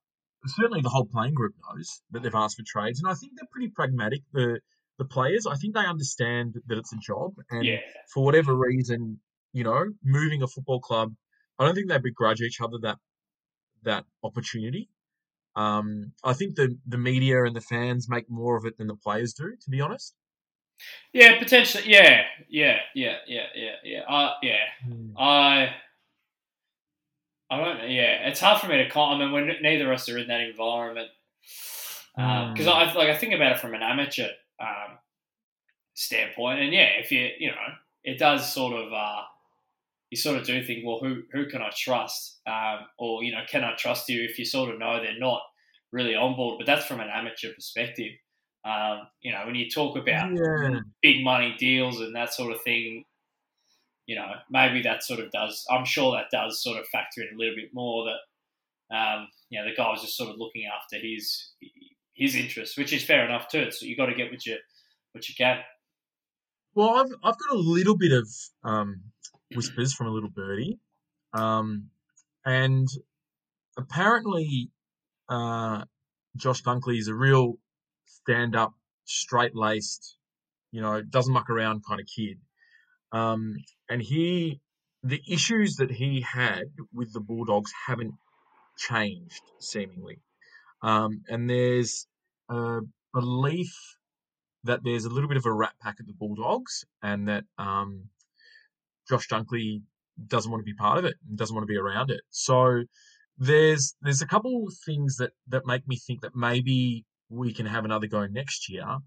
certainly 0.46 0.82
the 0.82 0.90
whole 0.90 1.06
playing 1.06 1.34
group 1.34 1.54
knows 1.70 2.02
that 2.12 2.24
they've 2.24 2.36
asked 2.36 2.58
for 2.58 2.64
trades, 2.66 3.00
and 3.00 3.10
I 3.10 3.14
think 3.16 3.34
they're 3.36 3.48
pretty 3.52 3.70
pragmatic. 3.70 4.22
The 4.34 4.60
the 4.98 5.06
players, 5.06 5.46
I 5.48 5.56
think 5.56 5.76
they 5.76 5.86
understand 5.86 6.56
that 6.68 6.78
it's 6.78 6.94
a 6.94 6.98
job, 6.98 7.34
and 7.50 7.66
yeah, 7.66 7.80
for 8.14 8.24
whatever 8.24 8.56
reason, 8.56 9.20
you 9.54 9.64
know, 9.64 9.86
moving 10.04 10.42
a 10.42 10.48
football 10.48 10.80
club, 10.80 11.14
I 11.58 11.66
don't 11.66 11.76
think 11.76 11.90
they 11.90 11.98
begrudge 11.98 12.42
each 12.42 12.62
other 12.62 12.78
that 12.82 12.98
that 13.84 14.06
opportunity. 14.24 14.90
Um, 15.56 16.14
I 16.24 16.34
think 16.34 16.56
the 16.56 16.78
the 16.88 16.98
media 16.98 17.44
and 17.44 17.56
the 17.56 17.62
fans 17.62 18.08
make 18.10 18.30
more 18.30 18.58
of 18.58 18.66
it 18.66 18.78
than 18.78 18.88
the 18.88 18.96
players 18.96 19.34
do, 19.34 19.56
to 19.62 19.70
be 19.70 19.82
honest. 19.82 20.14
yeah, 21.14 21.38
potentially. 21.40 21.84
Yeah, 21.88 22.24
yeah, 22.48 22.78
yeah, 22.96 23.18
yeah, 23.28 23.48
yeah, 23.56 23.76
yeah. 23.84 24.02
Uh, 24.02 24.34
yeah. 24.42 24.58
I, 25.18 25.76
I 27.52 27.58
don't. 27.58 27.90
Yeah, 27.90 28.28
it's 28.28 28.40
hard 28.40 28.62
for 28.62 28.68
me 28.68 28.78
to 28.78 28.90
comment. 28.90 29.22
I 29.22 29.26
mean, 29.26 29.34
when 29.34 29.62
neither 29.62 29.92
of 29.92 29.96
us 29.96 30.08
are 30.10 30.18
in 30.18 30.28
that 30.28 30.42
environment, 30.42 31.10
because 32.16 32.66
Mm. 32.66 32.68
I 32.68 32.94
like 32.94 33.10
I 33.10 33.18
think 33.18 33.34
about 33.34 33.54
it 33.54 33.60
from 33.60 33.74
an 33.74 33.82
amateur 33.82 34.30
um, 34.60 35.00
standpoint, 35.94 36.60
and 36.60 36.74
yeah, 36.74 36.90
if 37.00 37.12
you 37.12 37.30
you 37.40 37.50
know, 37.50 37.68
it 38.04 38.20
does 38.20 38.52
sort 38.54 38.74
of 38.74 38.94
uh, 38.94 39.24
you 40.10 40.18
sort 40.18 40.38
of 40.40 40.46
do 40.46 40.64
think, 40.64 40.86
well, 40.86 41.00
who 41.00 41.24
who 41.32 41.48
can 41.50 41.62
I 41.62 41.72
trust, 41.76 42.40
um, 42.48 42.88
or 42.98 43.24
you 43.24 43.32
know, 43.32 43.44
can 43.50 43.64
I 43.64 43.76
trust 43.76 44.10
you 44.10 44.24
if 44.24 44.40
you 44.40 44.46
sort 44.46 44.72
of 44.74 44.80
know 44.80 45.02
they're 45.02 45.20
not 45.20 45.42
really 45.92 46.16
on 46.16 46.36
board? 46.36 46.58
But 46.60 46.68
that's 46.68 46.86
from 46.86 47.00
an 47.00 47.10
amateur 47.14 47.54
perspective. 47.54 48.14
Um, 48.66 49.08
you 49.22 49.32
know, 49.32 49.46
when 49.46 49.56
you 49.56 49.70
talk 49.70 49.98
about 49.98 50.32
Yeah. 50.36 50.82
big 51.02 51.24
money 51.24 51.56
deals 51.58 52.02
and 52.02 52.16
that 52.16 52.34
sort 52.34 52.52
of 52.54 52.62
thing, 52.62 53.06
you 54.10 54.16
know, 54.16 54.32
maybe 54.50 54.82
that 54.82 55.04
sort 55.04 55.20
of 55.20 55.30
does. 55.30 55.64
I'm 55.70 55.86
sure 55.86 56.14
that 56.14 56.36
does 56.36 56.64
sort 56.64 56.80
of 56.80 56.88
factor 56.88 57.22
in 57.22 57.36
a 57.36 57.38
little 57.38 57.56
bit 57.56 57.70
more 57.76 58.06
that, 58.06 58.96
um, 58.98 59.28
you 59.52 59.60
know, 59.60 59.70
the 59.70 59.76
guy 59.76 59.88
was 59.92 60.02
just 60.02 60.18
sort 60.18 60.32
of 60.32 60.38
looking 60.40 60.64
after 60.66 60.98
his 60.98 61.54
his 62.16 62.34
interests, 62.34 62.76
which 62.76 62.92
is 62.92 63.04
fair 63.04 63.24
enough 63.24 63.48
too. 63.50 63.70
So 63.70 63.86
you 63.86 63.96
got 63.96 64.08
to 64.08 64.16
get 64.16 64.32
what 64.32 64.44
you 64.48 64.58
what 65.12 65.30
you 65.30 65.36
can. 65.38 65.60
Well, 66.74 66.90
I've 66.90 67.12
I've 67.24 67.38
got 67.38 67.54
a 67.54 67.60
little 67.60 67.96
bit 67.96 68.12
of 68.12 68.28
um, 68.64 69.02
whispers 69.54 69.94
from 69.94 70.08
a 70.08 70.12
little 70.12 70.32
birdie, 70.32 70.80
um, 71.34 71.92
and 72.44 72.88
apparently, 73.78 74.72
uh, 75.30 75.84
Josh 76.36 76.64
Dunkley 76.64 76.98
is 76.98 77.10
a 77.10 77.14
real 77.14 77.60
stand-up, 78.06 78.74
straight-laced, 79.06 80.18
you 80.72 80.82
know, 80.82 81.00
doesn't 81.04 81.32
muck 81.32 81.52
around 81.52 81.84
kind 81.88 82.02
of 82.02 82.08
kid. 82.08 82.40
Um, 83.12 83.56
and 83.90 84.02
he, 84.02 84.62
the 85.04 85.22
issues 85.28 85.76
that 85.76 85.92
he 85.92 86.22
had 86.22 86.66
with 86.94 87.14
the 87.14 87.20
Bulldogs 87.20 87.72
haven't 87.88 88.14
changed 88.78 89.42
seemingly. 89.60 90.20
Um, 90.82 91.24
and 91.28 91.50
there's 91.50 92.08
a 92.50 92.80
belief 93.14 93.74
that 94.64 94.84
there's 94.84 95.06
a 95.06 95.10
little 95.10 95.30
bit 95.30 95.38
of 95.38 95.46
a 95.46 95.54
rat 95.54 95.74
pack 95.82 95.98
at 96.00 96.08
the 96.08 96.14
Bulldogs, 96.14 96.86
and 97.02 97.28
that 97.28 97.46
um, 97.58 98.10
Josh 99.10 99.28
Dunkley 99.28 99.82
doesn't 100.28 100.52
want 100.52 100.62
to 100.62 100.66
be 100.66 100.74
part 100.74 100.98
of 100.98 101.06
it 101.06 101.16
and 101.28 101.38
doesn't 101.38 101.56
want 101.56 101.64
to 101.64 101.72
be 101.72 101.78
around 101.78 102.12
it. 102.12 102.22
So 102.30 102.84
there's 103.38 103.96
there's 104.02 104.22
a 104.22 104.28
couple 104.28 104.66
of 104.68 104.74
things 104.86 105.16
that 105.18 105.32
that 105.48 105.66
make 105.66 105.88
me 105.88 105.98
think 105.98 106.22
that 106.22 106.36
maybe 106.36 107.06
we 107.30 107.54
can 107.54 107.66
have 107.66 107.86
another 107.86 108.08
go 108.08 108.26
next 108.28 108.70
year, 108.70 108.98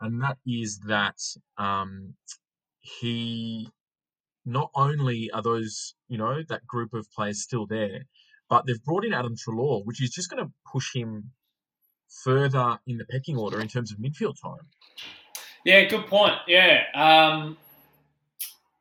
and 0.00 0.22
that 0.22 0.38
is 0.46 0.80
that 0.88 1.18
um, 1.56 2.14
he 3.00 3.68
not 4.44 4.70
only 4.74 5.30
are 5.32 5.42
those 5.42 5.94
you 6.08 6.16
know 6.18 6.42
that 6.48 6.66
group 6.66 6.94
of 6.94 7.10
players 7.12 7.42
still 7.42 7.66
there, 7.66 8.06
but 8.48 8.64
they've 8.66 8.82
brought 8.84 9.04
in 9.04 9.12
Adam 9.12 9.34
Treloar, 9.36 9.84
which 9.84 10.02
is 10.02 10.10
just 10.10 10.30
going 10.30 10.44
to 10.44 10.52
push 10.70 10.94
him 10.94 11.32
further 12.24 12.78
in 12.86 12.98
the 12.98 13.04
pecking 13.04 13.36
order 13.36 13.60
in 13.60 13.68
terms 13.68 13.92
of 13.92 13.98
midfield 13.98 14.40
time. 14.40 14.68
Yeah, 15.64 15.84
good 15.84 16.06
point. 16.06 16.34
Yeah, 16.46 16.82
um, 16.94 17.56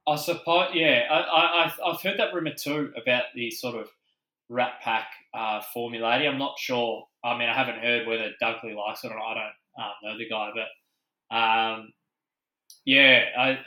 I 0.08 0.16
suppose. 0.18 0.70
Yeah, 0.74 1.04
I, 1.10 1.16
I 1.16 1.74
I've 1.86 2.02
heard 2.02 2.20
that 2.20 2.34
rumor 2.34 2.54
too 2.54 2.94
about 3.02 3.24
the 3.34 3.50
sort 3.50 3.76
of 3.76 3.90
Rat 4.50 4.74
Pack 4.84 5.08
uh, 5.34 5.62
formulating. 5.74 6.28
I'm 6.28 6.38
not 6.38 6.60
sure. 6.60 7.08
I 7.24 7.38
mean, 7.38 7.50
I 7.50 7.56
haven't 7.56 7.80
heard 7.80 8.08
whether 8.08 8.32
Dunkley 8.42 8.76
likes 8.76 9.04
it 9.04 9.12
or 9.12 9.18
not. 9.18 9.32
I 9.32 9.34
don't 9.34 9.84
um, 9.84 9.92
know 10.04 10.18
the 10.18 10.30
guy, 10.30 10.52
but 10.54 11.36
um, 11.36 11.92
yeah, 12.86 13.26
I, 13.38 13.50
I, 13.50 13.60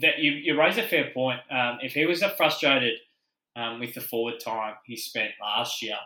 that 0.00 0.18
you 0.18 0.32
you 0.32 0.58
raise 0.58 0.78
a 0.78 0.82
fair 0.82 1.10
point. 1.12 1.40
Um, 1.50 1.78
if 1.82 1.92
he 1.92 2.06
was 2.06 2.22
frustrated 2.36 2.94
um, 3.56 3.80
with 3.80 3.94
the 3.94 4.00
forward 4.00 4.40
time 4.40 4.74
he 4.86 4.96
spent 4.96 5.32
last 5.40 5.82
year, 5.82 5.96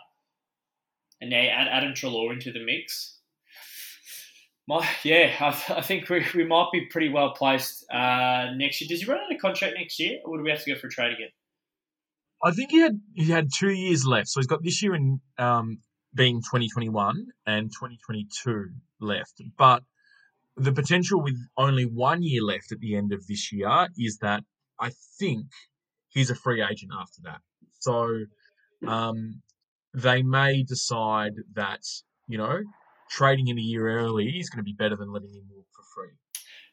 and 1.20 1.30
now 1.30 1.38
add 1.38 1.68
Adam 1.68 1.94
Treloar 1.94 2.32
into 2.32 2.52
the 2.52 2.64
mix, 2.64 3.18
my, 4.68 4.86
yeah, 5.04 5.32
I, 5.40 5.76
I 5.76 5.80
think 5.80 6.08
we, 6.08 6.24
we 6.34 6.44
might 6.44 6.68
be 6.72 6.86
pretty 6.86 7.08
well 7.08 7.30
placed 7.30 7.84
uh, 7.90 8.50
next 8.56 8.80
year. 8.80 8.88
Does 8.88 9.02
he 9.02 9.10
run 9.10 9.20
out 9.20 9.32
of 9.32 9.40
contract 9.40 9.74
next 9.78 9.98
year, 10.00 10.18
or 10.24 10.36
do 10.36 10.42
we 10.42 10.50
have 10.50 10.64
to 10.64 10.74
go 10.74 10.78
for 10.78 10.88
a 10.88 10.90
trade 10.90 11.12
again? 11.12 11.28
I 12.42 12.50
think 12.50 12.70
he 12.70 12.80
had 12.80 13.00
he 13.14 13.30
had 13.30 13.48
two 13.56 13.70
years 13.70 14.06
left, 14.06 14.28
so 14.28 14.40
he's 14.40 14.46
got 14.46 14.62
this 14.62 14.82
year 14.82 14.94
in 14.94 15.20
um, 15.38 15.78
being 16.14 16.40
2021 16.40 17.26
and 17.46 17.70
2022 17.70 18.70
left. 19.00 19.40
But 19.56 19.82
the 20.56 20.72
potential 20.72 21.22
with 21.22 21.38
only 21.56 21.84
one 21.84 22.22
year 22.22 22.42
left 22.42 22.72
at 22.72 22.80
the 22.80 22.96
end 22.96 23.12
of 23.12 23.26
this 23.26 23.52
year 23.52 23.88
is 23.98 24.18
that 24.18 24.42
I 24.80 24.90
think 25.18 25.46
he's 26.08 26.30
a 26.30 26.34
free 26.34 26.62
agent 26.62 26.92
after 26.98 27.20
that. 27.24 27.40
So 27.78 28.24
um, 28.86 29.42
they 29.94 30.22
may 30.22 30.62
decide 30.62 31.34
that 31.54 31.82
you 32.28 32.38
know 32.38 32.62
trading 33.10 33.46
him 33.46 33.58
a 33.58 33.62
year 33.62 33.88
early 33.88 34.28
is 34.28 34.50
going 34.50 34.58
to 34.58 34.64
be 34.64 34.72
better 34.72 34.96
than 34.96 35.12
letting 35.12 35.32
him 35.32 35.44
walk 35.54 35.66
for 35.74 35.82
free. 35.94 36.12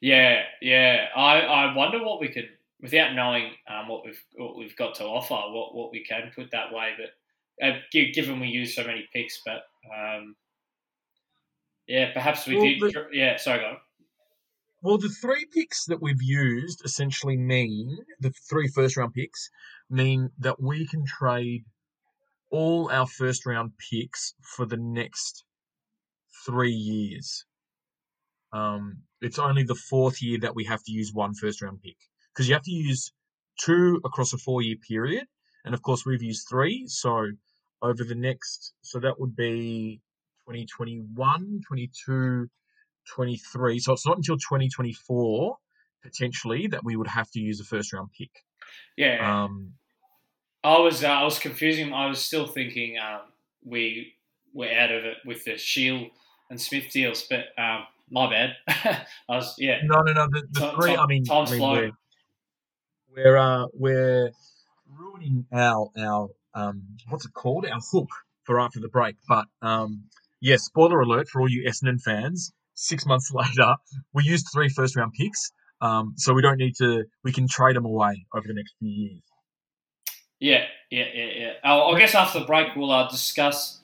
Yeah, 0.01 0.41
yeah. 0.61 1.07
I, 1.15 1.39
I 1.39 1.75
wonder 1.75 2.03
what 2.03 2.19
we 2.19 2.27
could, 2.27 2.49
without 2.81 3.13
knowing 3.13 3.51
um, 3.67 3.87
what 3.87 4.03
we've 4.05 4.21
what 4.35 4.57
we've 4.57 4.75
got 4.75 4.95
to 4.95 5.05
offer, 5.05 5.35
what, 5.35 5.75
what 5.75 5.91
we 5.91 6.03
can 6.03 6.31
put 6.35 6.51
that 6.51 6.73
way. 6.73 6.91
But 6.97 7.65
uh, 7.65 7.77
given 7.91 8.39
we 8.39 8.47
use 8.47 8.75
so 8.75 8.83
many 8.83 9.07
picks, 9.13 9.41
but 9.45 9.63
um, 9.95 10.35
yeah, 11.87 12.11
perhaps 12.13 12.45
we 12.47 12.55
Well, 12.55 12.65
did. 12.65 12.81
the- 12.81 13.09
yeah, 13.11 13.37
sorry, 13.37 13.59
go 13.59 13.65
on. 13.67 13.77
Well, 14.81 14.97
the 14.97 15.09
three 15.09 15.45
picks 15.45 15.85
that 15.85 16.01
we've 16.01 16.21
used 16.21 16.81
essentially 16.83 17.37
mean 17.37 17.97
the 18.19 18.31
three 18.49 18.67
first 18.67 18.97
round 18.97 19.13
picks 19.13 19.49
mean 19.89 20.29
that 20.39 20.61
we 20.61 20.85
can 20.85 21.05
trade 21.05 21.63
all 22.51 22.89
our 22.91 23.07
first 23.07 23.45
round 23.45 23.71
picks 23.89 24.33
for 24.41 24.65
the 24.65 24.77
next 24.77 25.45
three 26.45 26.71
years. 26.73 27.45
Um, 28.51 29.03
it's 29.21 29.39
only 29.39 29.63
the 29.63 29.73
fourth 29.89 30.21
year 30.21 30.37
that 30.41 30.53
we 30.53 30.65
have 30.65 30.83
to 30.83 30.91
use 30.91 31.11
one 31.13 31.33
first 31.33 31.61
round 31.61 31.81
pick 31.81 31.95
because 32.33 32.47
you 32.47 32.53
have 32.53 32.63
to 32.63 32.71
use 32.71 33.13
two 33.57 34.01
across 34.03 34.33
a 34.33 34.37
four 34.37 34.61
year 34.61 34.75
period. 34.87 35.25
And 35.65 35.73
of 35.73 35.81
course, 35.81 36.05
we've 36.05 36.21
used 36.21 36.47
three. 36.49 36.87
So 36.87 37.31
over 37.81 38.03
the 38.03 38.15
next, 38.15 38.73
so 38.81 38.99
that 38.99 39.17
would 39.19 39.35
be 39.35 40.01
2021, 40.47 41.61
22, 41.67 42.49
23. 43.15 43.79
So 43.79 43.93
it's 43.93 44.05
not 44.05 44.17
until 44.17 44.35
2024 44.37 45.57
potentially 46.01 46.67
that 46.67 46.83
we 46.83 46.95
would 46.97 47.07
have 47.07 47.31
to 47.31 47.39
use 47.39 47.59
a 47.61 47.63
first 47.63 47.93
round 47.93 48.09
pick. 48.17 48.29
Yeah, 48.97 49.43
Um, 49.43 49.73
I 50.63 50.77
was 50.79 51.03
uh, 51.03 51.07
I 51.07 51.23
was 51.23 51.39
confusing. 51.39 51.93
I 51.93 52.07
was 52.07 52.19
still 52.21 52.47
thinking 52.47 52.97
um, 52.97 53.21
we 53.63 54.13
were 54.53 54.69
out 54.69 54.91
of 54.91 55.03
it 55.05 55.17
with 55.25 55.43
the 55.45 55.57
Shiel 55.57 56.07
and 56.49 56.59
Smith 56.59 56.89
deals, 56.91 57.25
but 57.29 57.45
um, 57.57 57.85
my 58.09 58.29
bad. 58.29 58.55
I 59.29 59.35
was 59.35 59.55
yeah. 59.57 59.79
no, 59.83 60.01
no, 60.01 60.13
no. 60.13 60.27
The, 60.31 60.43
the 60.51 60.59
Time- 60.59 60.75
three. 60.75 60.89
time- 60.95 60.99
I 60.99 61.05
mean, 61.07 61.23
time's 61.25 61.51
I 61.51 61.55
mean, 61.57 61.61
we're 61.71 61.91
we're, 63.15 63.37
uh, 63.37 63.65
we're 63.73 64.31
ruining 64.97 65.45
our 65.51 65.89
our 65.97 66.29
um 66.53 66.83
what's 67.09 67.25
it 67.25 67.33
called? 67.33 67.65
Our 67.65 67.79
hook. 67.91 68.09
for 68.43 68.59
after 68.59 68.79
the 68.79 68.89
break. 68.89 69.15
But 69.27 69.45
um, 69.61 70.03
yeah, 70.43 70.57
spoiler 70.57 70.99
alert 70.99 71.29
for 71.29 71.39
all 71.39 71.49
you 71.49 71.63
Essendon 71.67 72.01
fans. 72.01 72.51
Six 72.75 73.05
months 73.05 73.31
later, 73.33 73.75
we 74.13 74.23
used 74.23 74.47
three 74.53 74.67
first 74.67 74.95
round 74.95 75.13
picks, 75.13 75.51
um, 75.79 76.13
so 76.17 76.33
we 76.33 76.41
don't 76.41 76.57
need 76.57 76.75
to. 76.79 77.05
We 77.23 77.31
can 77.31 77.47
trade 77.47 77.77
them 77.77 77.85
away 77.85 78.25
over 78.35 78.45
the 78.45 78.53
next 78.53 78.75
few 78.77 78.89
years. 78.89 79.21
Yeah, 80.39 80.65
yeah, 80.91 81.05
yeah, 81.13 81.29
yeah. 81.35 81.51
Uh, 81.63 81.87
I 81.87 81.97
guess 81.97 82.13
after 82.13 82.41
the 82.41 82.45
break, 82.45 82.75
we'll 82.75 82.91
uh, 82.91 83.09
discuss 83.09 83.79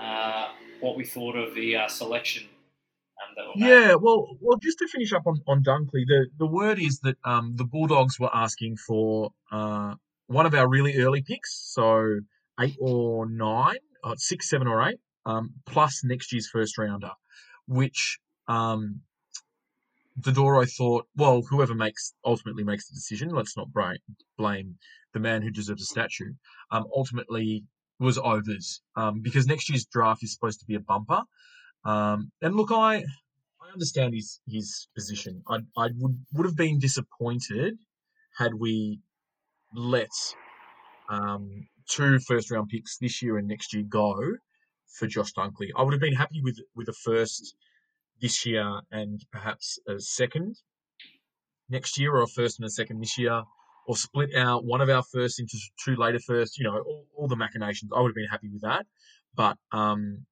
uh, 0.00 0.48
what 0.80 0.96
we 0.96 1.04
thought 1.04 1.34
of 1.34 1.56
the 1.56 1.74
uh, 1.74 1.88
selection. 1.88 2.44
Um, 2.44 3.34
that. 3.58 3.66
Yeah, 3.66 3.94
well, 3.94 4.36
well, 4.40 4.58
just 4.62 4.78
to 4.78 4.86
finish 4.86 5.12
up 5.12 5.26
on, 5.26 5.40
on 5.48 5.64
Dunkley, 5.64 6.04
the, 6.06 6.26
the 6.38 6.46
word 6.46 6.78
is 6.78 7.00
that 7.00 7.16
um, 7.24 7.54
the 7.56 7.64
Bulldogs 7.64 8.20
were 8.20 8.30
asking 8.32 8.76
for 8.76 9.30
uh, 9.50 9.94
one 10.28 10.46
of 10.46 10.54
our 10.54 10.68
really 10.68 10.98
early 10.98 11.22
picks, 11.22 11.72
so 11.74 12.20
eight 12.60 12.76
or 12.78 13.28
nine, 13.28 13.78
uh, 14.04 14.14
six, 14.16 14.48
seven 14.48 14.68
or 14.68 14.88
eight, 14.88 15.00
um, 15.26 15.50
plus 15.66 16.02
next 16.04 16.32
year's 16.32 16.48
first 16.48 16.78
rounder, 16.78 17.10
which 17.66 18.18
um, 18.48 19.02
thought, 20.22 21.06
well, 21.16 21.42
whoever 21.42 21.74
makes 21.74 22.14
ultimately 22.24 22.64
makes 22.64 22.88
the 22.88 22.94
decision, 22.94 23.28
let's 23.30 23.56
not 23.56 23.68
blame 24.38 24.78
the 25.12 25.20
man 25.20 25.42
who 25.42 25.50
deserves 25.50 25.82
a 25.82 25.86
statue, 25.86 26.32
um, 26.70 26.84
ultimately 26.94 27.64
was 27.98 28.18
overs 28.18 28.82
um, 28.96 29.20
because 29.22 29.46
next 29.46 29.68
year's 29.68 29.86
draft 29.86 30.22
is 30.22 30.32
supposed 30.32 30.60
to 30.60 30.66
be 30.66 30.74
a 30.74 30.80
bumper. 30.80 31.22
Um, 31.84 32.30
and 32.42 32.54
look, 32.54 32.70
I 32.70 32.96
I 32.96 33.72
understand 33.72 34.14
his 34.14 34.40
his 34.46 34.88
position. 34.94 35.42
I 35.48 35.58
I 35.76 35.88
would 35.96 36.18
would 36.34 36.46
have 36.46 36.56
been 36.56 36.78
disappointed 36.78 37.78
had 38.38 38.54
we 38.54 39.00
let 39.74 40.10
um, 41.08 41.66
two 41.88 42.18
first 42.20 42.50
round 42.50 42.68
picks 42.68 42.98
this 42.98 43.22
year 43.22 43.38
and 43.38 43.48
next 43.48 43.72
year 43.72 43.84
go 43.88 44.14
for 44.88 45.06
Josh 45.06 45.32
Dunkley. 45.32 45.70
I 45.76 45.82
would 45.82 45.92
have 45.92 46.00
been 46.00 46.14
happy 46.14 46.40
with 46.42 46.58
with 46.74 46.88
a 46.88 46.92
first 46.92 47.54
this 48.20 48.46
year 48.46 48.80
and 48.90 49.24
perhaps 49.30 49.78
a 49.86 50.00
second 50.00 50.56
next 51.68 51.98
year, 51.98 52.14
or 52.14 52.22
a 52.22 52.26
first 52.26 52.58
and 52.58 52.66
a 52.66 52.70
second 52.70 53.00
this 53.00 53.18
year, 53.18 53.42
or 53.86 53.96
split 53.96 54.34
out 54.34 54.64
one 54.64 54.80
of 54.80 54.88
our 54.88 55.02
first 55.02 55.40
into 55.40 55.58
two 55.84 55.96
later 55.96 56.18
first. 56.18 56.58
You 56.58 56.64
know, 56.64 56.78
all, 56.78 57.06
all 57.16 57.28
the 57.28 57.36
machinations. 57.36 57.90
I 57.94 58.00
would 58.00 58.10
have 58.10 58.14
been 58.14 58.28
happy 58.28 58.48
with 58.48 58.62
that, 58.62 58.86
but 59.34 59.56
um, 59.72 60.26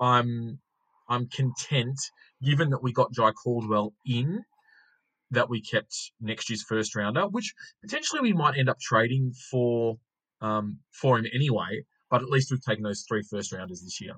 I'm 0.00 0.60
I'm 1.08 1.28
content 1.28 1.98
given 2.42 2.70
that 2.70 2.82
we 2.82 2.92
got 2.92 3.12
Jye 3.12 3.32
Caldwell 3.32 3.92
in. 4.06 4.44
That 5.32 5.48
we 5.48 5.60
kept 5.60 5.94
next 6.20 6.50
year's 6.50 6.64
first 6.64 6.96
rounder, 6.96 7.22
which 7.28 7.54
potentially 7.82 8.20
we 8.20 8.32
might 8.32 8.58
end 8.58 8.68
up 8.68 8.80
trading 8.80 9.32
for 9.48 9.96
um, 10.40 10.80
for 10.90 11.18
him 11.18 11.26
anyway. 11.32 11.84
But 12.10 12.22
at 12.22 12.28
least 12.28 12.50
we've 12.50 12.62
taken 12.62 12.82
those 12.82 13.04
three 13.08 13.22
first 13.22 13.52
rounders 13.52 13.82
this 13.82 14.00
year. 14.00 14.14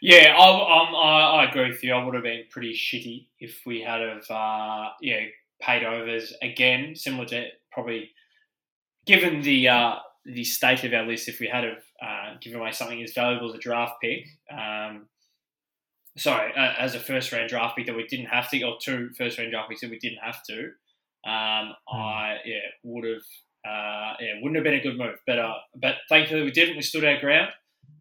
Yeah, 0.00 0.34
I, 0.36 0.48
um, 0.48 0.94
I, 0.96 1.42
I 1.44 1.50
agree 1.50 1.68
with 1.68 1.82
you. 1.84 1.94
I 1.94 2.04
would 2.04 2.14
have 2.14 2.24
been 2.24 2.44
pretty 2.50 2.72
shitty 2.72 3.28
if 3.38 3.60
we 3.64 3.80
had 3.80 4.00
have, 4.00 4.28
uh, 4.30 4.88
you 5.00 5.14
know, 5.14 5.26
paid 5.60 5.84
overs 5.84 6.34
again, 6.42 6.96
similar 6.96 7.24
to 7.26 7.46
probably 7.70 8.10
given 9.06 9.42
the 9.42 9.68
uh, 9.68 9.94
the 10.24 10.42
state 10.42 10.82
of 10.82 10.92
our 10.92 11.06
list. 11.06 11.28
If 11.28 11.38
we 11.38 11.46
had 11.46 11.64
have 11.64 11.84
uh, 12.04 12.34
given 12.40 12.60
away 12.60 12.72
something 12.72 13.00
as 13.00 13.12
valuable 13.12 13.50
as 13.50 13.54
a 13.54 13.58
draft 13.58 13.94
pick, 14.02 14.26
um, 14.50 15.06
sorry, 16.18 16.52
uh, 16.56 16.74
as 16.78 16.96
a 16.96 17.00
first 17.00 17.30
round 17.30 17.48
draft 17.48 17.76
pick 17.76 17.86
that 17.86 17.96
we 17.96 18.06
didn't 18.06 18.26
have 18.26 18.50
to, 18.50 18.62
or 18.64 18.78
two 18.82 19.10
first 19.16 19.38
round 19.38 19.52
draft 19.52 19.68
picks 19.68 19.82
that 19.82 19.90
we 19.90 20.00
didn't 20.00 20.18
have 20.22 20.42
to, 20.48 20.64
um, 21.24 21.74
I 21.88 22.38
yeah 22.44 22.58
would 22.82 23.04
have 23.04 23.22
uh, 23.64 24.14
yeah 24.20 24.34
wouldn't 24.40 24.56
have 24.56 24.64
been 24.64 24.80
a 24.80 24.82
good 24.82 24.98
move. 24.98 25.16
But 25.26 25.38
uh, 25.38 25.54
but 25.74 25.96
thankfully 26.08 26.42
we 26.42 26.50
didn't. 26.50 26.76
We 26.76 26.82
stood 26.82 27.04
our 27.04 27.18
ground 27.20 27.50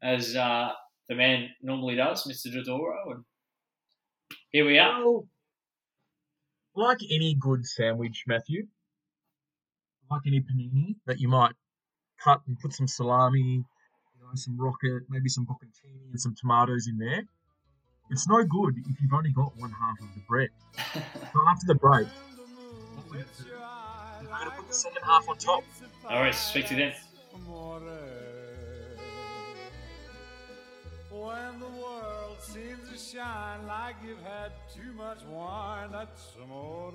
as 0.03 0.35
uh, 0.35 0.71
the 1.09 1.15
man 1.15 1.49
normally 1.61 1.95
does, 1.95 2.25
Mister 2.27 2.49
Dodoro, 2.49 3.11
and 3.11 3.23
here 4.51 4.65
we 4.65 4.79
are. 4.79 5.03
Well, 5.03 5.27
like 6.73 6.99
any 7.09 7.35
good 7.39 7.65
sandwich, 7.65 8.23
Matthew, 8.27 8.67
like 10.09 10.21
any 10.25 10.41
panini 10.41 10.95
that 11.05 11.19
you 11.19 11.27
might 11.27 11.53
cut 12.23 12.41
and 12.47 12.59
put 12.59 12.73
some 12.73 12.87
salami, 12.87 13.39
you 13.39 14.19
know, 14.21 14.29
some 14.35 14.59
rocket, 14.59 15.03
maybe 15.09 15.29
some 15.29 15.45
bocconcini 15.45 16.11
and 16.11 16.19
some 16.19 16.35
tomatoes 16.39 16.87
in 16.87 16.97
there. 16.97 17.23
It's 18.09 18.27
no 18.27 18.43
good 18.43 18.75
if 18.77 19.01
you've 19.01 19.13
only 19.13 19.31
got 19.31 19.57
one 19.57 19.71
half 19.71 19.99
of 20.01 20.13
the 20.15 20.21
bread. 20.27 20.49
So 21.33 21.39
after 21.47 21.65
the 21.67 21.75
break, 21.75 22.07
second 24.73 25.03
half 25.03 25.27
on 25.29 25.37
top. 25.37 25.63
All 26.09 26.19
right, 26.19 26.33
speak 26.33 26.67
to 26.67 26.75
you 26.75 26.79
then. 26.79 26.93
When 31.09 31.59
the 31.59 31.67
world 31.67 32.37
seems 32.39 32.89
to 32.89 32.97
shine 32.97 33.67
like 33.67 33.95
you've 34.05 34.21
had 34.23 34.51
too 34.73 34.93
much 34.93 35.23
wine, 35.25 35.91
that's 35.91 36.35
amore. 36.43 36.93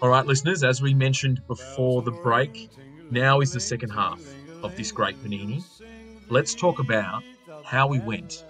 All 0.00 0.08
right, 0.08 0.26
listeners, 0.26 0.64
as 0.64 0.82
we 0.82 0.94
mentioned 0.94 1.46
before 1.46 2.02
the 2.02 2.10
break, 2.10 2.70
now 3.10 3.40
is 3.40 3.52
the 3.52 3.60
second 3.60 3.90
half 3.90 4.20
of 4.62 4.76
this 4.76 4.90
great 4.90 5.22
panini. 5.22 5.62
Let's 6.28 6.54
talk 6.54 6.78
about 6.78 7.22
how 7.64 7.86
we 7.86 8.00
went 8.00 8.44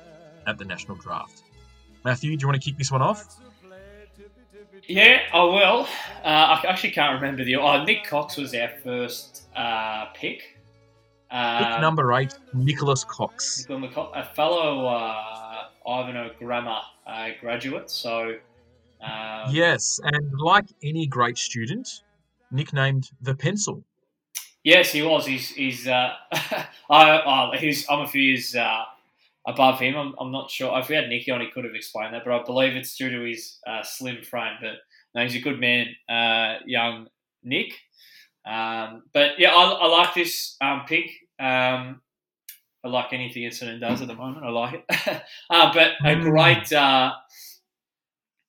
at 0.47 0.57
the 0.57 0.65
national 0.65 0.97
draft. 0.97 1.43
Matthew, 2.05 2.37
do 2.37 2.43
you 2.43 2.49
want 2.49 2.61
to 2.63 2.71
kick 2.71 2.79
this 2.79 2.91
one 2.91 3.03
off? 3.03 3.37
Yeah, 4.89 5.21
I 5.33 5.43
will. 5.45 5.87
Uh, 6.25 6.27
I 6.27 6.63
actually 6.69 6.91
can't 6.91 7.15
remember 7.15 7.45
the. 7.45 7.57
Oh, 7.57 7.85
Nick 7.85 8.05
Cox 8.05 8.37
was 8.37 8.55
our 8.55 8.71
first 8.83 9.45
uh, 9.57 10.07
pick. 10.15 10.39
Pick 11.31 11.39
Um, 11.39 11.81
number 11.81 12.13
eight, 12.13 12.35
Nicholas 12.53 13.05
Cox. 13.05 13.67
Nicola 13.69 13.89
McCo- 13.89 14.11
a 14.21 14.25
fellow 14.35 14.87
uh, 14.87 15.65
Ivanhoe 15.89 16.31
Grammar 16.39 16.81
uh, 17.07 17.29
graduate. 17.41 17.91
So, 17.91 18.37
um, 19.03 19.51
Yes, 19.51 19.99
and 20.05 20.31
like 20.39 20.67
any 20.83 21.07
great 21.07 21.39
student, 21.39 21.89
nicknamed 22.51 23.11
the 23.23 23.35
pencil. 23.35 23.83
yes, 24.65 24.93
he 24.93 25.03
was. 25.03 25.25
He's 25.27 25.49
he's. 25.51 25.87
Uh, 25.89 26.13
I 26.91 27.11
uh, 27.13 27.57
he's. 27.57 27.87
I'm 27.89 28.01
a 28.01 28.09
few 28.09 28.23
years 28.23 28.55
uh, 28.55 28.83
above 29.47 29.81
him. 29.81 29.97
I'm, 29.97 30.15
I'm 30.21 30.33
not 30.33 30.51
sure 30.51 30.79
if 30.79 30.89
we 30.89 30.95
had 30.95 31.09
Nicky 31.09 31.31
on, 31.31 31.41
he 31.41 31.51
could 31.51 31.65
have 31.65 31.75
explained 31.75 32.15
that, 32.15 32.23
but 32.25 32.33
I 32.41 32.45
believe 32.45 32.75
it's 32.77 32.97
due 32.97 33.11
to 33.11 33.21
his 33.25 33.59
uh, 33.67 33.83
slim 33.83 34.23
frame. 34.23 34.57
But 34.61 34.75
no, 35.15 35.23
he's 35.23 35.35
a 35.35 35.41
good 35.41 35.59
man, 35.61 35.87
uh, 36.09 36.59
young 36.67 37.09
Nick. 37.43 37.73
Um, 38.47 39.05
but 39.13 39.39
yeah, 39.39 39.51
I, 39.55 39.63
I 39.73 39.87
like 39.89 40.15
this 40.15 40.57
um, 40.61 40.83
pick. 40.87 41.07
Um, 41.39 42.01
I 42.85 42.89
like 42.89 43.13
anything 43.13 43.45
Essendon 43.45 43.81
does 43.81 44.03
at 44.03 44.09
the 44.09 44.15
moment. 44.15 44.45
I 44.45 44.51
like 44.51 44.85
it. 44.89 45.23
uh, 45.51 45.73
but 45.73 45.93
a 46.05 46.17
Mm. 46.17 46.23
great, 46.23 46.73
uh, 46.73 47.13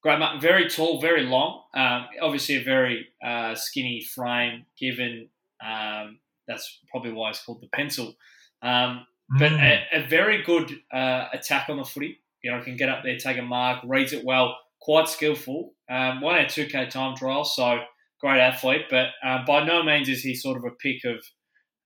great, 0.01 0.19
very 0.41 0.69
tall, 0.69 0.99
very 0.99 1.23
long. 1.23 1.63
Um, 1.75 2.07
obviously, 2.21 2.55
a 2.55 2.63
very 2.63 3.07
uh, 3.23 3.55
skinny 3.55 4.01
frame. 4.01 4.65
Given 4.79 5.29
um, 5.63 6.19
that's 6.47 6.79
probably 6.91 7.11
why 7.11 7.29
it's 7.29 7.43
called 7.43 7.61
the 7.61 7.67
pencil. 7.67 8.15
Um, 8.61 9.05
but 9.29 9.51
Mm. 9.51 9.59
a, 9.93 10.03
a 10.03 10.07
very 10.07 10.41
good 10.43 10.79
uh, 10.91 11.27
attack 11.33 11.69
on 11.69 11.77
the 11.77 11.85
footy. 11.85 12.19
You 12.43 12.51
know, 12.51 12.61
can 12.61 12.75
get 12.77 12.89
up 12.89 13.03
there, 13.03 13.17
take 13.17 13.37
a 13.37 13.41
mark, 13.41 13.79
reads 13.85 14.13
it 14.13 14.25
well, 14.25 14.57
quite 14.81 15.07
skillful. 15.07 15.73
Um, 15.89 16.21
won 16.21 16.35
our 16.35 16.45
2K 16.45 16.89
time 16.89 17.15
trial, 17.15 17.45
so 17.45 17.81
great 18.19 18.39
athlete, 18.39 18.83
but 18.89 19.07
uh, 19.25 19.45
by 19.45 19.63
no 19.65 19.83
means 19.83 20.09
is 20.09 20.21
he 20.23 20.35
sort 20.35 20.57
of 20.57 20.65
a 20.65 20.71
pick 20.71 21.03
of. 21.05 21.23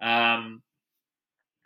Um, 0.01 0.61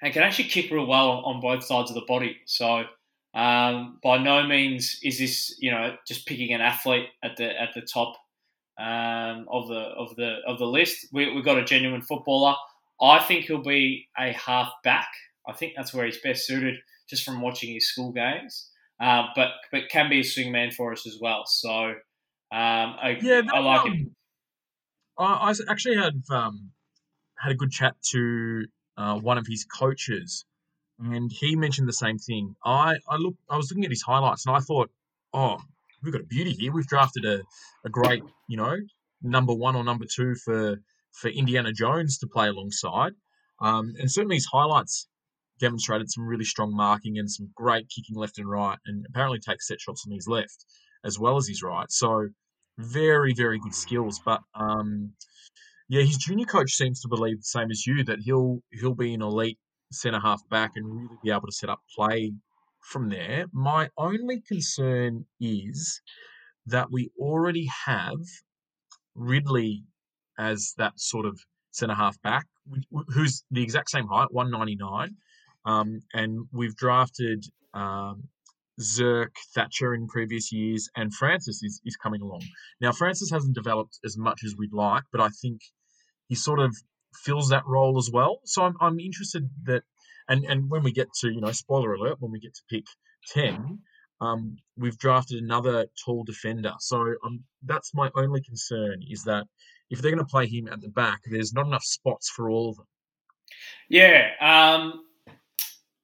and 0.02 0.14
can 0.14 0.24
actually 0.24 0.50
kick 0.50 0.72
real 0.72 0.88
well 0.88 1.22
on 1.26 1.42
both 1.42 1.64
sides 1.64 1.92
of 1.92 1.96
the 1.96 2.06
body. 2.08 2.38
So 2.46 2.86
um, 3.34 4.00
by 4.04 4.18
no 4.18 4.46
means 4.48 5.00
is 5.04 5.20
this 5.20 5.56
you 5.60 5.72
know 5.72 5.96
just 6.08 6.26
picking 6.26 6.54
an 6.54 6.62
athlete 6.62 7.08
at 7.24 7.38
the 7.38 7.50
at 7.62 7.70
the 7.76 7.82
top 7.82 8.16
um, 8.80 9.46
of 9.50 9.68
the 9.68 9.80
of 9.98 10.16
the 10.16 10.38
of 10.48 10.60
the 10.60 10.66
list. 10.66 11.08
We, 11.14 11.34
we've 11.34 11.46
got 11.46 11.58
a 11.60 11.64
genuine 11.66 12.02
footballer. 12.02 12.56
I 13.02 13.20
think 13.20 13.46
he'll 13.46 13.62
be 13.64 14.08
a 14.18 14.32
half 14.34 14.72
back. 14.84 15.10
I 15.48 15.54
think 15.54 15.74
that's 15.76 15.94
where 15.94 16.06
he's 16.06 16.20
best 16.22 16.46
suited, 16.46 16.76
just 17.10 17.24
from 17.24 17.42
watching 17.42 17.74
his 17.74 17.88
school 17.90 18.12
games. 18.12 18.70
Uh, 19.00 19.24
but 19.36 19.50
but 19.72 19.90
can 19.90 20.10
be 20.10 20.20
a 20.20 20.24
swing 20.24 20.52
man 20.52 20.72
for 20.72 20.92
us 20.92 21.08
as 21.08 21.18
well. 21.20 21.44
So 21.46 21.70
um, 21.70 21.96
I, 22.52 23.18
Yeah, 23.22 23.42
I 23.52 23.60
like 23.60 23.82
um, 23.82 23.94
it. 23.94 24.08
I, 25.18 25.52
I 25.52 25.72
actually 25.72 25.98
had 25.98 26.22
um, 26.30 26.72
had 27.40 27.52
a 27.52 27.56
good 27.56 27.72
chat 27.72 27.96
to 28.12 28.66
uh, 28.98 29.18
one 29.20 29.38
of 29.38 29.48
his 29.48 29.66
coaches, 29.66 30.46
and 31.00 31.32
he 31.32 31.56
mentioned 31.56 31.88
the 31.88 31.94
same 31.94 32.18
thing. 32.20 32.56
I 32.64 32.98
I 33.10 33.18
look 33.18 33.36
I 33.50 33.58
was 33.58 33.72
looking 33.72 33.86
at 33.86 33.92
his 33.92 34.04
highlights, 34.04 34.46
and 34.46 34.56
I 34.56 34.60
thought, 34.60 34.92
oh, 35.34 35.58
we've 36.04 36.14
got 36.14 36.22
a 36.22 36.26
beauty 36.26 36.52
here. 36.52 36.72
We've 36.72 36.88
drafted 36.88 37.26
a, 37.26 37.42
a 37.86 37.90
great, 37.90 38.24
you 38.48 38.58
know, 38.58 38.76
number 39.22 39.54
one 39.54 39.76
or 39.76 39.84
number 39.84 40.06
two 40.06 40.36
for 40.36 40.78
for 41.12 41.30
Indiana 41.30 41.74
Jones 41.74 42.18
to 42.20 42.28
play 42.28 42.50
alongside, 42.50 43.14
um, 43.60 43.94
and 44.00 44.12
certainly 44.12 44.36
his 44.36 44.46
highlights 44.46 45.08
demonstrated 45.62 46.12
some 46.12 46.28
really 46.28 46.44
strong 46.44 46.76
marking 46.76 47.18
and 47.18 47.32
some 47.32 47.50
great 47.56 47.88
kicking 47.90 48.18
left 48.18 48.38
and 48.38 48.50
right, 48.50 48.78
and 48.86 49.06
apparently 49.10 49.40
takes 49.40 49.68
set 49.68 49.80
shots 49.80 50.04
on 50.06 50.14
his 50.14 50.28
left 50.28 50.66
as 51.06 51.18
well 51.18 51.38
as 51.38 51.48
his 51.48 51.64
right. 51.64 51.90
So 51.90 52.30
very 52.78 53.34
very 53.34 53.60
good 53.60 53.76
skills, 53.76 54.20
but 54.26 54.42
um, 54.56 55.14
yeah, 55.88 56.02
his 56.02 56.18
junior 56.18 56.46
coach 56.46 56.72
seems 56.72 57.02
to 57.02 57.08
believe 57.08 57.38
the 57.38 57.44
same 57.44 57.72
as 57.72 57.86
you 57.86 58.04
that 58.06 58.20
he'll 58.20 58.60
he'll 58.72 58.96
be 58.96 59.14
an 59.14 59.22
elite 59.22 59.60
centre 59.92 60.20
half 60.20 60.42
back 60.50 60.72
and 60.76 60.86
really 60.86 61.18
be 61.24 61.32
able 61.32 61.48
to 61.48 61.52
set 61.52 61.70
up 61.70 61.82
play 61.96 62.34
from 62.82 63.10
there. 63.10 63.46
My 63.54 63.90
only 63.98 64.42
concern 64.42 65.26
is 65.40 66.02
that 66.66 66.92
we 66.92 67.10
already 67.20 67.68
have 67.86 68.20
Ridley 69.16 69.84
as 70.38 70.74
that 70.78 70.94
sort 70.96 71.26
of 71.26 71.40
centre 71.72 71.96
half 71.96 72.22
back, 72.22 72.46
who's 73.10 73.44
the 73.52 73.64
exact 73.64 73.90
same 73.90 74.08
height, 74.08 74.32
199. 74.32 75.16
Um, 75.66 76.02
and 76.14 76.48
we've 76.52 76.76
drafted 76.76 77.46
um, 77.74 78.24
Zerk, 78.80 79.36
Thatcher 79.54 79.94
in 79.94 80.08
previous 80.08 80.52
years, 80.52 80.90
and 80.96 81.14
Francis 81.14 81.62
is, 81.64 81.82
is 81.86 81.96
coming 81.96 82.22
along. 82.22 82.44
Now, 82.80 82.92
Francis 82.92 83.30
hasn't 83.30 83.56
developed 83.56 84.00
as 84.06 84.18
much 84.18 84.42
as 84.46 84.56
we'd 84.58 84.74
like, 84.74 85.04
but 85.12 85.22
I 85.22 85.30
think 85.30 85.62
he 86.28 86.36
sort 86.36 86.60
of 86.60 86.76
fills 87.14 87.50
that 87.50 87.64
role 87.68 87.98
as 87.98 88.10
well. 88.12 88.40
So 88.46 88.64
I'm, 88.64 88.76
I'm 88.80 89.00
interested 89.00 89.50
that, 89.66 89.84
and, 90.28 90.46
and 90.46 90.70
when 90.70 90.84
we 90.84 90.92
get 90.92 91.10
to, 91.22 91.32
you 91.32 91.42
know, 91.42 91.52
spoiler 91.52 91.94
alert, 91.94 92.18
when 92.20 92.32
we 92.32 92.40
get 92.40 92.54
to 92.56 92.62
pick 92.70 92.86
10, 93.34 93.80
um, 94.22 94.56
we've 94.78 94.98
drafted 94.98 95.44
another 95.44 95.88
tall 96.06 96.24
defender. 96.24 96.74
So 96.80 97.16
um, 97.26 97.44
that's 97.64 97.94
my 97.94 98.10
only 98.16 98.42
concern 98.42 99.02
is 99.10 99.24
that 99.24 99.46
if 99.90 100.02
they're 100.02 100.12
going 100.12 100.26
to 100.26 100.32
play 100.32 100.48
him 100.48 100.68
at 100.68 100.82
the 100.82 100.90
back, 100.90 101.20
there's 101.30 101.54
not 101.54 101.68
enough 101.68 101.84
spots 101.84 102.30
for 102.30 102.50
all 102.50 102.70
of 102.70 102.78
them. 102.78 102.86
Yeah. 103.90 104.30
Um, 104.40 105.04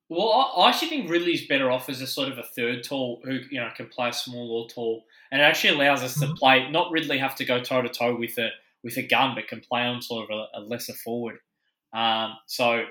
well, 0.10 0.54
I 0.58 0.70
actually 0.70 0.88
think 0.88 1.10
Ridley's 1.10 1.48
better 1.48 1.70
off 1.70 1.90
as 1.90 2.02
a 2.02 2.08
sort 2.08 2.32
of 2.32 2.38
a 2.38 2.44
third 2.44 2.84
tall 2.84 3.22
who 3.26 3.40
you 3.52 3.60
know 3.60 3.70
can 3.76 3.88
play 3.88 4.12
small 4.12 4.52
or 4.52 4.70
tall, 4.70 5.06
and 5.32 5.42
it 5.42 5.44
actually 5.44 5.76
allows 5.76 6.02
us 6.02 6.14
to 6.20 6.26
mm-hmm. 6.26 6.36
play. 6.36 6.72
Not 6.72 6.92
Ridley 6.92 7.18
have 7.18 7.36
to 7.36 7.46
go 7.46 7.60
toe 7.60 7.82
to 7.82 7.90
toe 7.90 8.16
with 8.16 8.38
a 8.38 8.50
with 8.84 8.96
a 8.98 9.04
gun, 9.04 9.36
but 9.36 9.50
can 9.50 9.60
play 9.60 9.82
on 9.82 10.02
sort 10.02 10.30
of 10.30 10.38
a, 10.38 10.60
a 10.60 10.62
lesser 10.62 10.94
forward. 10.94 11.40
Um, 11.94 12.36
so 12.46 12.86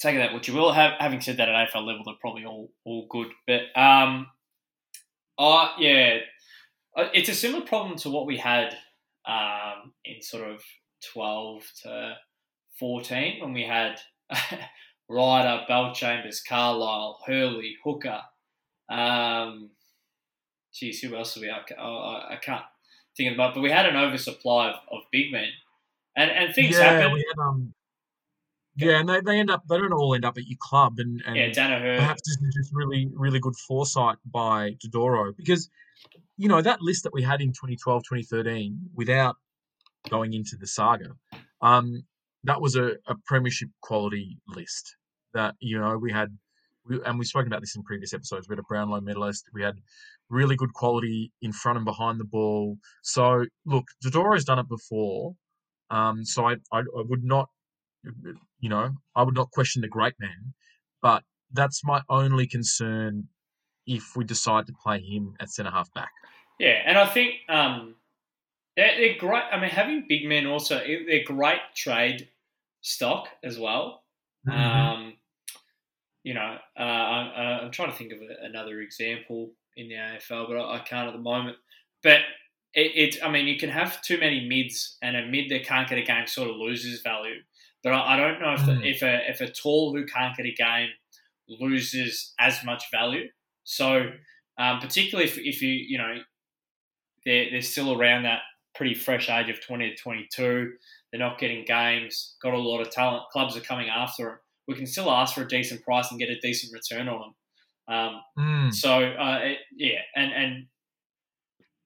take 0.00 0.16
that 0.16 0.32
what 0.32 0.46
you 0.46 0.54
will. 0.54 0.72
Have, 0.72 0.92
having 1.00 1.20
said 1.20 1.38
that, 1.38 1.48
at 1.48 1.68
AFL 1.68 1.86
level, 1.86 2.02
they're 2.04 2.14
probably 2.20 2.44
all 2.44 2.70
all 2.84 3.06
good. 3.10 3.32
But 3.46 3.62
um, 3.74 4.28
uh, 5.36 5.70
yeah, 5.78 6.18
it's 6.96 7.28
a 7.28 7.34
similar 7.34 7.66
problem 7.66 7.98
to 7.98 8.10
what 8.10 8.26
we 8.26 8.36
had 8.36 8.76
um, 9.26 9.92
in 10.04 10.22
sort 10.22 10.48
of 10.48 10.62
twelve 11.12 11.64
to 11.82 12.14
fourteen 12.78 13.42
when 13.42 13.52
we 13.52 13.64
had. 13.64 13.98
Ryder, 15.08 15.64
Bellchambers, 15.68 16.40
Carlisle, 16.46 17.20
Hurley, 17.26 17.76
Hooker. 17.84 18.22
Um, 18.88 19.70
geez, 20.74 21.00
who 21.00 21.14
else 21.16 21.34
do 21.34 21.42
we? 21.42 21.50
I, 21.50 21.60
I, 21.80 22.34
I 22.34 22.36
can't 22.36 22.64
think 23.16 23.34
about, 23.34 23.54
but 23.54 23.60
we 23.60 23.70
had 23.70 23.86
an 23.86 23.96
oversupply 23.96 24.70
of, 24.70 24.74
of 24.90 25.02
big 25.10 25.32
men, 25.32 25.48
and 26.16 26.30
and 26.30 26.54
things 26.54 26.76
yeah, 26.76 26.92
happen. 26.92 27.12
We 27.12 27.24
had, 27.28 27.42
um, 27.42 27.74
yeah, 28.76 29.00
and 29.00 29.08
they, 29.08 29.20
they 29.20 29.38
end 29.38 29.50
up 29.50 29.64
they 29.68 29.78
don't 29.78 29.92
all 29.92 30.14
end 30.14 30.24
up 30.24 30.36
at 30.38 30.46
your 30.46 30.58
club, 30.60 30.94
and, 30.98 31.22
and 31.26 31.36
yeah, 31.36 31.48
Daniher. 31.48 31.98
Perhaps 31.98 32.22
this 32.26 32.36
is 32.36 32.54
just 32.54 32.74
really 32.74 33.08
really 33.14 33.40
good 33.40 33.56
foresight 33.56 34.18
by 34.24 34.76
Dodoro 34.84 35.36
because 35.36 35.70
you 36.36 36.48
know 36.48 36.60
that 36.60 36.82
list 36.82 37.04
that 37.04 37.12
we 37.12 37.22
had 37.22 37.40
in 37.40 37.48
2012 37.48 38.02
2013 38.02 38.90
without 38.94 39.36
going 40.10 40.34
into 40.34 40.56
the 40.56 40.66
saga 40.66 41.10
um, 41.62 42.04
that 42.46 42.60
was 42.60 42.76
a, 42.76 42.92
a 43.08 43.14
premiership 43.26 43.68
quality 43.82 44.38
list 44.46 44.96
that 45.34 45.54
you 45.60 45.78
know 45.78 45.98
we 45.98 46.10
had 46.10 46.28
we, 46.88 47.00
and 47.04 47.18
we've 47.18 47.28
spoken 47.28 47.48
about 47.48 47.60
this 47.60 47.76
in 47.76 47.82
previous 47.82 48.14
episodes 48.14 48.48
we 48.48 48.54
had 48.54 48.60
a 48.60 48.68
brownlow 48.68 49.00
medalist 49.00 49.44
we 49.52 49.62
had 49.62 49.74
really 50.30 50.56
good 50.56 50.72
quality 50.72 51.32
in 51.42 51.52
front 51.52 51.76
and 51.76 51.84
behind 51.84 52.18
the 52.18 52.24
ball. 52.24 52.78
So 53.02 53.44
look 53.64 53.84
Dodoro's 54.02 54.44
done 54.44 54.58
it 54.58 54.68
before 54.68 55.34
um, 55.90 56.24
so 56.24 56.46
I, 56.46 56.54
I, 56.72 56.78
I 56.78 56.82
would 56.94 57.24
not 57.24 57.48
you 58.60 58.68
know 58.68 58.90
I 59.14 59.22
would 59.22 59.34
not 59.34 59.50
question 59.50 59.82
the 59.82 59.88
great 59.88 60.14
man 60.18 60.54
but 61.02 61.22
that's 61.52 61.84
my 61.84 62.02
only 62.08 62.46
concern 62.46 63.28
if 63.86 64.16
we 64.16 64.24
decide 64.24 64.66
to 64.66 64.72
play 64.82 65.00
him 65.00 65.34
at 65.38 65.48
centre 65.50 65.70
half 65.70 65.92
back. 65.94 66.10
Yeah 66.58 66.80
and 66.86 66.96
I 66.96 67.06
think 67.06 67.34
um, 67.48 67.96
they're, 68.76 68.96
they're 68.96 69.18
great 69.18 69.44
I 69.50 69.60
mean 69.60 69.70
having 69.70 70.06
big 70.08 70.26
men 70.26 70.46
also 70.46 70.80
they're 71.08 71.24
great 71.24 71.60
trade 71.74 72.28
stock 72.86 73.28
as 73.42 73.58
well. 73.58 74.04
Mm-hmm. 74.48 74.58
Um, 74.58 75.12
you 76.22 76.34
know, 76.34 76.56
uh, 76.78 76.82
I, 76.82 77.64
am 77.64 77.70
trying 77.72 77.90
to 77.90 77.96
think 77.96 78.12
of 78.12 78.18
another 78.42 78.80
example 78.80 79.50
in 79.76 79.88
the 79.88 79.94
AFL, 79.94 80.48
but 80.48 80.56
I, 80.56 80.76
I 80.76 80.78
can't 80.78 81.08
at 81.08 81.12
the 81.12 81.20
moment. 81.20 81.56
But 82.02 82.20
it, 82.74 83.16
it, 83.16 83.24
I 83.24 83.30
mean, 83.30 83.46
you 83.46 83.58
can 83.58 83.70
have 83.70 84.00
too 84.02 84.18
many 84.18 84.48
mids, 84.48 84.98
and 85.02 85.16
a 85.16 85.26
mid 85.26 85.50
that 85.50 85.66
can't 85.66 85.88
get 85.88 85.98
a 85.98 86.02
game 86.02 86.26
sort 86.26 86.48
of 86.48 86.56
loses 86.56 87.02
value. 87.02 87.40
But 87.82 87.92
I, 87.92 88.14
I 88.14 88.16
don't 88.16 88.40
know 88.40 88.54
if, 88.54 88.60
mm. 88.60 88.80
the, 88.80 88.88
if 88.88 89.02
a 89.02 89.30
if 89.30 89.40
a 89.40 89.50
tall 89.50 89.92
who 89.92 90.06
can't 90.06 90.36
get 90.36 90.46
a 90.46 90.52
game 90.52 90.88
loses 91.48 92.34
as 92.38 92.64
much 92.64 92.84
value. 92.92 93.28
So, 93.64 94.10
um, 94.58 94.78
particularly 94.78 95.28
if, 95.28 95.38
if 95.38 95.60
you 95.60 95.70
you 95.70 95.98
know 95.98 96.18
they're, 97.24 97.50
they're 97.50 97.62
still 97.62 98.00
around 98.00 98.22
that 98.24 98.40
pretty 98.76 98.94
fresh 98.94 99.28
age 99.28 99.48
of 99.48 99.60
20 99.60 99.90
to 99.90 99.96
22. 99.96 100.72
They're 101.16 101.26
not 101.26 101.38
getting 101.38 101.64
games, 101.64 102.36
got 102.42 102.52
a 102.52 102.58
lot 102.58 102.82
of 102.82 102.90
talent. 102.90 103.22
Clubs 103.32 103.56
are 103.56 103.60
coming 103.60 103.88
after 103.88 104.24
them. 104.24 104.38
We 104.68 104.74
can 104.74 104.86
still 104.86 105.10
ask 105.10 105.34
for 105.34 105.42
a 105.42 105.48
decent 105.48 105.82
price 105.82 106.10
and 106.10 106.20
get 106.20 106.28
a 106.28 106.38
decent 106.40 106.74
return 106.74 107.08
on 107.08 107.32
them. 107.88 107.94
Um, 107.96 108.20
mm. 108.38 108.74
So, 108.74 108.90
uh, 108.98 109.38
it, 109.42 109.58
yeah, 109.74 110.00
and, 110.14 110.32
and 110.32 110.66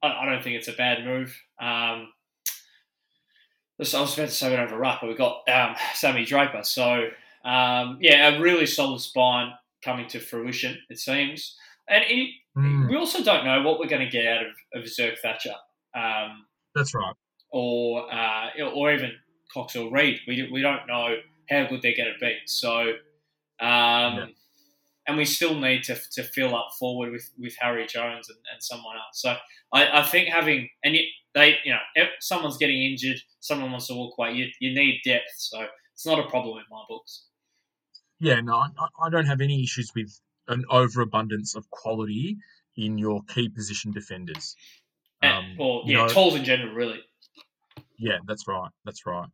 I, 0.03 0.23
I, 0.23 0.27
don't 0.27 0.43
think 0.43 0.57
it's 0.57 0.67
a 0.67 0.73
bad 0.73 1.05
move. 1.05 1.39
Um, 1.61 2.09
I 3.79 3.83
was 3.83 3.95
about 3.95 4.09
to 4.15 4.29
say 4.29 4.51
we 4.51 4.57
don't 4.57 4.69
have 4.69 4.77
a 4.77 4.81
ruck, 4.81 4.99
but 5.01 5.09
we've 5.09 5.19
got 5.19 5.49
um, 5.49 5.77
Sammy 5.95 6.25
Draper. 6.25 6.65
So, 6.65 7.11
um, 7.45 7.99
yeah, 8.01 8.31
a 8.31 8.41
really 8.41 8.67
solid 8.67 9.01
spine 9.01 9.53
coming 9.85 10.09
to 10.09 10.19
fruition, 10.19 10.77
it 10.89 10.99
seems. 10.99 11.57
And 11.89 12.03
it, 12.09 12.31
mm. 12.59 12.89
we 12.89 12.97
also 12.97 13.23
don't 13.23 13.45
know 13.45 13.63
what 13.63 13.79
we're 13.79 13.87
going 13.87 14.05
to 14.05 14.11
get 14.11 14.27
out 14.27 14.43
of, 14.43 14.83
of 14.83 14.89
Zerk 14.89 15.19
Thatcher. 15.19 15.55
Um, 15.95 16.47
That's 16.75 16.95
right 16.95 17.15
or 17.51 18.13
uh, 18.13 18.49
or 18.75 18.93
even 18.93 19.13
Cox 19.53 19.77
or 19.77 19.91
Reid. 19.91 20.21
We, 20.27 20.49
we 20.53 20.63
don't 20.63 20.87
know 20.87 21.17
how 21.49 21.67
good 21.67 21.83
they're 21.83 21.97
going 21.97 22.13
to 22.13 22.19
be. 22.21 22.37
So, 22.47 22.81
um, 22.81 22.97
yeah. 23.61 24.27
and 25.07 25.17
we 25.17 25.25
still 25.25 25.59
need 25.59 25.83
to, 25.85 25.99
to 26.13 26.23
fill 26.23 26.55
up 26.55 26.69
forward 26.79 27.11
with, 27.13 27.29
with 27.39 27.57
Harry 27.59 27.87
Jones 27.87 28.29
and, 28.29 28.39
and 28.53 28.63
someone 28.63 28.97
else. 28.97 29.21
So 29.21 29.37
I, 29.73 30.01
I 30.01 30.03
think 30.03 30.29
having 30.29 30.69
and 30.85 30.95
it, 30.95 31.07
they 31.35 31.57
you 31.65 31.73
know 31.73 31.79
if 31.95 32.09
someone's 32.21 32.57
getting 32.57 32.83
injured, 32.83 33.19
someone 33.41 33.71
wants 33.71 33.89
to 33.89 33.95
walk 33.95 34.15
away. 34.19 34.33
You, 34.33 34.47
you 34.61 34.75
need 34.75 35.01
depth, 35.05 35.33
so 35.37 35.67
it's 35.93 36.07
not 36.07 36.19
a 36.19 36.29
problem 36.29 36.59
in 36.59 36.65
my 36.71 36.83
books. 36.89 37.27
Yeah, 38.21 38.41
no, 38.41 38.55
I, 38.55 38.69
I 39.03 39.11
don't 39.11 39.27
have 39.27 39.41
any 39.41 39.63
issues 39.63 39.93
with 39.95 40.21
an 40.49 40.65
overabundance 40.69 41.55
of 41.55 41.71
quality 41.71 42.37
in 42.77 42.99
your 42.99 43.23
key 43.23 43.49
position 43.49 43.93
defenders. 43.93 44.57
Um, 45.23 45.57
well, 45.59 45.83
yeah, 45.85 45.99
know, 45.99 46.09
tools 46.09 46.35
in 46.35 46.45
general, 46.45 46.75
really. 46.75 47.01
Yeah, 48.01 48.19
that's 48.27 48.49
right. 48.49 48.71
That's 48.85 49.07
right. 49.07 49.29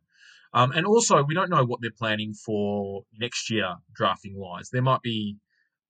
Um, 0.53 0.71
and 0.71 0.85
also, 0.85 1.23
we 1.23 1.33
don't 1.33 1.49
know 1.49 1.63
what 1.63 1.79
they're 1.81 1.91
planning 1.97 2.33
for 2.33 3.03
next 3.17 3.49
year, 3.49 3.75
drafting 3.95 4.33
wise. 4.35 4.69
There 4.69 4.81
might 4.81 5.01
be 5.01 5.37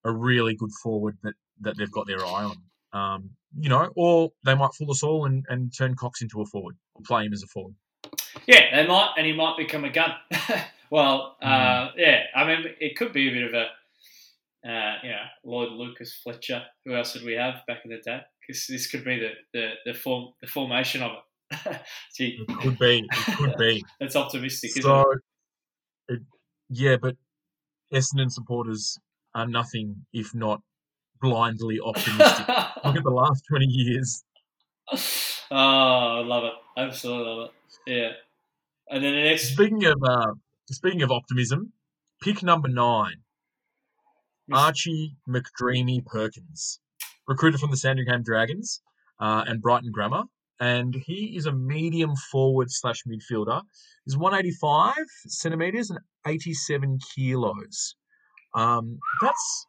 a 0.04 0.14
really 0.14 0.56
good 0.56 0.72
forward 0.84 1.18
that, 1.24 1.34
that 1.62 1.76
they've 1.78 1.92
got 1.92 2.08
their 2.08 2.24
eye 2.24 2.52
on. 2.52 2.56
Um, 2.94 3.30
you 3.60 3.70
know, 3.70 3.92
or 3.96 4.32
they 4.46 4.56
might 4.56 4.74
fool 4.78 4.92
us 4.92 5.04
all 5.04 5.26
and, 5.26 5.44
and 5.50 5.76
turn 5.76 5.96
Cox 5.96 6.22
into 6.22 6.42
a 6.42 6.46
forward 6.46 6.76
or 6.96 7.02
play 7.06 7.26
him 7.26 7.34
as 7.34 7.44
a 7.44 7.48
forward. 7.48 7.76
Yeah, 8.46 8.76
they 8.76 8.88
might, 8.88 9.14
and 9.18 9.26
he 9.26 9.34
might 9.34 9.58
become 9.58 9.84
a 9.84 9.90
gun. 9.90 10.12
well, 10.92 11.38
uh, 11.42 11.48
mm. 11.48 11.92
yeah, 11.98 12.24
I 12.36 12.46
mean, 12.46 12.66
it 12.80 12.96
could 12.96 13.14
be 13.14 13.28
a 13.28 13.32
bit 13.32 13.44
of 13.44 13.54
a, 13.54 14.70
uh, 14.70 14.96
you 15.04 15.10
know, 15.10 15.24
Lloyd 15.44 15.72
Lucas 15.74 16.20
Fletcher. 16.24 16.64
Who 16.86 16.96
else 16.96 17.14
did 17.14 17.24
we 17.24 17.34
have 17.34 17.66
back 17.68 17.80
in 17.84 17.92
the 17.92 17.98
day? 17.98 18.22
Because 18.46 18.68
this 18.68 18.88
could 18.88 19.04
be 19.04 19.20
the, 19.20 19.32
the, 19.54 19.72
the 19.86 19.94
form 19.94 20.34
the 20.42 20.48
formation 20.48 21.02
of 21.02 21.12
it. 21.12 21.20
Gee. 22.16 22.44
It 22.48 22.60
could 22.60 22.78
be. 22.80 23.08
It 23.12 23.38
could 23.38 23.58
be. 23.58 23.86
That's 24.00 24.16
optimistic, 24.16 24.72
so, 24.72 25.12
it? 25.12 25.20
it? 26.10 26.20
yeah, 26.70 26.98
but 26.98 27.16
Essendon 27.94 28.32
supporters 28.32 28.98
are 29.34 29.48
nothing 29.48 30.06
if 30.14 30.34
not 30.36 30.62
blindly 31.22 31.80
optimistic. 31.86 32.48
Look 32.84 32.96
at 32.96 33.04
the 33.04 33.10
last 33.10 33.44
20 33.50 33.66
years. 33.66 34.24
Oh, 34.92 34.98
I 35.52 36.24
love 36.24 36.44
it. 36.46 36.54
Absolutely 36.78 37.26
love 37.26 37.50
it. 37.50 37.92
Yeah. 37.92 38.12
And 38.90 39.04
then 39.04 39.14
the 39.14 39.24
next. 39.24 39.54
Speaking 39.54 39.86
of 39.86 40.02
uh, 40.04 40.34
speaking 40.72 41.02
of 41.02 41.12
optimism, 41.12 41.74
pick 42.22 42.42
number 42.42 42.70
nine, 42.70 43.18
Archie 44.52 45.18
McDreamy 45.28 46.06
Perkins, 46.06 46.80
recruited 47.28 47.60
from 47.60 47.72
the 47.72 47.78
Sandringham 47.78 48.24
Dragons 48.24 48.82
uh, 49.20 49.44
and 49.46 49.62
Brighton 49.62 49.92
Grammar 49.92 50.24
and 50.60 50.96
he 50.96 51.36
is 51.38 51.46
a 51.46 51.52
medium 51.52 52.16
forward 52.32 52.72
slash 52.72 53.04
midfielder. 53.08 53.62
He's 54.06 54.18
185 54.18 54.96
centimeters 55.28 55.90
and 55.90 56.00
87 56.26 57.00
kilos. 57.16 57.96
Um, 58.56 59.00
that's 59.22 59.68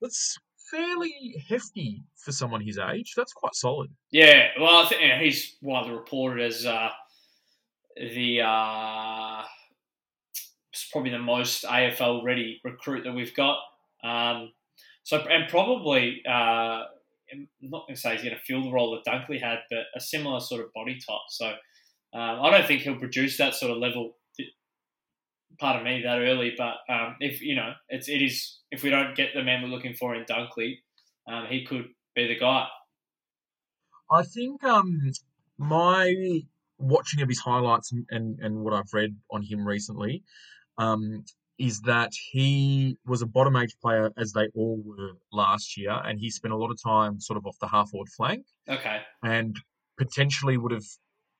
that's 0.00 0.38
fairly 0.70 1.42
hefty 1.48 2.02
for 2.16 2.32
someone 2.32 2.60
his 2.60 2.78
age. 2.78 3.14
That's 3.16 3.32
quite 3.32 3.54
solid. 3.54 3.90
Yeah, 4.10 4.48
well, 4.60 4.84
I 4.84 4.88
think 4.88 5.00
yeah, 5.00 5.20
he's 5.20 5.56
widely 5.62 5.92
reported 5.92 6.44
as 6.44 6.66
uh, 6.66 6.90
the 7.96 8.42
uh, 8.42 9.42
probably 10.92 11.10
the 11.10 11.18
most 11.18 11.64
AFL 11.64 12.24
ready 12.24 12.60
recruit 12.64 13.04
that 13.04 13.12
we've 13.12 13.34
got. 13.34 13.58
Um, 14.02 14.52
so 15.02 15.18
and 15.18 15.48
probably 15.48 16.22
uh, 16.28 16.84
I'm 17.32 17.48
not 17.60 17.86
going 17.86 17.94
to 17.94 18.00
say 18.00 18.12
he's 18.12 18.22
going 18.22 18.34
to 18.34 18.40
fill 18.46 18.62
the 18.62 18.72
role 18.72 18.90
that 18.92 19.10
Dunkley 19.10 19.40
had, 19.40 19.58
but 19.70 19.84
a 19.94 20.00
similar 20.00 20.40
sort 20.40 20.62
of 20.62 20.72
body 20.74 20.94
type. 20.94 21.18
So 21.30 21.46
um, 21.46 22.42
I 22.42 22.50
don't 22.50 22.66
think 22.66 22.82
he'll 22.82 22.98
produce 22.98 23.38
that 23.38 23.54
sort 23.54 23.72
of 23.72 23.78
level. 23.78 24.16
Pardon 25.60 25.84
me, 25.84 26.02
that 26.02 26.18
early, 26.18 26.52
but 26.56 26.74
um, 26.92 27.16
if 27.20 27.40
you 27.40 27.54
know, 27.54 27.72
it's 27.88 28.08
it 28.08 28.22
is 28.22 28.58
if 28.72 28.82
we 28.82 28.90
don't 28.90 29.14
get 29.14 29.30
the 29.34 29.42
man 29.42 29.62
we're 29.62 29.68
looking 29.68 29.94
for 29.94 30.14
in 30.14 30.24
Dunkley, 30.24 30.78
um, 31.28 31.46
he 31.48 31.64
could 31.64 31.86
be 32.14 32.26
the 32.26 32.38
guy. 32.38 32.66
I 34.10 34.22
think 34.22 34.64
um, 34.64 35.12
my 35.58 36.42
watching 36.78 37.22
of 37.22 37.28
his 37.28 37.40
highlights 37.40 37.92
and, 37.92 38.06
and, 38.10 38.38
and 38.40 38.56
what 38.64 38.74
I've 38.74 38.92
read 38.92 39.16
on 39.30 39.42
him 39.42 39.66
recently 39.66 40.22
um, 40.78 41.24
is 41.58 41.80
that 41.82 42.12
he 42.32 42.98
was 43.06 43.22
a 43.22 43.26
bottom 43.26 43.56
age 43.56 43.76
player 43.80 44.10
as 44.16 44.32
they 44.32 44.48
all 44.54 44.82
were 44.84 45.12
last 45.32 45.76
year, 45.76 45.92
and 46.04 46.18
he 46.18 46.30
spent 46.30 46.52
a 46.52 46.56
lot 46.56 46.70
of 46.70 46.82
time 46.82 47.20
sort 47.20 47.36
of 47.36 47.46
off 47.46 47.56
the 47.60 47.68
half 47.68 47.90
forward 47.90 48.08
flank. 48.08 48.44
Okay. 48.68 49.00
And 49.22 49.56
potentially 49.96 50.56
would 50.56 50.72
have 50.72 50.86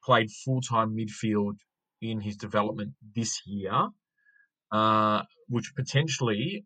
played 0.04 0.30
full 0.30 0.60
time 0.60 0.96
midfield 0.96 1.56
in 2.00 2.20
his 2.20 2.36
development 2.36 2.92
this 3.14 3.40
year, 3.46 3.88
uh, 4.70 5.22
which 5.48 5.72
potentially 5.74 6.64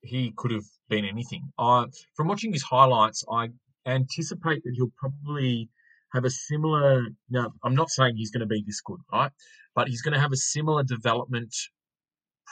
he 0.00 0.32
could 0.36 0.50
have 0.50 0.64
been 0.88 1.04
anything. 1.04 1.52
Uh, 1.58 1.86
from 2.16 2.28
watching 2.28 2.52
his 2.52 2.62
highlights, 2.62 3.24
I 3.30 3.50
anticipate 3.86 4.62
that 4.64 4.72
he'll 4.74 4.92
probably 4.96 5.68
have 6.12 6.24
a 6.24 6.30
similar. 6.30 7.06
Now, 7.30 7.52
I'm 7.62 7.74
not 7.74 7.90
saying 7.90 8.16
he's 8.16 8.30
going 8.30 8.40
to 8.40 8.46
be 8.46 8.62
this 8.66 8.80
good, 8.80 9.00
right? 9.12 9.30
But 9.74 9.88
he's 9.88 10.02
going 10.02 10.14
to 10.14 10.20
have 10.20 10.32
a 10.32 10.36
similar 10.36 10.82
development 10.82 11.54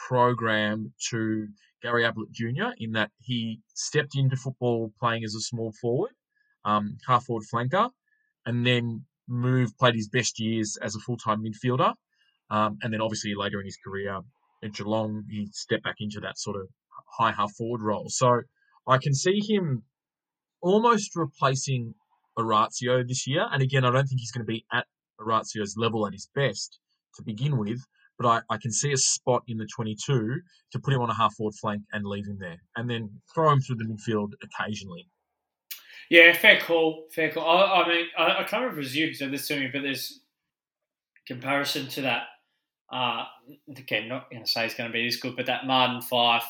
program 0.08 0.92
to 1.10 1.48
Gary 1.82 2.04
Ablett 2.04 2.30
Jr. 2.32 2.70
in 2.78 2.92
that 2.92 3.10
he 3.20 3.60
stepped 3.74 4.16
into 4.16 4.36
football 4.36 4.92
playing 5.00 5.24
as 5.24 5.34
a 5.34 5.40
small 5.40 5.72
forward, 5.80 6.12
um, 6.64 6.96
half 7.06 7.24
forward 7.24 7.44
flanker, 7.52 7.90
and 8.46 8.66
then 8.66 9.04
moved, 9.28 9.76
played 9.78 9.94
his 9.94 10.08
best 10.08 10.38
years 10.38 10.76
as 10.80 10.94
a 10.94 11.00
full 11.00 11.16
time 11.16 11.42
midfielder. 11.42 11.94
Um, 12.50 12.78
and 12.82 12.92
then 12.92 13.00
obviously 13.00 13.34
later 13.34 13.60
in 13.60 13.66
his 13.66 13.78
career 13.82 14.20
at 14.62 14.74
Geelong, 14.74 15.24
he 15.30 15.48
stepped 15.52 15.84
back 15.84 15.96
into 16.00 16.20
that 16.20 16.38
sort 16.38 16.56
of 16.56 16.68
high 17.18 17.32
half 17.32 17.52
forward 17.52 17.82
role. 17.82 18.08
So 18.08 18.42
I 18.86 18.98
can 18.98 19.14
see 19.14 19.40
him 19.40 19.84
almost 20.60 21.16
replacing 21.16 21.94
Orazio 22.38 23.02
this 23.06 23.26
year. 23.26 23.46
And 23.50 23.62
again, 23.62 23.84
I 23.84 23.90
don't 23.90 24.06
think 24.06 24.20
he's 24.20 24.32
going 24.32 24.46
to 24.46 24.50
be 24.50 24.64
at 24.72 24.86
Orazio's 25.18 25.76
level 25.76 26.06
at 26.06 26.12
his 26.12 26.28
best 26.34 26.78
to 27.16 27.22
begin 27.22 27.58
with, 27.58 27.80
but 28.22 28.28
I, 28.50 28.54
I 28.54 28.58
can 28.58 28.72
see 28.72 28.92
a 28.92 28.96
spot 28.96 29.42
in 29.48 29.58
the 29.58 29.66
22 29.66 30.40
to 30.72 30.78
put 30.78 30.94
him 30.94 31.00
on 31.00 31.10
a 31.10 31.14
half 31.14 31.34
forward 31.34 31.54
flank 31.54 31.82
and 31.92 32.06
leave 32.06 32.26
him 32.26 32.38
there, 32.40 32.58
and 32.76 32.88
then 32.88 33.10
throw 33.34 33.52
him 33.52 33.60
through 33.60 33.76
the 33.76 33.84
midfield 33.84 34.32
occasionally. 34.42 35.06
Yeah, 36.10 36.32
fair 36.34 36.60
call. 36.60 37.06
Fair 37.14 37.30
call. 37.30 37.46
I, 37.46 37.82
I 37.82 37.88
mean, 37.88 38.06
I, 38.18 38.40
I, 38.40 38.44
can't 38.44 38.76
you 38.76 39.06
who 39.06 39.14
said 39.14 39.32
this 39.32 39.48
to 39.48 39.58
me, 39.58 39.70
but 39.72 39.82
there's 39.82 40.20
comparison 41.26 41.88
to 41.88 42.02
that. 42.02 42.24
Uh, 42.92 43.24
again, 43.74 44.08
not 44.08 44.30
going 44.30 44.44
to 44.44 44.50
say 44.50 44.64
he's 44.64 44.74
going 44.74 44.90
to 44.90 44.92
be 44.92 45.06
this 45.06 45.16
good, 45.16 45.36
but 45.36 45.46
that 45.46 45.66
Martin 45.66 46.02
Fyfe, 46.02 46.42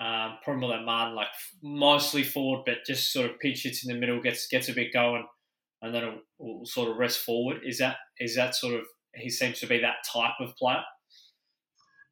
um, 0.00 0.38
probably 0.42 0.70
that 0.70 0.84
Martin 0.84 1.14
like 1.14 1.28
mostly 1.62 2.24
forward, 2.24 2.64
but 2.66 2.78
just 2.84 3.12
sort 3.12 3.30
of 3.30 3.38
pitch 3.38 3.62
hits 3.62 3.86
in 3.86 3.94
the 3.94 4.00
middle, 4.00 4.20
gets 4.20 4.48
gets 4.48 4.68
a 4.68 4.72
bit 4.72 4.92
going, 4.92 5.24
and 5.82 5.94
then 5.94 6.20
will 6.38 6.66
sort 6.66 6.90
of 6.90 6.96
rest 6.96 7.20
forward. 7.20 7.58
Is 7.64 7.78
that 7.78 7.98
is 8.18 8.34
that 8.34 8.56
sort 8.56 8.74
of 8.74 8.80
he 9.14 9.30
seems 9.30 9.60
to 9.60 9.68
be 9.68 9.78
that 9.78 9.98
type 10.12 10.34
of 10.40 10.56
player? 10.56 10.82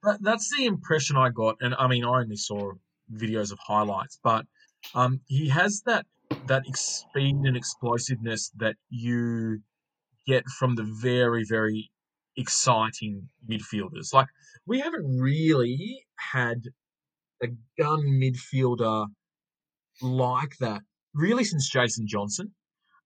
That, 0.07 0.23
that's 0.23 0.57
the 0.57 0.67
impression 0.67 1.17
I 1.17 1.31
got, 1.31 1.57
and 1.61 1.75
I 1.75 1.89
mean, 1.89 2.05
I 2.05 2.21
only 2.21 2.37
saw 2.37 2.73
videos 3.13 3.51
of 3.51 3.59
highlights, 3.59 4.21
but 4.23 4.47
um, 4.95 5.21
he 5.27 5.49
has 5.49 5.83
that 5.87 6.07
that 6.47 6.63
speed 6.77 7.35
and 7.45 7.57
explosiveness 7.57 8.53
that 8.57 8.77
you 8.89 9.59
get 10.27 10.45
from 10.59 10.77
the 10.77 10.85
very, 11.03 11.45
very 11.49 11.91
exciting 12.37 13.29
midfielders. 13.51 14.15
Like 14.15 14.29
we 14.65 14.79
haven't 14.79 15.19
really 15.19 16.05
had 16.33 16.63
a 17.43 17.49
gun 17.77 18.01
midfielder 18.23 19.07
like 20.03 20.57
that 20.61 20.83
really 21.15 21.45
since 21.45 21.69
Jason 21.69 22.07
Johnson. 22.07 22.53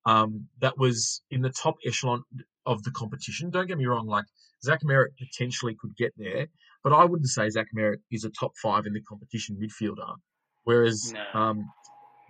Um, 0.07 0.49
that 0.61 0.77
was 0.77 1.23
in 1.31 1.41
the 1.43 1.51
top 1.51 1.77
echelon 1.87 2.25
of 2.67 2.83
the 2.83 2.91
competition. 2.91 3.51
Don't 3.51 3.69
get 3.69 3.79
me 3.79 3.87
wrong, 3.87 4.07
like 4.07 4.25
Zach 4.63 4.81
Merrett 4.83 5.17
potentially 5.19 5.77
could 5.81 5.97
get 5.97 6.13
there, 6.17 6.47
but 6.83 6.93
I 6.93 7.05
wouldn't 7.05 7.29
say 7.29 7.49
Zach 7.49 7.67
Merrett 7.77 8.01
is 8.11 8.25
a 8.25 8.31
top 8.31 8.53
five 8.63 8.87
in 8.87 8.93
the 8.93 9.01
competition 9.01 9.59
midfielder. 9.61 10.17
Whereas 10.65 11.13
no. 11.13 11.41
um, 11.41 11.71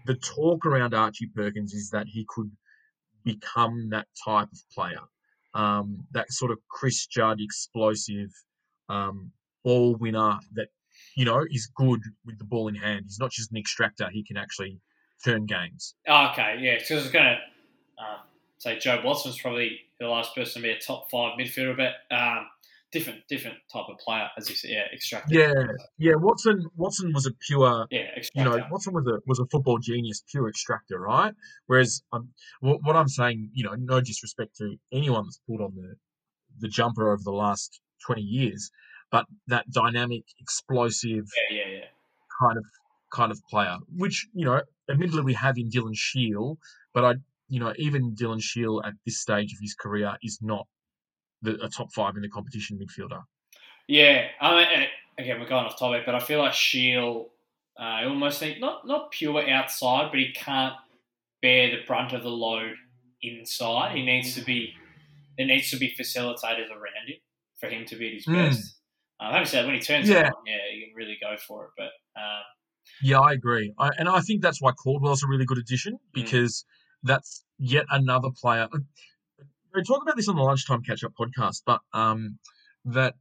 the 0.06 0.14
talk 0.14 0.66
around 0.66 0.94
Archie 0.94 1.30
Perkins 1.34 1.72
is 1.72 1.90
that 1.90 2.06
he 2.06 2.24
could 2.28 2.50
become 3.24 3.90
that 3.90 4.06
type 4.24 4.48
of 4.52 4.58
player, 4.72 5.00
um, 5.54 6.06
that 6.12 6.32
sort 6.32 6.50
of 6.50 6.58
Chris 6.68 7.06
Judd 7.06 7.40
explosive 7.40 8.30
um, 8.88 9.32
ball 9.64 9.94
winner 9.96 10.38
that 10.54 10.68
you 11.16 11.24
know 11.24 11.44
is 11.50 11.70
good 11.74 12.00
with 12.24 12.38
the 12.38 12.44
ball 12.44 12.68
in 12.68 12.74
hand. 12.74 13.04
He's 13.06 13.18
not 13.18 13.30
just 13.30 13.50
an 13.50 13.58
extractor; 13.58 14.08
he 14.10 14.24
can 14.24 14.36
actually 14.36 14.80
turn 15.24 15.46
games. 15.46 15.94
okay, 16.08 16.58
yeah. 16.60 16.76
Because 16.78 16.90
I 16.90 16.94
was 16.94 17.10
going 17.10 17.24
to 17.24 17.38
um, 18.02 18.20
say 18.58 18.76
Jobe 18.76 19.04
Watson's 19.04 19.38
probably 19.38 19.80
the 19.98 20.06
last 20.06 20.34
person 20.34 20.62
to 20.62 20.68
be 20.68 20.72
a 20.72 20.78
top 20.78 21.10
five 21.10 21.38
midfielder, 21.38 21.76
but 21.76 22.16
um, 22.16 22.46
different 22.92 23.20
different 23.28 23.56
type 23.72 23.84
of 23.88 23.98
player, 23.98 24.28
as 24.36 24.48
you 24.48 24.56
said, 24.56 24.70
yeah, 24.70 24.84
extractor. 24.92 25.34
Yeah, 25.34 25.52
yeah. 25.98 26.14
Watson 26.16 26.66
Watson 26.76 27.12
was 27.12 27.26
a 27.26 27.32
pure, 27.46 27.86
yeah, 27.90 28.00
extractor. 28.16 28.50
you 28.50 28.58
know, 28.58 28.66
Watson 28.70 28.94
was 28.94 29.06
a 29.06 29.20
was 29.26 29.38
a 29.38 29.46
football 29.46 29.78
genius, 29.78 30.22
pure 30.30 30.48
extractor, 30.48 30.98
right? 30.98 31.34
Whereas, 31.66 32.02
um, 32.12 32.30
what, 32.60 32.80
what 32.82 32.96
I'm 32.96 33.08
saying, 33.08 33.50
you 33.52 33.64
know, 33.64 33.74
no 33.78 34.00
disrespect 34.00 34.56
to 34.56 34.76
anyone 34.92 35.24
that's 35.24 35.40
pulled 35.46 35.60
on 35.60 35.74
the 35.74 35.94
the 36.58 36.68
jumper 36.68 37.12
over 37.12 37.22
the 37.22 37.32
last 37.32 37.80
twenty 38.04 38.22
years, 38.22 38.70
but 39.10 39.26
that 39.46 39.70
dynamic, 39.70 40.24
explosive, 40.40 41.26
yeah, 41.50 41.58
yeah, 41.58 41.72
yeah. 41.72 41.84
kind 42.40 42.58
of 42.58 42.64
kind 43.12 43.32
of 43.32 43.40
player, 43.50 43.76
which 43.96 44.26
you 44.34 44.44
know, 44.44 44.62
admittedly 44.90 45.22
we 45.22 45.34
have 45.34 45.58
in 45.58 45.70
Dylan 45.70 45.96
Shiel, 45.96 46.58
but 46.92 47.04
I, 47.04 47.14
you 47.48 47.60
know, 47.60 47.72
even 47.76 48.14
Dylan 48.14 48.42
Shiel 48.42 48.82
at 48.84 48.94
this 49.04 49.20
stage 49.20 49.52
of 49.52 49.58
his 49.60 49.74
career 49.74 50.16
is 50.22 50.38
not 50.40 50.66
the, 51.42 51.62
a 51.64 51.68
top 51.68 51.92
five 51.92 52.16
in 52.16 52.22
the 52.22 52.28
competition 52.28 52.78
midfielder. 52.78 53.22
Yeah, 53.88 54.26
I 54.40 54.56
mean, 54.56 54.86
again, 55.18 55.40
we're 55.40 55.48
going 55.48 55.66
off 55.66 55.78
topic, 55.78 56.02
but 56.06 56.14
I 56.14 56.20
feel 56.20 56.38
like 56.38 56.52
Shiel 56.52 57.30
uh, 57.78 58.02
almost 58.04 58.38
think 58.38 58.60
not 58.60 58.86
not 58.86 59.10
pure 59.10 59.48
outside, 59.48 60.10
but 60.10 60.18
he 60.18 60.32
can't 60.32 60.74
bear 61.42 61.70
the 61.70 61.78
brunt 61.86 62.12
of 62.12 62.22
the 62.22 62.30
load 62.30 62.74
inside. 63.22 63.96
He 63.96 64.04
needs 64.04 64.34
to 64.34 64.44
be 64.44 64.74
there 65.36 65.46
needs 65.46 65.70
to 65.70 65.78
be 65.78 65.94
facilitators 65.98 66.70
around 66.70 67.08
him 67.08 67.16
for 67.58 67.68
him 67.68 67.86
to 67.86 67.96
be 67.96 68.08
at 68.08 68.14
his 68.14 68.26
mm. 68.26 68.34
best. 68.34 68.76
Um, 69.20 69.32
having 69.32 69.46
said, 69.46 69.66
when 69.66 69.74
he 69.74 69.80
turns 69.80 70.08
yeah. 70.08 70.26
on, 70.26 70.32
yeah, 70.46 70.56
he 70.72 70.86
can 70.86 70.94
really 70.94 71.18
go 71.20 71.36
for 71.36 71.64
it. 71.64 71.70
But 71.76 72.20
um, 72.20 72.42
yeah, 73.02 73.20
I 73.20 73.32
agree, 73.32 73.72
I, 73.78 73.90
and 73.98 74.08
I 74.08 74.20
think 74.20 74.42
that's 74.42 74.60
why 74.60 74.72
Caldwell's 74.72 75.22
a 75.22 75.28
really 75.28 75.44
good 75.44 75.58
addition 75.58 75.94
hmm. 75.94 75.98
because 76.14 76.62
mm. 76.62 77.08
that's 77.08 77.44
yet 77.58 77.86
another 77.90 78.28
player 78.40 78.68
we 79.74 79.82
talk 79.82 80.02
about 80.02 80.16
this 80.16 80.28
on 80.28 80.36
the 80.36 80.42
lunchtime 80.42 80.82
catch 80.82 81.04
up 81.04 81.12
podcast, 81.18 81.62
but 81.64 81.80
um, 81.92 82.38
that 82.84 83.14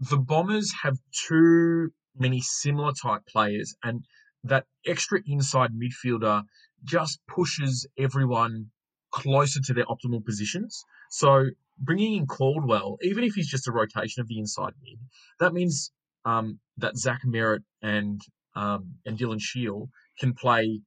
the 0.00 0.18
Bombers 0.18 0.72
have 0.82 0.96
too 1.28 1.90
many 2.16 2.40
similar 2.40 2.92
type 2.92 3.22
players, 3.26 3.74
and 3.82 4.04
that 4.44 4.64
extra 4.86 5.20
inside 5.26 5.70
midfielder 5.72 6.42
just 6.84 7.20
pushes 7.26 7.86
everyone 7.98 8.66
closer 9.10 9.60
to 9.60 9.74
their 9.74 9.86
optimal 9.86 10.24
positions. 10.24 10.84
So 11.10 11.46
bringing 11.78 12.14
in 12.16 12.26
Caldwell, 12.26 12.98
even 13.02 13.24
if 13.24 13.34
he's 13.34 13.48
just 13.48 13.68
a 13.68 13.72
rotation 13.72 14.20
of 14.20 14.28
the 14.28 14.38
inside 14.38 14.74
mid, 14.82 14.98
that 15.40 15.52
means 15.52 15.90
um, 16.24 16.60
that 16.76 16.96
Zach 16.96 17.22
Merrett 17.26 17.64
and 17.82 18.20
um, 18.54 18.94
and 19.06 19.18
Dylan 19.18 19.40
Shiel 19.40 19.88
can 20.18 20.34
play 20.34 20.80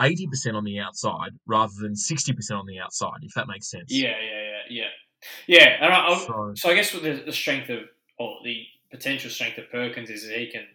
80% 0.00 0.54
on 0.54 0.64
the 0.64 0.80
outside 0.80 1.32
rather 1.46 1.72
than 1.80 1.94
60% 1.94 2.52
on 2.52 2.66
the 2.66 2.80
outside, 2.80 3.18
if 3.22 3.34
that 3.34 3.46
makes 3.48 3.70
sense. 3.70 3.92
Yeah, 3.92 4.08
yeah, 4.10 4.42
yeah, 4.42 4.82
yeah. 4.82 4.88
Yeah, 5.46 5.76
and 5.80 5.92
I, 5.92 6.14
so, 6.18 6.52
so, 6.54 6.70
I 6.70 6.74
guess 6.74 6.92
the, 6.92 7.22
the, 7.24 7.32
strength 7.32 7.70
of, 7.70 7.80
or 8.18 8.36
the 8.44 8.64
potential 8.90 9.30
strength 9.30 9.56
of 9.56 9.70
Perkins 9.70 10.10
is 10.10 10.28
that 10.28 10.36
he 10.36 10.50
can, 10.50 10.66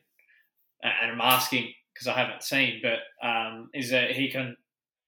and 0.82 1.12
I'm 1.12 1.22
asking 1.22 1.72
because 1.94 2.08
I 2.08 2.14
haven't 2.14 2.42
seen, 2.42 2.82
but 2.82 3.28
um, 3.28 3.70
is 3.74 3.92
that 3.92 4.12
he 4.12 4.32
can 4.32 4.56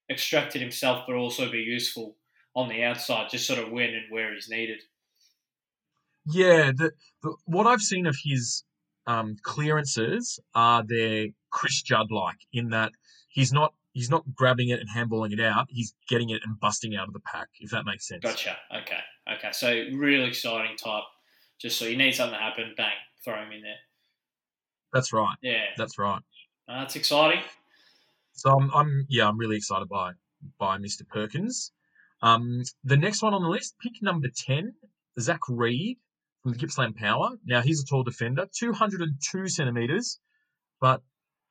extract 0.10 0.56
it 0.56 0.62
himself 0.62 1.06
but 1.08 1.16
also 1.16 1.50
be 1.50 1.60
useful 1.60 2.18
on 2.56 2.68
the 2.68 2.84
outside, 2.84 3.30
just 3.30 3.48
sort 3.48 3.60
of 3.60 3.72
when 3.72 3.90
and 3.90 4.06
where 4.10 4.34
he's 4.34 4.50
needed. 4.50 4.82
Yeah, 6.28 6.72
the, 6.76 6.92
the 7.24 7.36
what 7.46 7.66
I've 7.66 7.82
seen 7.82 8.06
of 8.06 8.16
his 8.24 8.64
um, 9.08 9.38
clearances 9.42 10.40
are 10.54 10.84
they're 10.86 11.28
Chris 11.50 11.82
Judd 11.82 12.12
like 12.12 12.38
in 12.54 12.70
that 12.70 12.92
he's 13.30 13.52
not 13.52 13.74
he's 13.94 14.10
not 14.10 14.24
grabbing 14.34 14.70
it 14.70 14.80
and 14.80 14.90
handballing 14.90 15.34
it 15.34 15.40
out. 15.40 15.68
He's 15.70 15.94
getting 16.10 16.30
it 16.30 16.42
and 16.46 16.60
busting 16.60 16.96
out 16.96 17.08
of 17.08 17.14
the 17.14 17.20
pack, 17.20 17.50
if 17.60 17.72
that 17.72 17.86
makes 17.86 18.08
sense. 18.08 18.24
Gotcha. 18.24 18.58
Okay. 18.82 19.00
Okay. 19.38 19.50
So 19.52 19.68
really 19.70 20.26
exciting 20.28 20.78
type. 20.78 21.04
Just 21.60 21.78
so 21.78 21.86
you 21.86 21.98
need 21.98 22.14
something 22.14 22.38
to 22.38 22.44
happen, 22.44 22.74
bang, 22.76 22.94
throw 23.24 23.36
him 23.36 23.52
in 23.52 23.62
there. 23.62 23.76
That's 24.94 25.14
right. 25.14 25.36
Yeah, 25.42 25.66
That's 25.78 25.98
right. 25.98 26.22
uh, 26.68 26.80
that's 26.80 26.96
exciting. 26.96 27.42
So 28.34 28.50
I'm, 28.52 28.72
I'm 28.74 29.06
yeah, 29.10 29.28
I'm 29.28 29.38
really 29.38 29.58
excited 29.58 29.88
by 29.88 30.14
by 30.58 30.78
Mr. 30.78 31.08
Perkins. 31.08 31.72
Um, 32.22 32.64
the 32.84 32.98
next 32.98 33.22
one 33.22 33.34
on 33.34 33.42
the 33.44 33.48
list, 33.50 33.76
pick 33.82 33.94
number 34.02 34.28
ten, 34.36 34.74
Zach 35.20 35.42
Reid 35.48 35.98
from 36.42 36.54
the 36.54 36.58
Gippsland 36.58 36.96
Power. 36.96 37.32
Now 37.46 37.62
he's 37.62 37.82
a 37.82 37.86
tall 37.86 38.04
defender, 38.04 38.48
202 38.58 39.48
centimeters, 39.48 40.20
but 40.80 41.02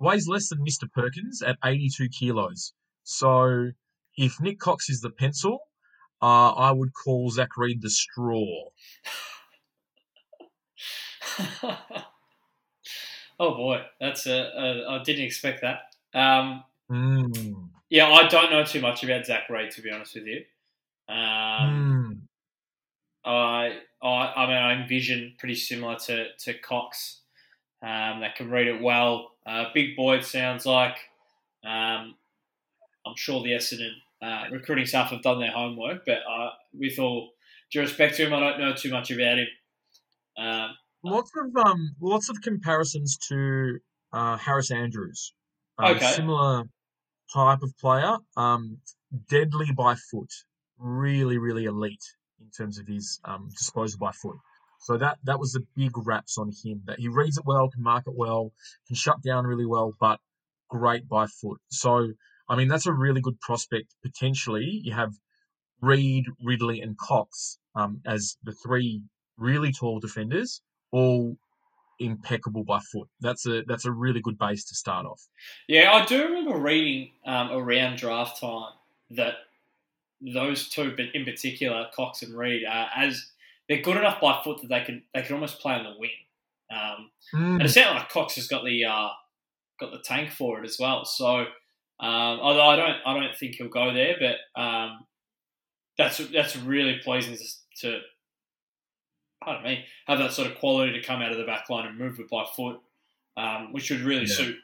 weighs 0.00 0.26
less 0.26 0.48
than 0.48 0.58
Mr. 0.60 0.90
Perkins 0.92 1.42
at 1.42 1.58
82 1.64 2.08
kilos. 2.08 2.72
So 3.04 3.70
if 4.16 4.40
Nick 4.40 4.58
Cox 4.58 4.88
is 4.90 5.00
the 5.00 5.10
pencil, 5.10 5.58
uh, 6.22 6.50
I 6.52 6.72
would 6.72 6.92
call 6.92 7.30
Zach 7.30 7.56
Reid 7.56 7.82
the 7.82 7.90
straw. 7.90 8.70
oh 13.38 13.54
boy, 13.54 13.82
that's 14.00 14.26
a, 14.26 14.32
a. 14.32 14.90
I 14.90 15.02
didn't 15.02 15.24
expect 15.24 15.62
that. 15.62 15.80
Um, 16.18 16.64
Mm. 16.90 17.68
yeah, 17.88 18.08
I 18.08 18.26
don't 18.26 18.50
know 18.50 18.64
too 18.64 18.80
much 18.80 19.04
about 19.04 19.24
Zach 19.24 19.48
Reid 19.48 19.70
to 19.72 19.80
be 19.82 19.92
honest 19.92 20.16
with 20.16 20.26
you. 20.26 20.44
Um, 21.08 21.16
Mm. 21.76 22.20
I, 23.24 23.78
I, 24.02 24.08
I 24.08 24.46
mean, 24.46 24.56
I 24.56 24.80
envision 24.82 25.34
pretty 25.38 25.54
similar 25.54 25.96
to 26.06 26.34
to 26.36 26.54
Cox. 26.58 27.20
Um, 27.82 28.20
that 28.20 28.34
can 28.36 28.50
read 28.50 28.66
it 28.66 28.82
well. 28.82 29.32
Uh, 29.50 29.64
big 29.74 29.96
boy, 29.96 30.18
it 30.18 30.24
sounds 30.24 30.64
like. 30.64 30.96
Um, 31.64 32.14
I'm 33.04 33.16
sure 33.16 33.42
the 33.42 33.50
Essendon 33.52 33.94
uh, 34.22 34.44
recruiting 34.52 34.86
staff 34.86 35.10
have 35.10 35.22
done 35.22 35.40
their 35.40 35.50
homework, 35.50 36.06
but 36.06 36.18
uh, 36.30 36.50
with 36.72 36.98
all 36.98 37.32
due 37.72 37.80
respect 37.80 38.16
to 38.16 38.26
him, 38.26 38.34
I 38.34 38.40
don't 38.40 38.60
know 38.60 38.74
too 38.74 38.90
much 38.90 39.10
about 39.10 39.38
him. 39.38 39.46
Um, 40.38 40.70
Lots 41.02 41.32
of 41.36 41.56
um, 41.66 41.96
lots 42.00 42.28
of 42.28 42.42
comparisons 42.42 43.16
to 43.28 43.78
uh, 44.12 44.36
Harris 44.36 44.70
Andrews. 44.70 45.32
Uh, 45.78 45.94
Okay. 45.96 46.12
Similar 46.12 46.64
type 47.32 47.62
of 47.62 47.76
player. 47.78 48.18
Um, 48.36 48.78
deadly 49.28 49.72
by 49.76 49.94
foot. 50.10 50.30
Really, 50.78 51.38
really 51.38 51.64
elite 51.64 52.04
in 52.40 52.50
terms 52.50 52.78
of 52.78 52.86
his 52.86 53.18
um, 53.24 53.48
disposal 53.50 53.98
by 53.98 54.12
foot. 54.12 54.36
So 54.80 54.96
that 54.98 55.18
that 55.24 55.38
was 55.38 55.52
the 55.52 55.64
big 55.76 55.92
raps 55.96 56.38
on 56.38 56.50
him. 56.64 56.82
That 56.86 56.98
he 56.98 57.08
reads 57.08 57.38
it 57.38 57.44
well, 57.46 57.70
can 57.70 57.82
mark 57.82 58.04
it 58.06 58.14
well, 58.16 58.52
can 58.86 58.96
shut 58.96 59.22
down 59.22 59.46
really 59.46 59.66
well, 59.66 59.92
but 60.00 60.18
great 60.68 61.08
by 61.08 61.26
foot. 61.26 61.60
So 61.68 62.12
I 62.48 62.56
mean 62.56 62.68
that's 62.68 62.86
a 62.86 62.92
really 62.92 63.20
good 63.20 63.40
prospect. 63.40 63.94
Potentially, 64.02 64.80
you 64.82 64.92
have 64.94 65.12
Reid, 65.80 66.26
Ridley, 66.42 66.80
and 66.80 66.96
Cox 66.98 67.58
um, 67.74 68.00
as 68.06 68.36
the 68.42 68.52
three 68.52 69.02
really 69.36 69.72
tall 69.72 70.00
defenders, 70.00 70.60
all 70.92 71.36
impeccable 71.98 72.64
by 72.64 72.80
foot. 72.92 73.08
That's 73.20 73.46
a 73.46 73.62
that's 73.66 73.84
a 73.84 73.92
really 73.92 74.20
good 74.20 74.38
base 74.38 74.64
to 74.66 74.74
start 74.74 75.06
off. 75.06 75.20
Yeah, 75.68 75.92
I 75.92 76.04
do 76.06 76.24
remember 76.24 76.56
reading 76.56 77.12
um, 77.26 77.50
around 77.52 77.98
draft 77.98 78.40
time 78.40 78.72
that 79.10 79.34
those 80.20 80.68
two, 80.68 80.94
but 80.96 81.06
in 81.14 81.24
particular, 81.24 81.86
Cox 81.94 82.22
and 82.22 82.36
Reid, 82.36 82.64
uh, 82.64 82.86
as 82.94 83.29
they're 83.70 83.80
good 83.82 83.96
enough 83.96 84.20
by 84.20 84.42
foot 84.44 84.60
that 84.60 84.68
they 84.68 84.82
can 84.84 85.02
they 85.14 85.22
can 85.22 85.34
almost 85.36 85.60
play 85.60 85.72
on 85.74 85.84
the 85.84 85.98
wing. 85.98 86.10
Um, 86.70 87.10
and 87.54 87.62
it 87.62 87.68
sounds 87.70 87.94
like 87.96 88.10
Cox 88.10 88.34
has 88.34 88.46
got 88.48 88.64
the 88.64 88.84
uh, 88.84 89.08
got 89.80 89.92
the 89.92 90.02
tank 90.04 90.30
for 90.32 90.58
it 90.60 90.66
as 90.66 90.76
well. 90.78 91.04
So, 91.06 91.38
um, 91.38 91.46
although 92.00 92.68
I 92.68 92.76
don't 92.76 92.96
I 93.06 93.14
don't 93.18 93.36
think 93.36 93.54
he'll 93.54 93.68
go 93.68 93.94
there, 93.94 94.16
but 94.20 94.60
um, 94.60 95.06
that's 95.96 96.18
that's 96.32 96.56
really 96.56 96.98
pleasing 97.02 97.36
to, 97.36 97.44
to 97.82 98.00
pardon 99.42 99.64
me 99.64 99.84
have 100.06 100.18
that 100.18 100.32
sort 100.32 100.50
of 100.50 100.58
quality 100.58 100.92
to 100.92 101.02
come 101.06 101.22
out 101.22 101.32
of 101.32 101.38
the 101.38 101.44
back 101.44 101.70
line 101.70 101.86
and 101.86 101.98
move 101.98 102.18
it 102.20 102.28
by 102.30 102.44
foot, 102.56 102.78
um, 103.36 103.72
which 103.72 103.90
would 103.90 104.00
really 104.00 104.26
Yeah. 104.26 104.34
suit 104.34 104.56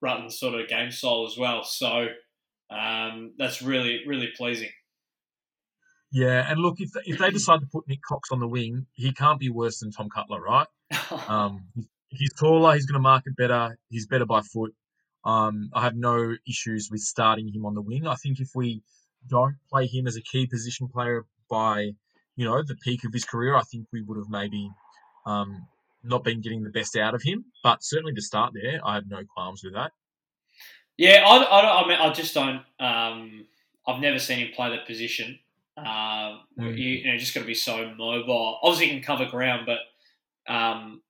Rutten's 0.00 0.38
sort 0.38 0.54
of 0.60 0.68
game 0.68 0.90
style 0.90 1.26
as 1.26 1.36
well. 1.36 1.64
So 1.64 2.08
um, 2.70 3.32
that's 3.38 3.60
really 3.62 4.06
really 4.06 4.28
pleasing. 4.36 4.70
Yeah, 6.12 6.50
and 6.50 6.60
look, 6.60 6.80
if 6.80 6.90
if 7.04 7.18
they 7.18 7.30
decide 7.30 7.60
to 7.60 7.66
put 7.66 7.86
Nick 7.88 8.02
Cox 8.02 8.30
on 8.32 8.40
the 8.40 8.48
wing, 8.48 8.86
he 8.94 9.12
can't 9.12 9.38
be 9.38 9.48
worse 9.48 9.78
than 9.78 9.92
Tom 9.92 10.08
Cutler, 10.08 10.40
right? 10.40 10.66
Um, 11.28 11.68
he's 12.08 12.32
taller, 12.34 12.74
he's 12.74 12.86
going 12.86 12.98
to 12.98 13.02
mark 13.02 13.22
it 13.26 13.36
better, 13.36 13.78
he's 13.88 14.06
better 14.06 14.26
by 14.26 14.40
foot. 14.40 14.74
Um, 15.24 15.70
I 15.74 15.82
have 15.82 15.94
no 15.96 16.34
issues 16.48 16.88
with 16.90 17.00
starting 17.00 17.48
him 17.52 17.66
on 17.66 17.74
the 17.74 17.82
wing. 17.82 18.06
I 18.06 18.14
think 18.14 18.40
if 18.40 18.50
we 18.54 18.82
don't 19.28 19.56
play 19.70 19.86
him 19.86 20.06
as 20.06 20.16
a 20.16 20.22
key 20.22 20.46
position 20.46 20.88
player 20.88 21.26
by, 21.48 21.92
you 22.36 22.44
know, 22.44 22.62
the 22.62 22.76
peak 22.76 23.04
of 23.04 23.12
his 23.12 23.24
career, 23.24 23.56
I 23.56 23.62
think 23.62 23.86
we 23.92 24.02
would 24.02 24.16
have 24.16 24.30
maybe 24.30 24.70
um, 25.26 25.66
not 26.02 26.24
been 26.24 26.40
getting 26.40 26.62
the 26.64 26.70
best 26.70 26.96
out 26.96 27.14
of 27.14 27.22
him. 27.22 27.44
But 27.62 27.84
certainly 27.84 28.14
to 28.14 28.22
start 28.22 28.52
there, 28.54 28.80
I 28.84 28.94
have 28.94 29.04
no 29.08 29.22
qualms 29.34 29.62
with 29.62 29.74
that. 29.74 29.92
Yeah, 30.96 31.24
I, 31.26 31.36
I, 31.36 31.82
I 31.82 31.88
mean, 31.88 31.98
I 32.00 32.12
just 32.12 32.34
don't. 32.34 32.62
Um, 32.78 33.46
I've 33.86 34.00
never 34.00 34.18
seen 34.18 34.38
him 34.38 34.52
play 34.54 34.70
that 34.70 34.86
position. 34.86 35.38
Um, 35.76 36.46
Mm. 36.58 36.76
you, 36.76 36.88
you 36.90 37.10
know, 37.10 37.16
just 37.16 37.34
got 37.34 37.40
to 37.40 37.46
be 37.46 37.54
so 37.54 37.94
mobile. 37.96 38.58
Obviously, 38.62 38.86
he 38.86 38.92
can 38.92 39.02
cover 39.02 39.26
ground, 39.26 39.66
but 39.66 39.78
um, 40.52 41.02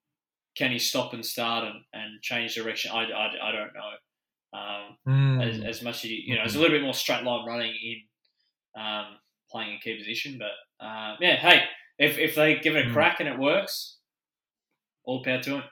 can 0.57 0.71
he 0.71 0.79
stop 0.79 1.13
and 1.13 1.25
start 1.25 1.65
and, 1.65 1.85
and 1.93 2.23
change 2.23 2.55
direction? 2.55 2.93
I, 2.93 3.05
I, 3.05 3.49
I 3.49 3.53
don't 3.53 3.75
know. 3.75 4.59
Um, 4.59 4.97
Mm. 5.07 5.43
as, 5.43 5.61
as 5.79 5.83
much 5.83 6.05
as 6.05 6.11
you, 6.11 6.19
you 6.25 6.37
know, 6.37 6.45
it's 6.45 6.55
a 6.55 6.59
little 6.59 6.77
bit 6.77 6.83
more 6.83 6.95
straight 6.95 7.23
line 7.25 7.47
running 7.47 7.75
in 7.83 8.83
um, 8.83 9.17
playing 9.51 9.77
a 9.77 9.81
key 9.81 9.97
position. 9.99 10.39
But 10.39 10.85
uh, 10.85 11.17
yeah, 11.21 11.37
hey, 11.37 11.65
if, 11.99 12.19
if 12.19 12.35
they 12.35 12.57
give 12.59 12.77
it 12.77 12.87
a 12.87 12.91
Mm. 12.91 12.93
crack 12.93 13.21
and 13.21 13.29
it 13.29 13.39
works, 13.39 13.99
all 15.05 15.23
power 15.25 15.43
to 15.43 15.51
him. 15.57 15.63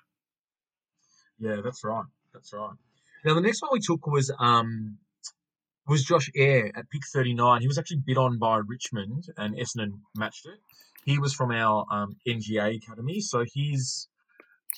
Yeah, 1.39 1.61
that's 1.63 1.85
right. 1.85 2.05
That's 2.33 2.53
right. 2.53 2.75
Now 3.25 3.35
the 3.35 3.41
next 3.41 3.63
one 3.63 3.71
we 3.73 3.81
took 3.81 4.07
was 4.07 4.31
um 4.39 4.99
was 5.89 6.05
Josh 6.05 6.31
Eyre 6.37 6.71
at 6.77 6.91
pick 6.91 7.03
thirty 7.13 7.35
nine. 7.35 7.61
He 7.61 7.67
was 7.67 7.79
actually 7.79 8.03
bid 8.05 8.19
on 8.19 8.39
by 8.39 8.61
Richmond 8.67 9.25
and 9.37 9.57
Essendon 9.57 10.01
matched 10.15 10.47
it. 10.47 10.59
He 11.05 11.19
was 11.19 11.33
from 11.33 11.51
our 11.53 11.87
um, 11.91 12.17
NGA 12.27 12.77
academy, 12.77 13.21
so 13.21 13.45
he's 13.53 14.09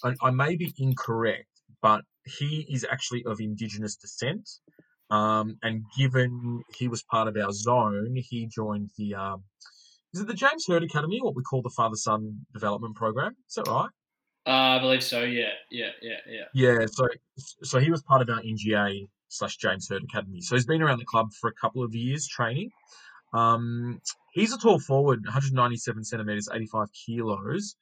I, 0.05 0.15
I 0.23 0.31
may 0.31 0.57
be 0.57 0.73
incorrect, 0.79 1.49
but 1.83 2.03
he 2.25 2.67
is 2.71 2.87
actually 2.91 3.25
of 3.27 3.41
Indigenous 3.41 3.97
descent. 3.97 4.49
Um, 5.11 5.59
and 5.63 5.83
given 5.99 6.63
he 6.77 6.87
was 6.87 7.03
part 7.03 7.27
of 7.27 7.37
our 7.37 7.51
zone, 7.51 8.15
he 8.15 8.47
joined 8.47 8.91
the 8.97 9.15
um, 9.17 9.43
is 10.15 10.21
it 10.21 10.27
the 10.27 10.35
James 10.35 10.67
Hird 10.67 10.83
Academy, 10.83 11.21
what 11.21 11.35
we 11.37 11.43
call 11.43 11.63
the 11.63 11.71
father 11.71 11.97
son 11.97 12.47
development 12.53 12.97
program? 12.97 13.37
Is 13.49 13.55
that 13.55 13.69
right? 13.69 13.89
Uh, 14.47 14.51
I 14.51 14.79
believe 14.79 15.03
so. 15.03 15.23
Yeah, 15.23 15.51
yeah, 15.71 15.91
yeah, 16.01 16.17
yeah. 16.27 16.45
Yeah, 16.55 16.87
so 16.87 17.07
so 17.63 17.79
he 17.79 17.91
was 17.91 18.03
part 18.03 18.23
of 18.23 18.29
our 18.29 18.41
NGA 18.41 19.09
slash 19.31 19.57
James 19.57 19.89
Hird 19.89 20.03
Academy. 20.05 20.41
So 20.41 20.57
he's 20.57 20.67
been 20.67 20.83
around 20.83 20.99
the 20.99 21.07
club 21.07 21.29
for 21.41 21.49
a 21.49 21.55
couple 21.55 21.83
of 21.83 21.95
years 21.95 22.29
training. 22.29 22.71
Um, 23.33 24.01
he's 24.33 24.53
a 24.53 24.59
tall 24.59 24.81
forward, 24.81 25.21
197 25.25 26.05
centimeters, 26.05 26.49
85 26.53 26.89
kilos. 26.93 27.77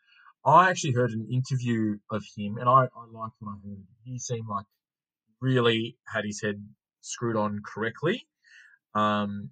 I 0.45 0.71
actually 0.71 0.93
heard 0.93 1.11
an 1.11 1.27
interview 1.33 1.97
of 2.11 2.23
him, 2.37 2.59
and 2.59 2.69
I, 2.69 2.85
I 2.85 3.05
liked 3.11 3.35
what 3.41 3.53
I 3.53 3.69
heard. 3.69 3.85
He 4.05 4.19
seemed 4.19 4.47
like 4.49 4.67
really 5.41 5.97
had 6.07 6.25
his 6.25 6.41
head 6.43 6.63
screwed 7.01 7.37
on 7.37 7.61
correctly. 7.65 8.27
Um, 8.95 9.51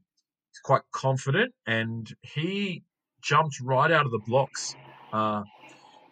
he's 0.51 0.61
quite 0.61 0.83
confident, 0.93 1.55
and 1.67 2.15
he 2.21 2.85
jumped 3.23 3.57
right 3.63 3.91
out 3.91 4.05
of 4.05 4.13
the 4.13 4.21
blocks, 4.27 4.75
uh, 5.13 5.43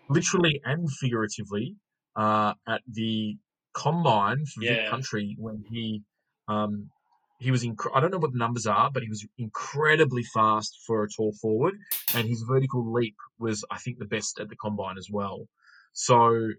literally 0.09 0.61
and 0.65 0.91
figuratively, 0.91 1.77
uh, 2.17 2.55
at 2.67 2.81
the 2.91 3.37
combine 3.75 4.45
for 4.47 4.61
Vic 4.61 4.79
Country 4.91 5.37
when 5.39 5.65
he 5.71 6.03
um, 6.49 6.91
he 7.39 7.51
was 7.51 7.65
inc- 7.65 7.91
I 7.95 8.01
don't 8.01 8.11
know 8.11 8.19
what 8.19 8.33
the 8.33 8.39
numbers 8.39 8.67
are, 8.67 8.91
but 8.91 9.03
he 9.03 9.09
was 9.09 9.27
incredibly 9.39 10.23
fast 10.23 10.79
for 10.87 11.03
a 11.03 11.09
tall 11.09 11.33
forward, 11.43 11.75
and 12.15 12.29
his 12.29 12.43
vertical 12.49 12.93
leap 12.93 13.17
was 13.39 13.65
I 13.71 13.79
think 13.79 13.99
the 13.99 14.07
best 14.07 14.41
at 14.41 14.49
the 14.49 14.57
combine 14.57 14.99
as 14.99 15.09
well. 15.11 15.47
So, 15.93 16.51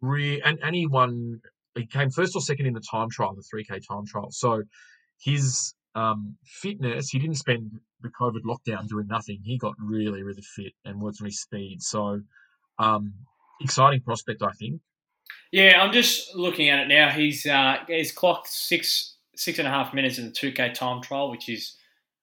re- 0.00 0.40
and 0.42 0.58
and 0.62 0.74
he 0.74 0.86
won. 0.86 1.40
He 1.76 1.86
came 1.86 2.10
first 2.10 2.34
or 2.34 2.40
second 2.40 2.66
in 2.66 2.74
the 2.74 2.82
time 2.90 3.08
trial, 3.10 3.34
the 3.34 3.44
three 3.48 3.64
k 3.64 3.78
time 3.78 4.04
trial. 4.06 4.28
So, 4.30 4.62
his 5.22 5.74
um, 5.94 6.36
fitness, 6.44 7.10
he 7.10 7.18
didn't 7.18 7.36
spend 7.36 7.70
the 8.00 8.10
COVID 8.20 8.42
lockdown 8.44 8.88
doing 8.88 9.06
nothing. 9.06 9.40
He 9.44 9.58
got 9.58 9.74
really, 9.78 10.22
really 10.22 10.42
fit 10.42 10.72
and 10.84 11.00
worked 11.00 11.18
on 11.20 11.26
his 11.26 11.40
speed. 11.40 11.82
So, 11.82 12.20
um, 12.78 13.14
exciting 13.60 14.02
prospect, 14.02 14.42
I 14.42 14.52
think. 14.52 14.80
Yeah, 15.52 15.80
I'm 15.82 15.92
just 15.92 16.34
looking 16.36 16.68
at 16.68 16.80
it 16.80 16.88
now. 16.88 17.10
He's 17.10 17.44
uh, 17.46 17.78
he's 17.88 18.12
clocked 18.12 18.48
six 18.48 19.16
six 19.36 19.58
and 19.58 19.66
a 19.66 19.70
half 19.70 19.92
minutes 19.94 20.18
in 20.18 20.26
the 20.26 20.30
two 20.32 20.52
K 20.52 20.70
time 20.70 21.02
trial, 21.02 21.30
which 21.30 21.48
is 21.48 21.76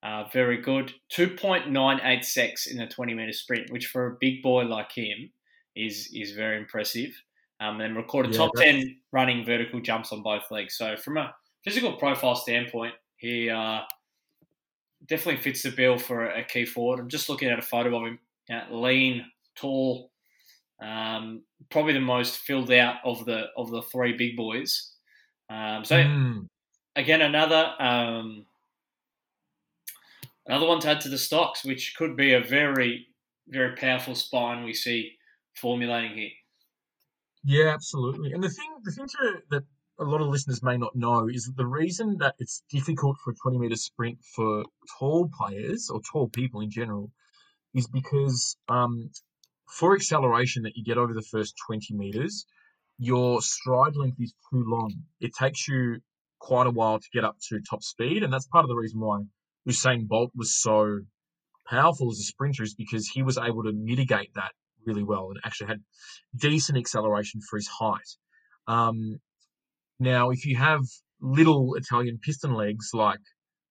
uh, 0.03 0.25
very 0.31 0.57
good. 0.61 0.93
Two 1.09 1.29
point 1.29 1.69
nine 1.69 1.99
eight 2.03 2.23
secs 2.23 2.67
in 2.67 2.77
the 2.77 2.87
twenty 2.87 3.13
meter 3.13 3.33
sprint, 3.33 3.71
which 3.71 3.87
for 3.87 4.07
a 4.07 4.17
big 4.21 4.41
boy 4.41 4.63
like 4.63 4.91
him 4.91 5.29
is 5.75 6.09
is 6.13 6.31
very 6.31 6.57
impressive. 6.57 7.11
Um, 7.59 7.81
and 7.81 7.95
recorded 7.97 8.31
Yeah, 8.33 8.37
top 8.37 8.51
that's- 8.55 8.71
ten 8.83 8.97
running 9.11 9.43
vertical 9.43 9.81
jumps 9.81 10.11
on 10.11 10.21
both 10.21 10.49
legs. 10.51 10.77
So 10.77 10.95
from 10.95 11.17
a 11.17 11.33
physical 11.63 11.93
profile 11.93 12.35
standpoint, 12.35 12.93
he 13.17 13.49
uh, 13.49 13.81
definitely 15.07 15.41
fits 15.41 15.63
the 15.63 15.71
bill 15.71 15.97
for 15.97 16.29
a, 16.29 16.43
key 16.43 16.65
forward. 16.65 16.99
I'm 16.99 17.09
just 17.09 17.29
looking 17.29 17.49
at 17.49 17.59
a 17.59 17.63
photo 17.63 17.97
of 17.97 18.05
him, 18.07 18.19
lean, 18.71 19.25
tall. 19.55 20.11
Um, 20.79 21.43
probably 21.69 21.93
the 21.93 21.99
most 21.99 22.37
filled 22.37 22.71
out 22.71 22.97
of 23.03 23.25
the 23.25 23.47
of 23.55 23.71
the 23.71 23.81
three 23.81 24.13
big 24.13 24.35
boys. 24.35 24.93
Um, 25.49 25.83
so 25.83 26.03
Mm. 26.03 26.47
again, 26.95 27.21
another 27.21 27.73
um, 27.79 28.45
another 30.45 30.67
one 30.67 30.79
to 30.81 30.89
add 30.89 31.01
to 31.01 31.09
the 31.09 31.17
stocks, 31.17 31.63
which 31.63 31.95
could 31.95 32.15
be 32.15 32.33
a 32.33 32.41
very 32.41 33.07
very 33.47 33.75
powerful 33.75 34.13
spine 34.15 34.63
we 34.63 34.73
see 34.73 35.17
formulating 35.55 36.17
here. 36.17 36.31
Yeah, 37.43 37.73
absolutely. 37.73 38.33
And 38.33 38.43
the 38.43 38.49
thing, 38.49 38.69
the 38.83 38.91
thing 38.91 39.07
to, 39.07 39.41
that 39.51 39.63
a 39.99 40.03
lot 40.03 40.21
of 40.21 40.27
listeners 40.27 40.61
may 40.61 40.77
not 40.77 40.95
know 40.95 41.27
is 41.29 41.45
that 41.45 41.55
the 41.55 41.65
reason 41.65 42.17
that 42.19 42.35
it's 42.39 42.63
difficult 42.69 43.17
for 43.23 43.31
a 43.31 43.35
20 43.35 43.57
meter 43.57 43.75
sprint 43.75 44.19
for 44.35 44.65
tall 44.99 45.29
players 45.33 45.89
or 45.89 46.01
tall 46.01 46.27
people 46.27 46.61
in 46.61 46.69
general 46.69 47.09
is 47.73 47.87
because 47.87 48.57
um, 48.69 49.09
for 49.69 49.95
acceleration 49.95 50.63
that 50.63 50.75
you 50.75 50.83
get 50.83 50.97
over 50.97 51.13
the 51.13 51.21
first 51.21 51.55
20 51.67 51.93
meters, 51.93 52.45
your 52.97 53.41
stride 53.41 53.95
length 53.95 54.17
is 54.19 54.33
too 54.51 54.63
long. 54.65 54.93
It 55.19 55.31
takes 55.37 55.67
you 55.67 55.97
quite 56.39 56.67
a 56.67 56.71
while 56.71 56.99
to 56.99 57.07
get 57.13 57.23
up 57.23 57.37
to 57.49 57.59
top 57.61 57.83
speed, 57.83 58.23
and 58.23 58.31
that's 58.31 58.47
part 58.47 58.63
of 58.63 58.69
the 58.69 58.75
reason 58.75 58.99
why 58.99 59.23
Usain 59.67 60.07
Bolt 60.07 60.31
was 60.35 60.59
so 60.59 61.01
powerful 61.67 62.09
as 62.09 62.19
a 62.19 62.23
sprinter 62.23 62.63
is 62.63 62.73
because 62.73 63.07
he 63.07 63.21
was 63.21 63.37
able 63.37 63.63
to 63.63 63.73
mitigate 63.73 64.33
that 64.35 64.51
really 64.85 65.03
well 65.03 65.29
and 65.29 65.39
actually 65.43 65.67
had 65.67 65.83
decent 66.35 66.77
acceleration 66.77 67.41
for 67.41 67.57
his 67.57 67.67
height. 67.67 68.07
Um, 68.67 69.19
now, 69.99 70.29
if 70.29 70.45
you 70.45 70.55
have 70.55 70.81
little 71.19 71.75
Italian 71.75 72.19
piston 72.21 72.53
legs 72.53 72.91
like 72.93 73.19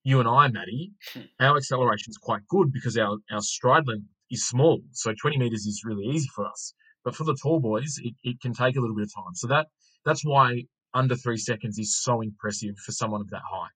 you 0.04 0.20
and 0.20 0.28
I, 0.28 0.48
Maddie, 0.48 0.92
our 1.40 1.56
acceleration 1.56 2.10
is 2.10 2.18
quite 2.18 2.46
good 2.48 2.72
because 2.72 2.96
our, 2.98 3.16
our 3.30 3.40
stride 3.40 3.86
length 3.86 4.06
is 4.30 4.46
small. 4.46 4.80
So 4.92 5.12
20 5.20 5.38
meters 5.38 5.66
is 5.66 5.82
really 5.84 6.04
easy 6.04 6.28
for 6.34 6.46
us. 6.46 6.74
But 7.04 7.14
for 7.14 7.24
the 7.24 7.36
tall 7.40 7.60
boys, 7.60 7.96
it, 8.02 8.14
it 8.24 8.40
can 8.40 8.52
take 8.52 8.76
a 8.76 8.80
little 8.80 8.96
bit 8.96 9.04
of 9.04 9.14
time. 9.14 9.34
So 9.34 9.46
that 9.48 9.66
that's 10.04 10.24
why 10.24 10.64
under 10.94 11.14
three 11.14 11.36
seconds 11.36 11.78
is 11.78 12.02
so 12.02 12.20
impressive 12.20 12.76
for 12.84 12.92
someone 12.92 13.20
of 13.20 13.30
that 13.30 13.42
height. 13.48 13.70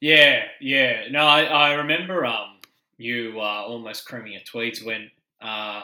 Yeah, 0.00 0.42
yeah. 0.60 1.08
No, 1.10 1.20
I, 1.26 1.44
I 1.44 1.74
remember 1.74 2.24
um, 2.26 2.60
you 2.98 3.40
uh, 3.40 3.64
almost 3.66 4.06
creaming 4.06 4.32
your 4.32 4.42
tweets 4.42 4.84
when 4.84 5.10
uh, 5.40 5.82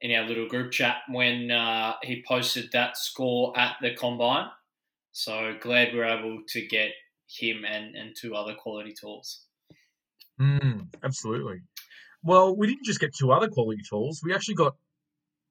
in 0.00 0.12
our 0.12 0.26
little 0.26 0.48
group 0.48 0.72
chat 0.72 0.98
when 1.08 1.50
uh, 1.50 1.94
he 2.02 2.24
posted 2.26 2.70
that 2.72 2.96
score 2.96 3.58
at 3.58 3.76
the 3.80 3.94
combine. 3.94 4.48
So 5.12 5.56
glad 5.60 5.92
we 5.92 6.00
are 6.00 6.18
able 6.18 6.42
to 6.48 6.66
get 6.66 6.90
him 7.26 7.64
and, 7.64 7.94
and 7.96 8.14
two 8.16 8.34
other 8.34 8.54
quality 8.54 8.94
tools. 8.98 9.44
Mm, 10.40 10.86
absolutely. 11.02 11.60
Well, 12.22 12.56
we 12.56 12.66
didn't 12.66 12.84
just 12.84 13.00
get 13.00 13.14
two 13.14 13.32
other 13.32 13.48
quality 13.48 13.82
tools. 13.88 14.20
We 14.22 14.34
actually 14.34 14.56
got 14.56 14.76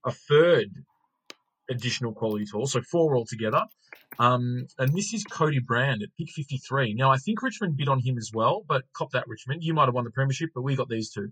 a 0.05 0.11
third 0.11 0.67
additional 1.69 2.13
quality 2.13 2.45
tool, 2.45 2.67
so 2.67 2.81
four 2.81 3.15
altogether. 3.15 3.63
Um, 4.17 4.67
and 4.77 4.93
this 4.93 5.13
is 5.13 5.23
Cody 5.23 5.59
Brand 5.59 6.01
at 6.03 6.09
pick 6.17 6.29
53. 6.29 6.93
Now, 6.93 7.11
I 7.11 7.17
think 7.17 7.41
Richmond 7.41 7.77
bid 7.77 7.87
on 7.87 7.99
him 7.99 8.17
as 8.17 8.31
well, 8.33 8.63
but 8.67 8.83
cop 8.93 9.11
that, 9.11 9.27
Richmond. 9.27 9.63
You 9.63 9.73
might 9.73 9.85
have 9.85 9.93
won 9.93 10.03
the 10.03 10.11
premiership, 10.11 10.49
but 10.53 10.61
we 10.61 10.75
got 10.75 10.89
these 10.89 11.11
two. 11.11 11.31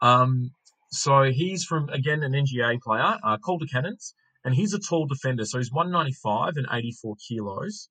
Um, 0.00 0.50
so 0.90 1.24
he's 1.24 1.64
from, 1.64 1.88
again, 1.88 2.22
an 2.22 2.32
NGA 2.32 2.80
player, 2.80 3.18
uh, 3.24 3.38
Calder 3.38 3.66
Cannons, 3.66 4.14
and 4.44 4.54
he's 4.54 4.74
a 4.74 4.78
tall 4.78 5.06
defender. 5.06 5.44
So 5.44 5.58
he's 5.58 5.72
195 5.72 6.56
and 6.56 6.66
84 6.70 7.16
kilos. 7.28 7.88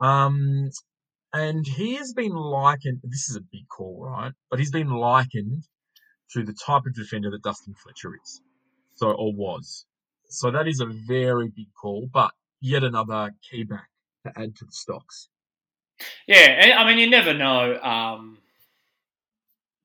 Um, 0.00 0.70
and 1.32 1.66
he 1.66 1.96
has 1.96 2.12
been 2.12 2.34
likened, 2.34 3.00
this 3.02 3.28
is 3.28 3.36
a 3.36 3.40
big 3.40 3.68
call, 3.68 4.04
right? 4.04 4.32
But 4.50 4.58
he's 4.58 4.70
been 4.70 4.90
likened 4.90 5.64
to 6.34 6.42
the 6.42 6.52
type 6.52 6.84
of 6.86 6.94
defender 6.94 7.30
that 7.30 7.42
Dustin 7.42 7.74
Fletcher 7.74 8.14
is, 8.22 8.42
so 8.96 9.12
or 9.12 9.32
was. 9.32 9.86
So 10.28 10.50
that 10.50 10.66
is 10.66 10.80
a 10.80 10.86
very 10.86 11.48
big 11.48 11.72
call, 11.80 12.08
but 12.12 12.32
yet 12.60 12.82
another 12.82 13.32
key 13.48 13.62
back 13.62 13.88
to 14.26 14.32
add 14.36 14.56
to 14.56 14.64
the 14.64 14.72
stocks. 14.72 15.28
Yeah, 16.26 16.74
I 16.76 16.86
mean, 16.86 16.98
you 16.98 17.08
never 17.08 17.32
know. 17.32 17.80
Um, 17.80 18.38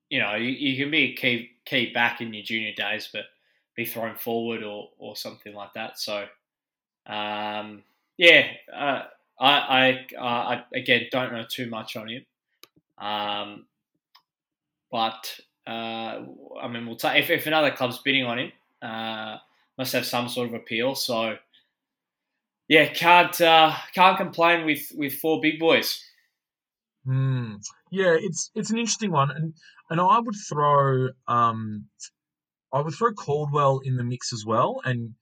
you 0.09 0.19
know, 0.19 0.35
you, 0.35 0.49
you 0.49 0.83
can 0.83 0.91
be 0.91 1.11
a 1.11 1.13
key 1.13 1.51
key 1.65 1.93
back 1.93 2.19
in 2.19 2.33
your 2.33 2.43
junior 2.43 2.73
days, 2.73 3.09
but 3.13 3.25
be 3.75 3.85
thrown 3.85 4.15
forward 4.15 4.63
or, 4.63 4.89
or 4.97 5.15
something 5.15 5.53
like 5.53 5.73
that. 5.73 5.99
So, 5.99 6.25
um, 7.05 7.83
yeah, 8.17 8.47
uh, 8.75 9.03
I 9.39 9.49
I, 9.49 10.07
uh, 10.17 10.23
I 10.23 10.63
again 10.73 11.05
don't 11.11 11.31
know 11.31 11.45
too 11.47 11.69
much 11.69 11.95
on 11.95 12.09
him, 12.09 12.25
um, 12.97 13.65
but 14.91 15.39
uh, 15.69 16.25
I 16.61 16.67
mean, 16.67 16.87
we'll 16.87 16.95
take 16.95 17.23
if, 17.23 17.29
if 17.29 17.45
another 17.45 17.71
club's 17.71 17.99
bidding 17.99 18.25
on 18.25 18.39
him, 18.39 18.51
uh, 18.81 19.37
must 19.77 19.93
have 19.93 20.05
some 20.05 20.27
sort 20.27 20.49
of 20.49 20.55
appeal. 20.55 20.95
So, 20.95 21.35
yeah, 22.67 22.87
can't 22.87 23.39
uh, 23.39 23.75
can't 23.93 24.17
complain 24.17 24.65
with 24.65 24.91
with 24.95 25.13
four 25.13 25.39
big 25.41 25.59
boys. 25.59 26.03
Mm. 27.07 27.57
Yeah, 27.91 28.17
it's 28.19 28.51
it's 28.55 28.71
an 28.71 28.77
interesting 28.77 29.11
one, 29.11 29.29
and 29.31 29.53
and 29.89 30.01
I 30.01 30.19
would 30.19 30.35
throw 30.47 31.09
um, 31.27 31.85
I 32.73 32.81
would 32.81 32.93
throw 32.93 33.13
Caldwell 33.13 33.81
in 33.83 33.95
the 33.95 34.03
mix 34.03 34.33
as 34.33 34.45
well, 34.45 34.81
and 34.85 35.13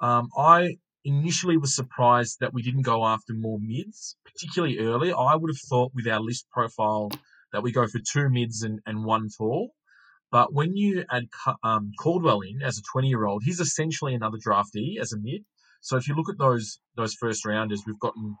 um, 0.00 0.28
I 0.36 0.76
initially 1.04 1.56
was 1.56 1.74
surprised 1.74 2.38
that 2.40 2.52
we 2.52 2.62
didn't 2.62 2.82
go 2.82 3.04
after 3.04 3.32
more 3.34 3.58
mids, 3.60 4.16
particularly 4.24 4.78
early. 4.78 5.12
I 5.12 5.34
would 5.34 5.50
have 5.50 5.60
thought 5.68 5.92
with 5.94 6.06
our 6.06 6.20
list 6.20 6.46
profile 6.50 7.10
that 7.52 7.62
we 7.62 7.72
go 7.72 7.86
for 7.86 8.00
two 8.12 8.28
mids 8.28 8.62
and, 8.62 8.80
and 8.86 9.04
one 9.04 9.28
tall. 9.36 9.72
But 10.30 10.52
when 10.52 10.76
you 10.76 11.04
add 11.10 11.28
um, 11.62 11.92
Caldwell 11.98 12.40
in 12.40 12.62
as 12.62 12.78
a 12.78 12.82
20 12.92 13.08
year 13.08 13.26
old, 13.26 13.42
he's 13.44 13.60
essentially 13.60 14.14
another 14.14 14.38
draftee 14.38 15.00
as 15.00 15.12
a 15.12 15.18
mid. 15.18 15.44
So 15.80 15.96
if 15.96 16.06
you 16.08 16.14
look 16.14 16.28
at 16.28 16.38
those 16.38 16.80
those 16.96 17.14
first 17.14 17.46
rounders, 17.46 17.82
we've 17.86 17.98
gotten 17.98 18.36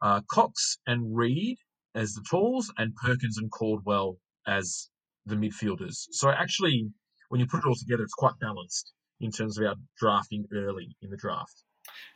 uh, 0.00 0.20
Cox 0.30 0.78
and 0.86 1.16
Reid 1.16 1.58
as 1.94 2.14
the 2.14 2.22
talls, 2.30 2.72
and 2.78 2.94
Perkins 2.94 3.38
and 3.38 3.50
Caldwell 3.50 4.18
as 4.46 4.88
the 5.26 5.34
midfielders. 5.34 6.06
So 6.12 6.30
actually, 6.30 6.90
when 7.28 7.40
you 7.40 7.46
put 7.46 7.58
it 7.58 7.66
all 7.66 7.74
together, 7.74 8.02
it's 8.02 8.14
quite 8.14 8.38
balanced 8.40 8.92
in 9.20 9.30
terms 9.30 9.58
of 9.58 9.66
our 9.66 9.74
drafting 9.98 10.46
early 10.54 10.96
in 11.02 11.10
the 11.10 11.16
draft. 11.16 11.64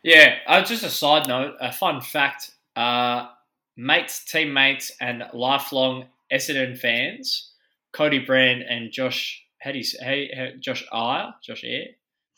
Yeah, 0.03 0.37
uh, 0.47 0.63
just 0.63 0.85
a 0.85 0.91
side 0.91 1.27
note, 1.27 1.55
a 1.61 1.73
fun 1.73 2.01
fact: 2.01 2.53
uh, 2.77 3.29
mates, 3.77 4.25
teammates, 4.25 4.93
and 5.01 5.25
lifelong 5.33 6.07
Essendon 6.33 6.79
fans, 6.79 7.52
Cody 7.93 8.19
Brand 8.21 8.63
and 8.63 8.91
Josh. 8.91 9.45
How 9.61 9.73
do 9.73 9.79
you 9.79 9.85
say, 9.85 10.31
how, 10.35 10.45
how, 10.45 10.49
Josh 10.61 10.85
Eyre, 10.93 11.35
Josh 11.45 11.63
Eyre, 11.65 11.87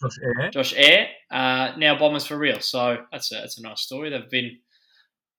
Josh 0.01 0.19
Eyre, 0.23 0.51
Josh 0.51 0.75
Eyre, 0.77 1.07
uh, 1.31 1.73
now 1.79 1.99
Bombers 1.99 2.27
for 2.27 2.37
real. 2.37 2.61
So 2.61 2.99
that's 3.11 3.33
a 3.33 3.37
that's 3.37 3.59
a 3.59 3.63
nice 3.63 3.81
story. 3.81 4.11
They've 4.11 4.31
been 4.31 4.59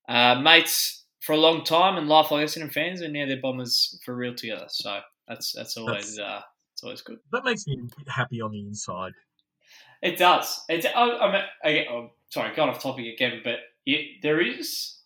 uh, 0.09 0.35
mates 0.41 1.03
for 1.21 1.33
a 1.33 1.37
long 1.37 1.63
time 1.63 1.97
and 1.97 2.07
lifelong 2.07 2.41
Essendon 2.41 2.71
fans, 2.71 3.01
and 3.01 3.13
now 3.13 3.25
they're 3.27 3.39
Bombers 3.41 3.99
for 4.03 4.15
real 4.15 4.33
together. 4.33 4.65
So 4.69 4.99
that's 5.27 5.51
that's 5.51 5.77
always 5.77 6.15
That's- 6.15 6.39
uh, 6.39 6.41
it's 6.73 6.83
always 6.83 7.01
good. 7.01 7.19
that 7.31 7.45
makes 7.45 7.65
me 7.67 7.77
happy 8.07 8.41
on 8.41 8.51
the 8.51 8.59
inside. 8.59 9.13
It 10.01 10.17
does. 10.17 10.61
It's. 10.67 10.85
I, 10.85 10.91
I 10.91 11.31
mean, 11.31 11.41
I, 11.63 11.85
oh, 11.89 12.11
sorry, 12.29 12.53
got 12.53 12.67
off 12.67 12.83
topic 12.83 13.05
again, 13.05 13.39
but 13.45 13.59
you, 13.85 13.99
there 14.21 14.41
is 14.41 14.97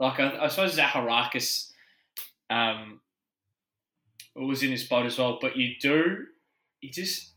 like 0.00 0.18
I, 0.18 0.44
I 0.44 0.48
suppose 0.48 0.74
Zaharakis 0.76 1.70
um, 2.48 3.01
was 4.34 4.62
in 4.62 4.70
this 4.70 4.86
boat 4.86 5.06
as 5.06 5.18
well. 5.18 5.38
But 5.40 5.56
you 5.56 5.74
do, 5.80 6.26
you 6.80 6.90
just. 6.90 7.30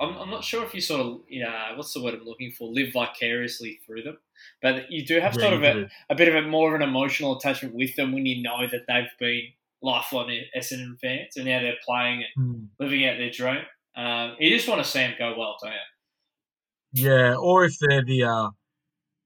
I'm, 0.00 0.16
I'm 0.16 0.30
not 0.30 0.44
sure 0.44 0.64
if 0.64 0.74
you 0.74 0.80
sort 0.80 1.00
of, 1.00 1.20
yeah, 1.28 1.76
what's 1.76 1.92
the 1.94 2.02
word 2.02 2.14
I'm 2.14 2.24
looking 2.24 2.50
for? 2.50 2.68
Live 2.72 2.92
vicariously 2.92 3.80
through 3.86 4.02
them, 4.02 4.18
but 4.60 4.90
you 4.90 5.04
do 5.04 5.20
have 5.20 5.34
sort 5.34 5.54
of 5.54 5.62
a, 5.62 5.86
a 6.10 6.14
bit 6.14 6.28
of 6.28 6.34
a 6.34 6.46
more 6.48 6.74
of 6.74 6.80
an 6.80 6.88
emotional 6.88 7.36
attachment 7.36 7.74
with 7.74 7.94
them 7.96 8.12
when 8.12 8.26
you 8.26 8.42
know 8.42 8.66
that 8.66 8.86
they've 8.88 9.10
been 9.18 9.52
lifelong 9.80 10.36
Essendon 10.56 10.98
fans 11.00 11.36
and 11.36 11.44
now 11.46 11.60
they're 11.60 11.76
playing 11.84 12.18
and 12.24 12.28
Hmm. 12.34 12.64
living 12.80 13.06
out 13.06 13.18
their 13.18 13.30
dream. 13.30 13.64
Um, 13.94 14.36
you 14.40 14.50
just 14.50 14.68
want 14.68 14.82
to 14.82 14.88
see 14.90 15.00
them 15.00 15.14
go 15.18 15.36
well, 15.38 15.56
don't 15.62 15.72
you? 15.72 15.78
Yeah, 16.92 17.36
or 17.36 17.64
if 17.64 17.78
they're 17.78 18.04
the 18.04 18.24
uh, 18.24 18.50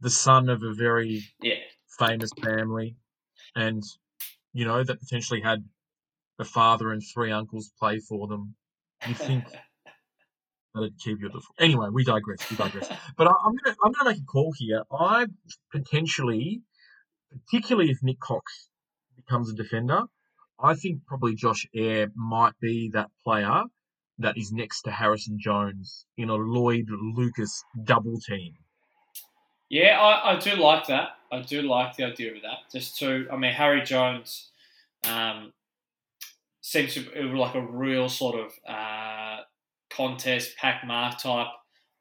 the 0.00 0.10
son 0.10 0.48
of 0.48 0.62
a 0.62 0.74
very 0.74 1.22
Yeah. 1.40 1.60
famous 1.98 2.30
family, 2.44 2.96
and 3.56 3.82
you 4.52 4.64
know 4.66 4.84
that 4.84 5.00
potentially 5.00 5.40
had 5.42 5.64
a 6.38 6.44
father 6.44 6.92
and 6.92 7.02
three 7.02 7.32
uncles 7.32 7.70
play 7.78 7.98
for 7.98 8.28
them, 8.28 8.54
you 9.06 9.14
think 9.14 9.44
that'd 10.74 10.98
keep 10.98 11.20
you 11.20 11.26
at 11.26 11.32
the. 11.32 11.42
Anyway, 11.58 11.88
we 11.92 12.04
digress. 12.04 12.50
We 12.50 12.56
digress. 12.56 12.88
But 13.16 13.28
I, 13.28 13.32
I'm 13.44 13.54
gonna 13.56 13.76
I'm 13.84 13.92
gonna 13.92 14.10
make 14.10 14.18
a 14.18 14.24
call 14.24 14.52
here. 14.56 14.82
I 14.92 15.26
potentially, 15.72 16.62
particularly 17.50 17.90
if 17.90 17.98
Nick 18.02 18.20
Cox 18.20 18.68
becomes 19.16 19.50
a 19.50 19.54
defender, 19.54 20.02
I 20.58 20.74
think 20.74 21.04
probably 21.06 21.34
Josh 21.34 21.66
Eyre 21.74 22.08
might 22.14 22.54
be 22.60 22.90
that 22.94 23.10
player 23.24 23.62
that 24.18 24.38
is 24.38 24.52
next 24.52 24.82
to 24.82 24.90
Harrison 24.90 25.38
Jones 25.38 26.06
in 26.16 26.30
a 26.30 26.34
Lloyd 26.34 26.86
Lucas 26.88 27.62
double 27.84 28.18
team. 28.26 28.54
Yeah, 29.68 30.00
I, 30.00 30.34
I 30.34 30.38
do 30.38 30.54
like 30.56 30.86
that. 30.86 31.10
I 31.30 31.40
do 31.40 31.62
like 31.62 31.96
the 31.96 32.04
idea 32.04 32.34
of 32.34 32.42
that. 32.42 32.70
Just 32.72 32.98
to, 33.00 33.26
I 33.30 33.36
mean, 33.36 33.52
Harry 33.52 33.82
Jones 33.82 34.50
um, 35.08 35.52
seems 36.66 36.94
to 36.94 37.00
be 37.00 37.22
like 37.22 37.54
a 37.54 37.60
real 37.60 38.08
sort 38.08 38.34
of 38.34 38.52
uh, 38.68 39.38
contest 39.88 40.56
pack 40.56 40.84
mark 40.84 41.16
type 41.16 41.46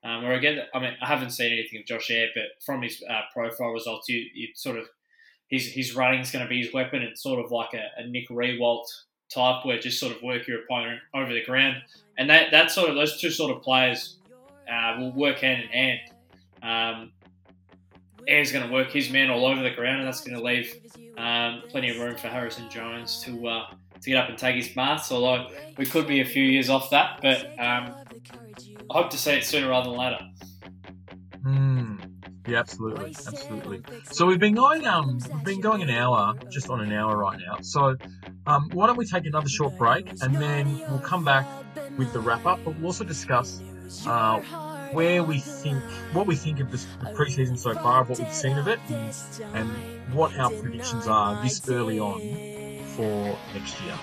Um, 0.06 0.24
where 0.24 0.34
again, 0.34 0.60
I 0.74 0.80
mean, 0.80 0.94
I 1.02 1.08
haven't 1.08 1.32
seen 1.32 1.52
anything 1.52 1.80
of 1.80 1.86
Josh 1.88 2.12
Eyre, 2.12 2.30
but 2.36 2.64
from 2.64 2.84
his 2.84 3.04
uh, 3.10 3.22
profile 3.34 3.70
results, 3.70 4.08
you, 4.08 4.24
you 4.36 4.50
sort 4.54 4.78
of 4.78 4.86
his 5.48 5.66
his 5.68 5.90
is 5.90 5.96
going 5.96 6.44
to 6.44 6.48
be 6.48 6.62
his 6.64 6.74
weapon. 6.74 7.02
It's 7.02 7.24
sort 7.24 7.44
of 7.44 7.52
like 7.52 7.74
a, 7.74 8.02
a 8.02 8.08
Nick 8.08 8.30
Riewoldt 8.30 8.86
type, 9.34 9.66
where 9.66 9.80
just 9.80 10.00
sort 10.00 10.16
of 10.16 10.22
work 10.22 10.48
your 10.48 10.64
opponent 10.64 11.00
over 11.14 11.34
the 11.34 11.44
ground, 11.44 11.78
and 12.18 12.30
that 12.30 12.52
that 12.52 12.70
sort 12.70 12.90
of 12.90 12.96
those 12.96 13.20
two 13.20 13.32
sort 13.32 13.56
of 13.56 13.64
players 13.64 14.18
uh, 14.72 14.98
will 15.00 15.12
work 15.12 15.40
hand 15.40 15.64
in 15.64 15.70
hand. 15.70 16.00
Um, 16.62 17.12
Eyre's 18.28 18.52
going 18.52 18.68
to 18.68 18.74
work 18.74 18.92
his 18.92 19.12
man 19.12 19.30
all 19.30 19.46
over 19.46 19.62
the 19.62 19.72
ground, 19.72 20.00
and 20.00 20.08
that's 20.08 20.22
going 20.22 20.38
to 20.38 20.44
leave 20.44 20.82
um, 21.18 21.64
plenty 21.70 21.90
of 21.90 22.00
room 22.00 22.16
for 22.16 22.28
Harrison 22.28 22.70
Jones 22.70 23.22
to 23.24 23.48
uh, 23.48 23.68
to 24.02 24.10
get 24.10 24.18
up 24.18 24.30
and 24.30 24.38
take 24.38 24.56
his 24.56 24.76
marks. 24.76 25.12
Although 25.12 25.48
we 25.78 25.86
could 25.86 26.08
be 26.08 26.22
a 26.22 26.26
few 26.26 26.44
years 26.44 26.70
off 26.70 26.90
that, 26.92 27.20
but 27.22 27.46
um, 27.60 27.96
I 28.90 28.94
hope 28.94 29.10
to 29.12 29.18
see 29.18 29.32
it 29.32 29.44
sooner 29.44 29.70
rather 29.70 29.90
than 29.90 30.00
later. 30.00 30.20
Hmm. 31.44 31.96
Yeah, 32.48 32.60
absolutely, 32.60 33.08
absolutely. 33.10 33.82
So 34.12 34.28
we've 34.28 34.40
been 34.40 34.54
going, 34.54 34.86
um, 34.86 35.20
we've 35.34 35.44
been 35.44 35.62
going 35.62 35.82
an 35.82 35.90
hour, 35.90 36.36
just 36.50 36.70
on 36.70 36.80
an 36.80 36.92
hour 36.92 37.18
right 37.18 37.40
now. 37.40 37.58
So, 37.62 37.98
um, 38.46 38.70
why 38.72 38.86
don't 38.86 38.98
we 38.98 39.06
take 39.06 39.26
another 39.26 39.50
short 39.50 39.76
break 39.78 40.12
and 40.22 40.36
then 40.36 40.78
we'll 40.90 41.00
come 41.00 41.26
back 41.26 41.48
with 41.98 42.14
the 42.14 42.20
wrap 42.20 42.46
up, 42.46 42.60
but 42.64 42.76
we'll 42.76 42.88
also 42.88 43.04
discuss 43.04 43.62
uh, 44.06 44.40
where 44.92 45.24
we 45.24 45.40
think, 45.40 45.82
what 46.14 46.28
we 46.28 46.36
think 46.36 46.60
of 46.60 46.72
this, 46.72 46.86
the 47.00 47.08
preseason 47.08 47.58
so 47.58 47.74
far, 47.74 48.02
of 48.02 48.10
what 48.10 48.20
we've 48.20 48.32
seen 48.32 48.60
of 48.60 48.68
it, 48.68 48.80
and, 48.90 49.16
and 49.56 50.14
what 50.14 50.38
our 50.38 50.52
predictions 50.52 51.08
are 51.08 51.42
this 51.42 51.68
early 51.68 52.00
on 52.00 52.22
for 52.96 53.38
next 53.54 53.82
year. 53.82 53.94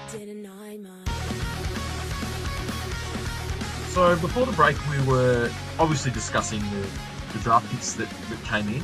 So 3.88 4.16
before 4.16 4.46
the 4.46 4.52
break, 4.52 4.76
we 4.90 5.02
were 5.06 5.50
obviously 5.78 6.12
discussing 6.12 6.60
the, 6.60 6.86
the 7.32 7.38
draft 7.40 7.70
picks 7.70 7.94
that, 7.94 8.08
that 8.08 8.42
came 8.44 8.68
in, 8.68 8.82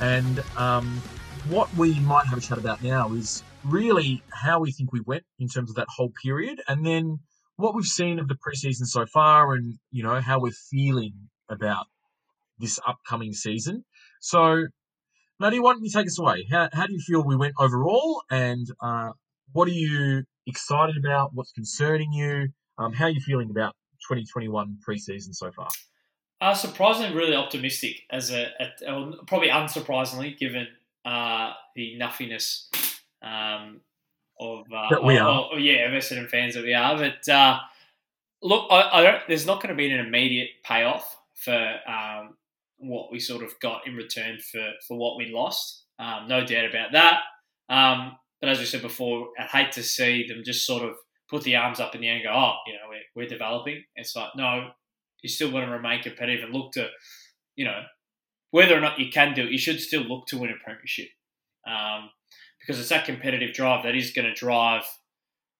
and 0.00 0.42
um, 0.56 1.00
what 1.48 1.74
we 1.76 1.98
might 2.00 2.26
have 2.26 2.38
a 2.38 2.40
chat 2.40 2.58
about 2.58 2.82
now 2.82 3.12
is 3.14 3.42
really 3.64 4.22
how 4.32 4.60
we 4.60 4.70
think 4.72 4.92
we 4.92 5.00
went 5.00 5.24
in 5.38 5.48
terms 5.48 5.70
of 5.70 5.76
that 5.76 5.86
whole 5.88 6.12
period, 6.22 6.60
and 6.68 6.84
then 6.84 7.20
what 7.56 7.74
we've 7.74 7.84
seen 7.86 8.18
of 8.18 8.28
the 8.28 8.34
preseason 8.34 8.84
so 8.84 9.06
far, 9.06 9.54
and 9.54 9.78
you 9.90 10.02
know 10.02 10.20
how 10.20 10.40
we're 10.40 10.52
feeling 10.70 11.14
about 11.48 11.86
this 12.58 12.78
upcoming 12.86 13.32
season. 13.32 13.84
So, 14.20 14.66
Maddie, 15.40 15.60
why 15.60 15.72
don't 15.72 15.82
you 15.82 15.90
take 15.90 16.06
us 16.06 16.18
away? 16.18 16.46
How, 16.50 16.68
how 16.72 16.86
do 16.86 16.92
you 16.92 17.00
feel 17.00 17.24
we 17.24 17.36
went 17.36 17.54
overall, 17.58 18.22
and 18.30 18.66
uh, 18.82 19.10
what 19.54 19.68
are 19.68 19.72
you 19.72 20.24
excited 20.46 20.96
about? 20.98 21.30
What's 21.32 21.52
concerning 21.52 22.12
you? 22.12 22.48
Um, 22.76 22.92
how 22.92 23.06
are 23.06 23.10
you 23.10 23.20
feeling 23.20 23.50
about 23.50 23.74
2021 24.08 24.78
preseason 24.86 25.32
so 25.32 25.50
far? 25.52 25.68
Uh, 26.40 26.52
surprisingly, 26.52 27.16
really 27.16 27.36
optimistic 27.36 28.02
as 28.10 28.30
a, 28.32 28.48
a 28.86 29.12
probably 29.26 29.48
unsurprisingly 29.48 30.36
given 30.36 30.66
uh, 31.04 31.52
the 31.76 31.96
nuffiness 31.96 32.68
um, 33.22 33.80
of 34.40 34.64
uh, 34.74 34.90
that 34.90 35.04
we 35.04 35.16
are. 35.16 35.48
Of, 35.52 35.60
yeah, 35.60 35.86
of 35.86 35.92
Essendon 35.92 36.28
fans 36.28 36.54
that 36.56 36.64
we 36.64 36.74
are. 36.74 36.98
But 36.98 37.28
uh, 37.32 37.60
look, 38.42 38.66
I, 38.70 38.88
I, 38.92 39.02
don't. 39.04 39.22
There's 39.28 39.46
not 39.46 39.62
going 39.62 39.74
to 39.74 39.76
be 39.76 39.90
an 39.90 40.04
immediate 40.04 40.50
payoff 40.64 41.16
for 41.36 41.76
um, 41.86 42.34
what 42.78 43.12
we 43.12 43.20
sort 43.20 43.44
of 43.44 43.58
got 43.60 43.86
in 43.86 43.94
return 43.94 44.38
for 44.40 44.72
for 44.86 44.98
what 44.98 45.16
we 45.16 45.32
lost. 45.32 45.84
Um, 46.00 46.26
no 46.26 46.44
doubt 46.44 46.68
about 46.68 46.92
that. 46.92 47.20
Um, 47.68 48.16
but 48.40 48.50
as 48.50 48.58
we 48.58 48.64
said 48.64 48.82
before, 48.82 49.28
I'd 49.38 49.48
hate 49.48 49.72
to 49.72 49.82
see 49.82 50.26
them 50.26 50.42
just 50.44 50.66
sort 50.66 50.82
of 50.82 50.96
put 51.28 51.42
the 51.42 51.56
arms 51.56 51.80
up 51.80 51.94
in 51.94 52.00
the 52.00 52.08
air 52.08 52.16
and 52.16 52.24
go, 52.24 52.30
oh, 52.30 52.54
you 52.66 52.74
know, 52.74 52.80
we're, 52.88 53.22
we're 53.22 53.28
developing. 53.28 53.82
It's 53.96 54.14
like, 54.14 54.30
no, 54.36 54.70
you 55.22 55.28
still 55.28 55.50
want 55.50 55.66
to 55.66 55.72
remain 55.72 56.02
competitive 56.02 56.44
and 56.44 56.52
look 56.54 56.72
to, 56.72 56.88
you 57.56 57.64
know, 57.64 57.82
whether 58.50 58.76
or 58.76 58.80
not 58.80 58.98
you 58.98 59.10
can 59.10 59.34
do 59.34 59.44
it, 59.44 59.50
you 59.50 59.58
should 59.58 59.80
still 59.80 60.02
look 60.02 60.26
to 60.26 60.38
win 60.38 60.50
a 60.50 60.64
premiership. 60.64 61.08
Um, 61.66 62.10
because 62.60 62.80
it's 62.80 62.88
that 62.90 63.04
competitive 63.04 63.52
drive 63.52 63.84
that 63.84 63.94
is 63.94 64.12
going 64.12 64.26
to 64.26 64.34
drive, 64.34 64.84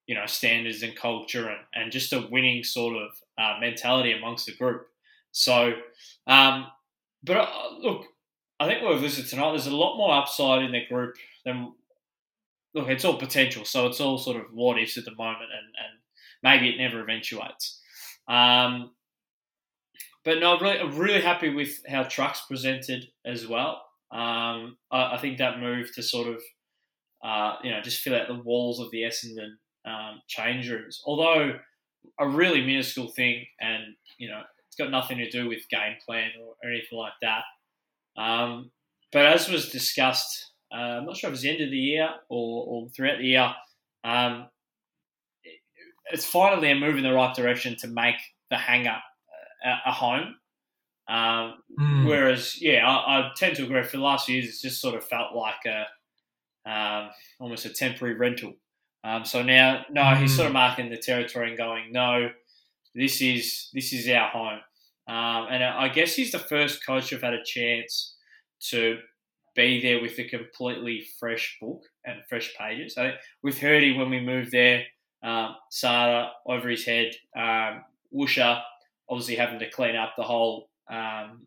you 0.06 0.14
know, 0.14 0.26
standards 0.26 0.82
and 0.82 0.96
culture 0.96 1.48
and, 1.48 1.58
and 1.74 1.92
just 1.92 2.12
a 2.12 2.28
winning 2.30 2.62
sort 2.64 2.96
of 2.96 3.10
uh, 3.36 3.58
mentality 3.60 4.12
amongst 4.12 4.46
the 4.46 4.54
group. 4.54 4.86
So, 5.32 5.74
um, 6.26 6.66
but 7.22 7.36
uh, 7.36 7.48
look, 7.80 8.06
I 8.60 8.66
think 8.66 8.82
what 8.82 8.92
we've 8.92 9.02
listened 9.02 9.28
tonight. 9.28 9.50
There's 9.50 9.66
a 9.66 9.74
lot 9.74 9.96
more 9.96 10.14
upside 10.14 10.62
in 10.62 10.72
the 10.72 10.86
group 10.86 11.16
than 11.44 11.72
look, 12.74 12.88
it's 12.88 13.04
all 13.04 13.16
potential, 13.16 13.64
so 13.64 13.86
it's 13.86 14.00
all 14.00 14.18
sort 14.18 14.36
of 14.36 14.44
what 14.52 14.78
ifs 14.78 14.98
at 14.98 15.04
the 15.04 15.14
moment, 15.14 15.50
and, 15.52 15.66
and 15.78 16.00
maybe 16.42 16.68
it 16.68 16.78
never 16.78 17.00
eventuates. 17.00 17.80
Um, 18.28 18.90
but 20.24 20.40
no, 20.40 20.56
I'm 20.56 20.62
really, 20.62 20.78
I'm 20.78 20.96
really 20.96 21.20
happy 21.20 21.50
with 21.50 21.80
how 21.88 22.02
Trucks 22.04 22.42
presented 22.48 23.06
as 23.24 23.46
well. 23.46 23.82
Um, 24.10 24.78
I, 24.90 25.14
I, 25.14 25.18
think 25.20 25.38
that 25.38 25.60
move 25.60 25.92
to 25.94 26.02
sort 26.02 26.28
of, 26.28 26.42
uh, 27.24 27.56
you 27.62 27.70
know, 27.70 27.80
just 27.82 28.00
fill 28.00 28.14
out 28.14 28.28
the 28.28 28.42
walls 28.42 28.80
of 28.80 28.90
the 28.90 29.02
Essendon 29.02 29.54
um, 29.86 30.20
change 30.28 30.70
rooms, 30.70 31.02
although 31.04 31.58
a 32.18 32.28
really 32.28 32.64
minuscule 32.64 33.08
thing, 33.08 33.44
and 33.60 33.82
you 34.18 34.28
know, 34.28 34.40
it's 34.66 34.76
got 34.76 34.90
nothing 34.90 35.18
to 35.18 35.30
do 35.30 35.48
with 35.48 35.68
game 35.68 35.96
plan 36.06 36.30
or, 36.42 36.54
anything 36.68 36.98
like 36.98 37.12
that. 37.22 37.42
Um, 38.16 38.70
but 39.12 39.26
as 39.26 39.48
was 39.48 39.70
discussed 39.70 40.52
uh, 40.74 40.98
I'm 40.98 41.06
not 41.06 41.16
sure 41.16 41.28
if 41.28 41.34
it's 41.34 41.42
the 41.42 41.50
end 41.50 41.62
of 41.62 41.70
the 41.70 41.78
year 41.78 42.08
or, 42.28 42.64
or 42.66 42.88
throughout 42.88 43.18
the 43.18 43.26
year. 43.26 43.54
Um, 44.02 44.46
it's 46.10 46.26
finally 46.26 46.70
a 46.70 46.74
move 46.74 46.96
in 46.96 47.02
the 47.02 47.12
right 47.12 47.34
direction 47.34 47.76
to 47.76 47.88
make 47.88 48.16
the 48.50 48.56
hangar 48.56 48.98
a, 49.64 49.90
a 49.90 49.92
home. 49.92 50.34
Um, 51.08 51.54
mm. 51.78 52.06
Whereas, 52.06 52.60
yeah, 52.60 52.86
I, 52.88 53.20
I, 53.20 53.30
tend 53.36 53.56
to 53.56 53.64
agree. 53.64 53.82
For 53.82 53.98
the 53.98 54.02
last 54.02 54.26
few 54.26 54.36
years, 54.36 54.48
it's 54.48 54.62
just 54.62 54.80
sort 54.80 54.94
of 54.94 55.04
felt 55.04 55.34
like 55.34 55.64
a 55.66 55.86
um, 56.70 57.10
almost 57.38 57.66
a 57.66 57.70
temporary 57.70 58.14
rental. 58.14 58.54
Um, 59.04 59.24
so 59.24 59.42
now, 59.42 59.84
no, 59.90 60.00
mm. 60.00 60.22
he's 60.22 60.34
sort 60.34 60.46
of 60.46 60.52
hmm. 60.52 60.58
marking 60.58 60.88
the 60.88 60.96
territory 60.96 61.50
and 61.50 61.58
going, 61.58 61.92
no, 61.92 62.30
this 62.94 63.20
is 63.20 63.68
this 63.74 63.92
is 63.92 64.08
our 64.08 64.28
home. 64.30 64.60
Um, 65.06 65.48
and 65.50 65.62
I 65.62 65.88
guess 65.88 66.14
he's 66.14 66.32
the 66.32 66.38
first 66.38 66.84
coach 66.86 67.10
who've 67.10 67.20
had 67.20 67.34
a 67.34 67.44
chance 67.44 68.16
to 68.70 68.98
be 69.54 69.80
there 69.80 70.00
with 70.00 70.18
a 70.18 70.24
completely 70.24 71.06
fresh 71.18 71.56
book 71.60 71.82
and 72.04 72.22
fresh 72.28 72.54
pages. 72.58 72.96
I 72.96 73.02
think 73.08 73.16
with 73.42 73.58
Hirdy 73.58 73.96
when 73.96 74.10
we 74.10 74.20
moved 74.20 74.52
there, 74.52 74.84
um, 75.22 75.56
Sada 75.70 76.32
over 76.46 76.68
his 76.68 76.84
head, 76.84 77.12
um, 77.36 77.84
Woosha 78.14 78.62
obviously 79.08 79.36
having 79.36 79.58
to 79.58 79.70
clean 79.70 79.96
up 79.96 80.14
the 80.16 80.22
whole 80.22 80.68
um, 80.90 81.46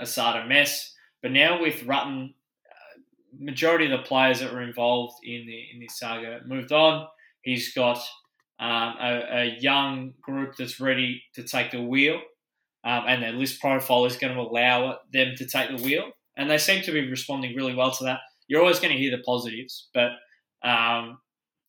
ASADA 0.00 0.46
mess. 0.46 0.94
But 1.22 1.32
now 1.32 1.60
with 1.60 1.84
Rutten, 1.84 2.30
uh, 2.30 3.00
majority 3.38 3.86
of 3.86 3.90
the 3.92 4.06
players 4.06 4.40
that 4.40 4.52
were 4.52 4.62
involved 4.62 5.16
in 5.24 5.46
the 5.46 5.64
in 5.72 5.80
this 5.80 5.98
saga 5.98 6.40
moved 6.46 6.72
on. 6.72 7.06
He's 7.42 7.72
got 7.72 7.98
um, 8.60 8.94
a, 9.00 9.22
a, 9.30 9.56
young 9.60 10.14
group 10.20 10.56
that's 10.56 10.80
ready 10.80 11.22
to 11.34 11.44
take 11.44 11.70
the 11.70 11.80
wheel, 11.80 12.20
um, 12.84 13.04
and 13.06 13.22
their 13.22 13.32
list 13.32 13.60
profile 13.60 14.04
is 14.04 14.16
going 14.16 14.34
to 14.34 14.40
allow 14.40 14.98
them 15.12 15.34
to 15.36 15.46
take 15.46 15.76
the 15.76 15.82
wheel 15.82 16.10
and 16.38 16.48
they 16.48 16.56
seem 16.56 16.82
to 16.82 16.92
be 16.92 17.10
responding 17.10 17.54
really 17.54 17.74
well 17.74 17.90
to 17.90 18.04
that. 18.04 18.20
You're 18.46 18.62
always 18.62 18.78
going 18.78 18.94
to 18.94 18.98
hear 18.98 19.10
the 19.10 19.22
positives, 19.24 19.88
but 19.92 20.12
um, 20.66 21.18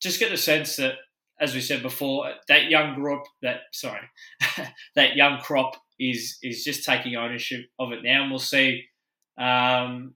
just 0.01 0.19
get 0.19 0.29
the 0.29 0.37
sense 0.37 0.77
that, 0.77 0.93
as 1.41 1.53
we 1.53 1.59
said 1.59 1.81
before, 1.81 2.31
that 2.47 2.69
young 2.69 2.95
group, 2.95 3.23
that 3.41 3.61
sorry, 3.73 4.01
that 4.95 5.15
young 5.15 5.39
crop 5.39 5.73
is 5.99 6.37
is 6.41 6.63
just 6.63 6.85
taking 6.85 7.15
ownership 7.15 7.65
of 7.79 7.91
it 7.91 8.03
now, 8.03 8.21
and 8.21 8.31
we'll 8.31 8.39
see 8.39 8.83
um, 9.37 10.13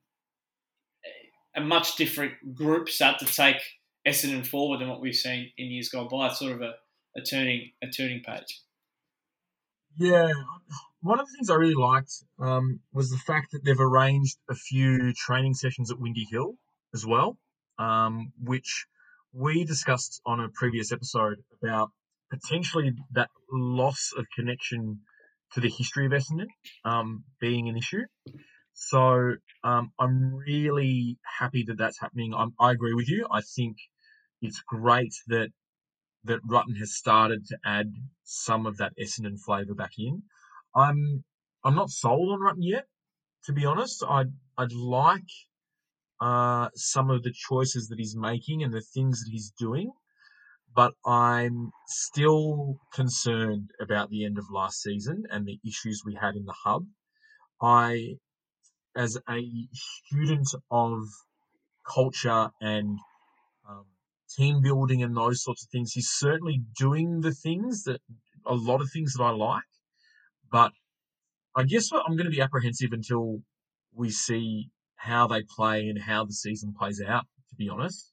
a 1.56 1.62
much 1.62 1.96
different 1.98 2.34
group 2.54 2.90
start 2.90 3.20
to 3.20 3.26
take 3.26 3.58
Essendon 4.08 4.46
forward 4.46 4.80
than 4.80 4.90
what 4.90 5.02
we've 5.02 5.16
seen 5.16 5.50
in 5.58 5.72
years 5.72 5.90
gone 5.90 6.08
by. 6.10 6.28
It's 6.28 6.40
sort 6.40 6.54
of 6.54 6.62
a, 6.62 6.74
a 7.18 7.22
turning 7.22 7.72
a 7.82 7.88
turning 7.88 8.22
page. 8.22 8.62
Yeah, 9.98 10.32
one 11.02 11.20
of 11.20 11.28
the 11.28 11.34
things 11.34 11.50
I 11.50 11.56
really 11.56 11.76
liked 11.76 12.12
um, 12.40 12.80
was 12.94 13.10
the 13.10 13.18
fact 13.18 13.52
that 13.52 13.64
they've 13.64 13.80
arranged 13.80 14.38
a 14.50 14.56
few 14.56 15.14
training 15.14 15.54
sessions 15.54 15.92
at 15.92 16.00
Windy 16.00 16.26
Hill 16.30 16.56
as 16.94 17.06
well, 17.06 17.38
um, 17.78 18.32
which 18.42 18.86
we 19.34 19.66
discussed 19.66 20.22
on 20.26 20.40
a 20.40 20.50
previous 20.50 20.92
episode 20.92 21.38
about 21.62 21.92
potentially 22.32 22.94
that 23.12 23.30
loss 23.52 24.12
of 24.18 24.26
connection 24.36 25.02
to 25.54 25.60
the 25.60 25.70
history 25.70 26.08
of 26.08 26.12
Essendon 26.12 26.48
um, 26.86 27.24
being 27.40 27.70
an 27.70 27.78
issue. 27.78 28.04
So 28.74 29.36
um, 29.64 29.92
I'm 30.00 30.34
really 30.34 31.18
happy 31.40 31.66
that 31.68 31.78
that's 31.78 32.00
happening. 32.00 32.34
I'm, 32.36 32.54
I 32.60 32.72
agree 32.72 32.94
with 32.94 33.10
you. 33.10 33.28
I 33.32 33.42
think 33.42 33.78
it's 34.42 34.62
great 34.68 35.14
that 35.28 35.50
that 36.26 36.46
Rutten 36.48 36.78
has 36.78 36.96
started 36.96 37.46
to 37.48 37.58
add 37.66 37.94
some 38.24 38.66
of 38.66 38.78
that 38.78 38.94
Essendon 38.98 39.40
flavour 39.40 39.74
back 39.74 39.94
in. 39.98 40.24
I'm 40.76 41.24
I'm 41.64 41.76
not 41.76 41.90
sold 41.90 42.30
on 42.32 42.40
Rutten 42.40 42.64
yet, 42.64 42.88
to 43.46 43.54
be 43.54 43.66
honest. 43.66 44.04
I'd 44.08 44.34
I'd 44.58 44.72
like 44.72 45.30
uh, 46.22 46.70
some 46.76 47.10
of 47.10 47.24
the 47.24 47.34
choices 47.34 47.88
that 47.90 48.00
he's 48.00 48.16
making 48.16 48.64
and 48.64 48.74
the 48.74 48.82
things 48.82 49.22
that 49.22 49.30
he's 49.32 49.52
doing, 49.60 49.92
but 50.74 50.94
I'm 51.06 51.72
still 51.88 52.78
concerned 52.94 53.70
about 53.82 54.10
the 54.10 54.26
end 54.26 54.38
of 54.38 54.46
last 54.52 54.82
season 54.82 55.24
and 55.30 55.46
the 55.46 55.60
issues 55.66 56.04
we 56.06 56.16
had 56.16 56.36
in 56.36 56.46
the 56.46 56.56
hub. 56.64 56.86
I, 57.62 58.16
as 58.96 59.18
a 59.30 59.42
student 59.72 60.48
of 60.72 61.04
culture 61.86 62.50
and 62.62 62.98
team 64.38 64.62
building 64.62 65.04
and 65.04 65.16
those 65.16 65.44
sorts 65.44 65.64
of 65.64 65.70
things, 65.70 65.92
he's 65.94 66.10
certainly 66.10 66.62
doing 66.78 67.22
the 67.22 67.32
things 67.32 67.84
that 67.84 68.02
a 68.46 68.54
lot 68.54 68.82
of 68.82 68.90
things 68.92 69.14
that 69.14 69.24
I 69.24 69.32
like. 69.32 69.64
But 70.52 70.72
I 71.56 71.64
guess 71.64 71.90
I'm 71.92 72.16
going 72.16 72.26
to 72.26 72.36
be 72.36 72.42
apprehensive 72.42 72.92
until 72.92 73.42
we 73.94 74.10
see 74.10 74.70
how 74.96 75.28
they 75.28 75.44
play 75.44 75.88
and 75.88 76.02
how 76.02 76.26
the 76.26 76.34
season 76.34 76.74
plays 76.78 77.02
out, 77.06 77.26
to 77.50 77.56
be 77.56 77.70
honest. 77.70 78.12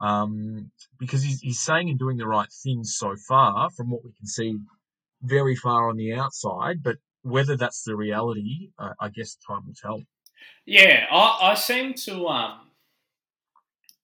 Um, 0.00 0.70
because 0.98 1.22
he's, 1.22 1.40
he's 1.40 1.60
saying 1.60 1.88
and 1.88 1.98
doing 1.98 2.18
the 2.18 2.26
right 2.26 2.48
things 2.62 2.94
so 2.96 3.14
far 3.28 3.70
from 3.70 3.90
what 3.90 4.04
we 4.04 4.12
can 4.12 4.26
see 4.26 4.56
very 5.22 5.56
far 5.56 5.88
on 5.88 5.96
the 5.96 6.12
outside. 6.12 6.82
But 6.82 6.96
whether 7.22 7.56
that's 7.56 7.82
the 7.82 7.96
reality, 7.96 8.70
uh, 8.78 8.92
I 9.00 9.08
guess 9.08 9.36
time 9.46 9.62
will 9.66 9.74
tell. 9.74 10.02
Yeah, 10.64 11.06
I, 11.10 11.50
I 11.50 11.54
seem 11.54 11.94
to. 11.94 12.26
Um, 12.26 12.60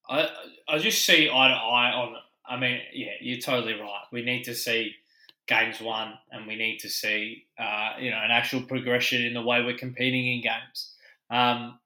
I 0.09 0.29
I 0.67 0.77
just 0.77 1.05
see 1.05 1.29
eye 1.29 1.47
to 1.47 1.53
eye 1.53 1.91
on. 1.91 2.15
I 2.47 2.57
mean, 2.57 2.79
yeah, 2.93 3.11
you're 3.21 3.39
totally 3.39 3.73
right. 3.73 4.03
We 4.11 4.23
need 4.23 4.43
to 4.43 4.55
see 4.55 4.95
games 5.47 5.81
won, 5.81 6.13
and 6.31 6.47
we 6.47 6.55
need 6.55 6.79
to 6.79 6.89
see 6.89 7.45
uh, 7.59 7.91
you 7.99 8.11
know 8.11 8.17
an 8.17 8.31
actual 8.31 8.61
progression 8.61 9.23
in 9.23 9.33
the 9.33 9.41
way 9.41 9.63
we're 9.63 9.77
competing 9.77 10.27
in 10.27 10.41
games. 10.41 10.91
Um, 11.29 11.79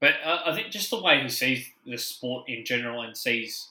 but 0.00 0.14
I, 0.24 0.54
think 0.54 0.70
just 0.70 0.90
the 0.90 1.00
way 1.00 1.22
he 1.22 1.28
sees 1.28 1.66
the 1.86 1.96
sport 1.96 2.48
in 2.48 2.64
general 2.64 3.02
and 3.02 3.16
sees 3.16 3.68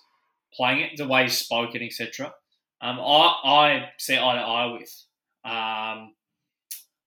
playing 0.53 0.81
it, 0.81 0.97
the 0.97 1.07
way 1.07 1.23
he's 1.23 1.37
spoken, 1.37 1.83
etc. 1.83 2.33
Um, 2.81 2.99
I 2.99 3.35
I 3.43 3.89
see 3.97 4.15
eye 4.15 4.19
to 4.19 4.41
eye 4.41 4.73
with. 4.73 5.03
Um, 5.45 6.13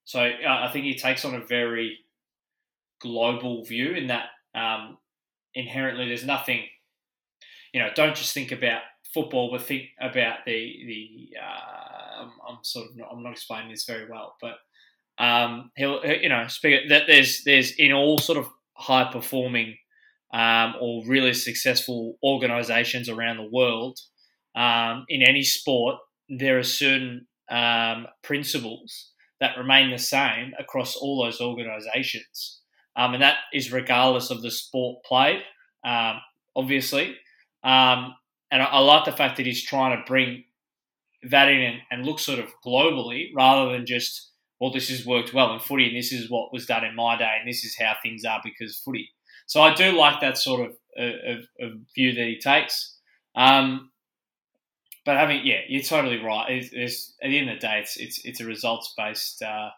so 0.04 0.20
I 0.20 0.70
think 0.72 0.84
he 0.84 0.94
takes 0.94 1.24
on 1.24 1.34
a 1.34 1.44
very 1.44 1.98
global 3.00 3.64
view 3.64 3.92
in 3.92 4.06
that 4.06 4.30
um, 4.54 4.96
inherently 5.54 6.08
there's 6.08 6.24
nothing. 6.24 6.64
You 7.72 7.80
know, 7.80 7.90
don't 7.94 8.16
just 8.16 8.32
think 8.32 8.52
about 8.52 8.82
football, 9.12 9.50
but 9.50 9.62
think 9.62 9.84
about 10.00 10.38
the 10.46 10.52
the. 10.86 11.36
Uh, 11.40 12.22
I'm, 12.22 12.30
I'm, 12.48 12.58
sort 12.62 12.90
of 12.90 12.96
not, 12.96 13.08
I'm 13.12 13.22
not 13.22 13.32
explaining 13.32 13.70
this 13.70 13.84
very 13.84 14.10
well, 14.10 14.34
but 14.40 14.56
um, 15.22 15.70
he'll 15.76 16.04
you 16.04 16.28
know 16.28 16.46
speak 16.48 16.88
that 16.88 17.04
there's 17.06 17.42
there's 17.44 17.72
in 17.72 17.92
all 17.92 18.18
sort 18.18 18.38
of 18.38 18.48
high 18.74 19.10
performing 19.12 19.76
um, 20.32 20.74
or 20.80 21.04
really 21.06 21.34
successful 21.34 22.16
organisations 22.22 23.08
around 23.08 23.36
the 23.36 23.48
world 23.50 23.98
um, 24.58 25.04
in 25.08 25.22
any 25.22 25.42
sport, 25.42 25.96
there 26.28 26.58
are 26.58 26.64
certain 26.64 27.26
um, 27.48 28.06
principles 28.22 29.12
that 29.40 29.56
remain 29.56 29.90
the 29.90 29.98
same 29.98 30.52
across 30.58 30.96
all 30.96 31.22
those 31.22 31.40
organisations, 31.40 32.57
um, 32.98 33.14
and 33.14 33.22
that 33.22 33.36
is 33.54 33.72
regardless 33.72 34.30
of 34.30 34.42
the 34.42 34.50
sport 34.50 35.04
played, 35.04 35.42
um, 35.84 36.20
obviously. 36.54 37.16
Um, 37.62 38.14
and 38.50 38.62
I, 38.62 38.66
I, 38.66 38.78
like 38.80 39.04
the 39.04 39.12
fact 39.12 39.36
that 39.36 39.46
he's 39.46 39.62
trying 39.62 39.96
to 39.96 40.04
bring 40.04 40.44
that 41.30 41.48
in 41.48 41.60
and, 41.60 41.78
and 41.90 42.04
look 42.04 42.18
sort 42.18 42.40
of 42.40 42.50
globally 42.64 43.28
rather 43.34 43.72
than 43.72 43.86
just 43.86 44.28
well, 44.60 44.72
this 44.72 44.88
has 44.88 45.06
worked 45.06 45.32
well 45.32 45.52
in 45.54 45.60
footy, 45.60 45.86
and 45.86 45.96
this 45.96 46.12
is 46.12 46.28
what 46.28 46.52
was 46.52 46.66
done 46.66 46.84
in 46.84 46.96
my 46.96 47.16
day, 47.16 47.36
and 47.38 47.48
this 47.48 47.64
is 47.64 47.76
how 47.78 47.94
things 48.02 48.24
are 48.24 48.40
because 48.42 48.76
footy. 48.76 49.10
So 49.46 49.62
I 49.62 49.72
do 49.72 49.92
like 49.92 50.20
that 50.20 50.36
sort 50.36 50.68
of, 50.68 50.76
of, 50.96 51.38
of 51.60 51.72
view 51.94 52.12
that 52.14 52.26
he 52.26 52.38
takes. 52.38 52.96
Um, 53.36 53.90
but 55.06 55.16
having, 55.16 55.46
yeah, 55.46 55.60
you're 55.68 55.82
totally 55.82 56.22
right. 56.22 56.50
It's, 56.50 56.70
it's, 56.72 57.14
at 57.22 57.28
the 57.28 57.38
end 57.38 57.50
of 57.50 57.56
the 57.56 57.60
day, 57.60 57.78
it's 57.80 57.96
it's, 57.96 58.24
it's 58.24 58.40
a 58.40 58.44
results 58.44 58.92
based, 58.96 59.42
uh, 59.42 59.70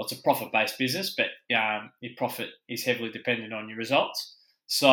well, 0.00 0.06
it's 0.06 0.18
a 0.18 0.22
profit 0.22 0.50
based 0.50 0.78
business, 0.78 1.14
but 1.14 1.26
um, 1.54 1.90
your 2.00 2.12
profit 2.16 2.48
is 2.70 2.84
heavily 2.84 3.10
dependent 3.10 3.52
on 3.52 3.68
your 3.68 3.76
results. 3.76 4.34
So, 4.66 4.86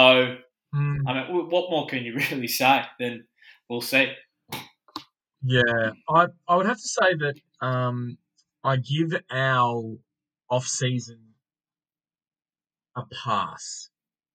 mm. 0.75 0.97
I 1.07 1.13
mean, 1.13 1.49
what 1.49 1.71
more 1.71 1.87
can 1.87 2.03
you 2.03 2.13
really 2.31 2.49
say? 2.49 2.81
Then 2.99 3.25
we'll 3.69 3.79
see. 3.79 4.11
Yeah, 5.41 5.91
I 6.09 6.27
I 6.45 6.57
would 6.57 6.65
have 6.65 6.75
to 6.81 6.87
say 6.87 7.13
that 7.19 7.35
um, 7.65 8.17
I 8.65 8.75
give 8.75 9.13
our 9.31 9.95
off 10.49 10.67
season 10.67 11.19
a 12.97 13.03
pass. 13.23 13.89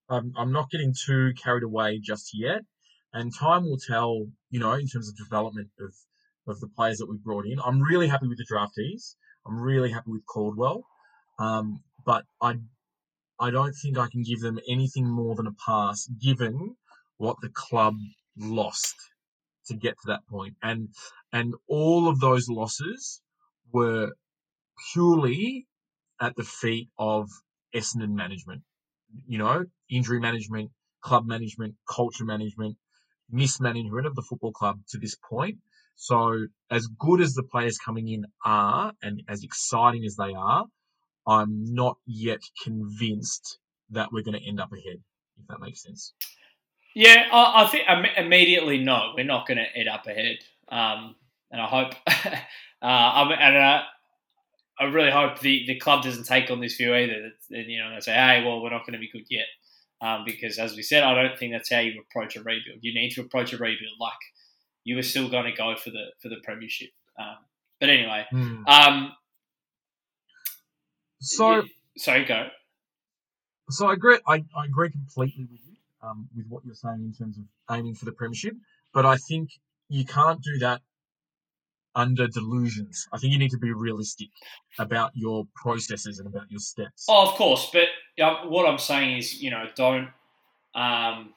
I'm, 0.08 0.32
I'm 0.38 0.52
not 0.52 0.70
getting 0.70 0.94
too 0.94 1.32
carried 1.34 1.64
away 1.64 1.98
just 2.02 2.30
yet, 2.32 2.62
and 3.12 3.30
time 3.34 3.64
will 3.64 3.76
tell. 3.76 4.26
You 4.48 4.60
know, 4.60 4.72
in 4.72 4.86
terms 4.86 5.10
of 5.10 5.18
development 5.18 5.68
of 5.78 5.92
of 6.46 6.60
the 6.60 6.68
players 6.68 6.96
that 6.96 7.10
we 7.10 7.18
brought 7.18 7.44
in, 7.44 7.58
I'm 7.62 7.82
really 7.82 8.08
happy 8.08 8.26
with 8.26 8.38
the 8.38 8.46
draftees. 8.50 9.16
I'm 9.46 9.60
really 9.60 9.90
happy 9.90 10.10
with 10.10 10.26
Caldwell, 10.26 10.84
um, 11.38 11.82
but 12.04 12.24
I 12.40 12.54
I 13.40 13.50
don't 13.50 13.72
think 13.72 13.98
I 13.98 14.08
can 14.08 14.22
give 14.22 14.40
them 14.40 14.60
anything 14.68 15.08
more 15.08 15.34
than 15.34 15.46
a 15.46 15.52
pass, 15.66 16.06
given 16.06 16.76
what 17.16 17.36
the 17.42 17.48
club 17.48 17.96
lost 18.36 18.94
to 19.66 19.74
get 19.74 19.94
to 20.02 20.06
that 20.08 20.26
point, 20.28 20.56
and 20.62 20.88
and 21.32 21.54
all 21.68 22.08
of 22.08 22.20
those 22.20 22.48
losses 22.48 23.20
were 23.72 24.12
purely 24.92 25.66
at 26.20 26.36
the 26.36 26.44
feet 26.44 26.88
of 26.98 27.28
Essendon 27.74 28.14
management. 28.14 28.62
You 29.26 29.38
know, 29.38 29.64
injury 29.90 30.20
management, 30.20 30.70
club 31.02 31.26
management, 31.26 31.74
culture 31.88 32.24
management, 32.24 32.76
mismanagement 33.30 34.06
of 34.06 34.14
the 34.14 34.22
football 34.22 34.52
club 34.52 34.80
to 34.90 34.98
this 34.98 35.16
point. 35.28 35.58
So, 35.96 36.46
as 36.70 36.86
good 36.98 37.20
as 37.20 37.34
the 37.34 37.44
players 37.44 37.78
coming 37.78 38.08
in 38.08 38.24
are, 38.44 38.92
and 39.02 39.22
as 39.28 39.44
exciting 39.44 40.04
as 40.04 40.16
they 40.16 40.34
are, 40.34 40.64
I'm 41.26 41.64
not 41.72 41.98
yet 42.06 42.40
convinced 42.64 43.58
that 43.90 44.08
we're 44.12 44.22
going 44.22 44.38
to 44.38 44.48
end 44.48 44.60
up 44.60 44.72
ahead, 44.72 45.02
if 45.40 45.46
that 45.48 45.60
makes 45.60 45.82
sense. 45.82 46.12
Yeah, 46.94 47.26
I, 47.32 47.64
I 47.64 47.66
think 47.68 47.84
immediately 48.16 48.78
no, 48.78 49.12
we're 49.16 49.24
not 49.24 49.46
going 49.46 49.58
to 49.58 49.78
end 49.78 49.88
up 49.88 50.06
ahead. 50.06 50.38
Um, 50.68 51.14
and 51.50 51.60
I 51.60 51.66
hope, 51.66 51.94
uh, 52.82 53.34
and 53.38 53.56
uh, 53.56 53.82
I 54.78 54.84
really 54.84 55.10
hope 55.10 55.38
the, 55.40 55.64
the 55.66 55.78
club 55.78 56.02
doesn't 56.02 56.24
take 56.24 56.50
on 56.50 56.60
this 56.60 56.76
view 56.76 56.94
either. 56.94 57.30
That, 57.50 57.68
you 57.68 57.78
know, 57.78 57.94
they 57.94 58.00
say, 58.00 58.14
hey, 58.14 58.42
well, 58.44 58.62
we're 58.62 58.70
not 58.70 58.86
going 58.86 58.94
to 58.94 58.98
be 58.98 59.10
good 59.10 59.26
yet. 59.30 59.46
Um, 60.00 60.24
because 60.26 60.58
as 60.58 60.74
we 60.74 60.82
said, 60.82 61.04
I 61.04 61.14
don't 61.14 61.38
think 61.38 61.52
that's 61.52 61.70
how 61.70 61.78
you 61.78 62.00
approach 62.00 62.34
a 62.34 62.40
rebuild. 62.40 62.80
You 62.80 62.92
need 62.92 63.10
to 63.10 63.20
approach 63.20 63.52
a 63.52 63.56
rebuild 63.56 63.92
like 64.00 64.12
you 64.84 64.96
were 64.96 65.02
still 65.02 65.28
going 65.28 65.44
to 65.44 65.52
go 65.52 65.74
for 65.76 65.90
the 65.90 66.06
for 66.20 66.28
the 66.28 66.36
premiership. 66.42 66.90
Um, 67.18 67.36
but 67.80 67.88
anyway, 67.88 68.24
mm. 68.32 68.66
um, 68.66 69.12
so 71.20 71.56
yeah, 71.56 71.62
sorry, 71.96 72.24
go. 72.24 72.48
So 73.70 73.88
I 73.88 73.94
agree. 73.94 74.18
I, 74.26 74.44
I 74.56 74.64
agree 74.66 74.90
completely 74.90 75.46
with 75.50 75.60
you 75.66 75.76
um, 76.02 76.28
with 76.36 76.46
what 76.48 76.64
you're 76.64 76.74
saying 76.74 77.00
in 77.00 77.12
terms 77.12 77.38
of 77.38 77.44
aiming 77.74 77.94
for 77.94 78.04
the 78.04 78.12
premiership. 78.12 78.54
But 78.92 79.06
I 79.06 79.16
think 79.16 79.50
you 79.88 80.04
can't 80.04 80.42
do 80.42 80.58
that 80.58 80.82
under 81.94 82.26
delusions. 82.26 83.06
I 83.12 83.18
think 83.18 83.32
you 83.32 83.38
need 83.38 83.50
to 83.50 83.58
be 83.58 83.72
realistic 83.72 84.28
about 84.78 85.12
your 85.14 85.46
processes 85.54 86.18
and 86.18 86.26
about 86.26 86.50
your 86.50 86.60
steps. 86.60 87.06
Oh, 87.08 87.28
of 87.28 87.34
course, 87.34 87.70
but 87.72 87.88
what 88.48 88.68
I'm 88.68 88.78
saying 88.78 89.18
is, 89.18 89.42
you 89.42 89.50
know, 89.50 89.64
don't. 89.74 90.08
Um, 90.74 91.34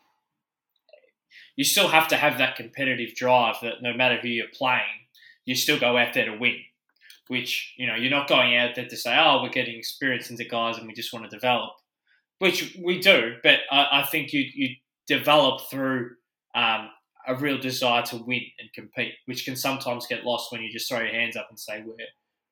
you 1.56 1.64
still 1.64 1.88
have 1.88 2.08
to 2.10 2.18
have 2.18 2.38
that 2.38 2.56
competitive 2.56 3.16
drive 3.16 3.56
that 3.62 3.82
no 3.82 3.94
matter 3.94 4.18
who 4.18 4.28
you're 4.28 4.48
playing, 4.54 5.08
you 5.46 5.56
still 5.56 5.80
go 5.80 5.98
out 5.98 6.14
there 6.14 6.26
to 6.26 6.38
win. 6.38 6.58
Which 7.28 7.74
you 7.78 7.88
know, 7.88 7.96
you're 7.96 8.12
not 8.12 8.28
going 8.28 8.56
out 8.56 8.76
there 8.76 8.88
to 8.88 8.98
say, 8.98 9.18
"Oh, 9.18 9.42
we're 9.42 9.50
getting 9.50 9.78
experience 9.78 10.30
into 10.30 10.46
guys 10.46 10.78
and 10.78 10.88
we 10.88 10.94
just 10.94 11.12
want 11.12 11.26
to 11.26 11.36
develop," 11.36 11.72
which 12.40 12.78
we 12.84 13.00
do. 13.00 13.38
But 13.42 13.60
I, 13.72 13.88
I 14.02 14.04
think 14.04 14.32
you 14.32 14.46
you 14.54 14.76
develop 15.08 15.62
through 15.70 16.12
um, 16.54 16.90
a 17.28 17.36
real 17.36 17.58
desire 17.58 18.04
to 18.04 18.18
win 18.18 18.44
and 18.60 18.72
compete, 18.74 19.14
which 19.26 19.46
can 19.46 19.56
sometimes 19.56 20.08
get 20.08 20.24
lost 20.24 20.52
when 20.52 20.62
you 20.62 20.72
just 20.72 20.88
throw 20.88 21.00
your 21.00 21.10
hands 21.10 21.36
up 21.36 21.48
and 21.50 21.60
say 21.60 21.84
we're 21.86 21.96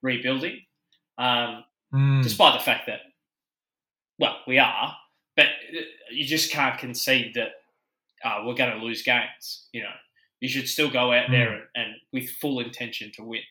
rebuilding, 0.01 0.59
um, 1.17 1.63
mm. 1.93 2.23
despite 2.23 2.57
the 2.57 2.63
fact 2.63 2.87
that, 2.87 2.99
well, 4.19 4.37
we 4.47 4.59
are, 4.59 4.95
but 5.35 5.47
you 6.11 6.25
just 6.25 6.51
can't 6.51 6.79
concede 6.79 7.33
that 7.35 7.49
uh, 8.23 8.43
we're 8.45 8.55
going 8.55 8.77
to 8.77 8.83
lose 8.83 9.03
games. 9.03 9.67
You 9.71 9.83
know, 9.83 9.93
you 10.39 10.49
should 10.49 10.67
still 10.67 10.89
go 10.89 11.11
out 11.11 11.27
mm. 11.27 11.31
there 11.31 11.53
and, 11.53 11.63
and, 11.75 11.93
with 12.11 12.29
full 12.29 12.59
intention 12.59 13.11
to 13.15 13.23
win. 13.23 13.41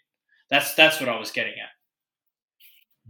That's 0.51 0.75
that's 0.75 1.01
what 1.01 1.09
I 1.09 1.19
was 1.19 1.31
getting 1.31 1.55
at. 1.55 1.71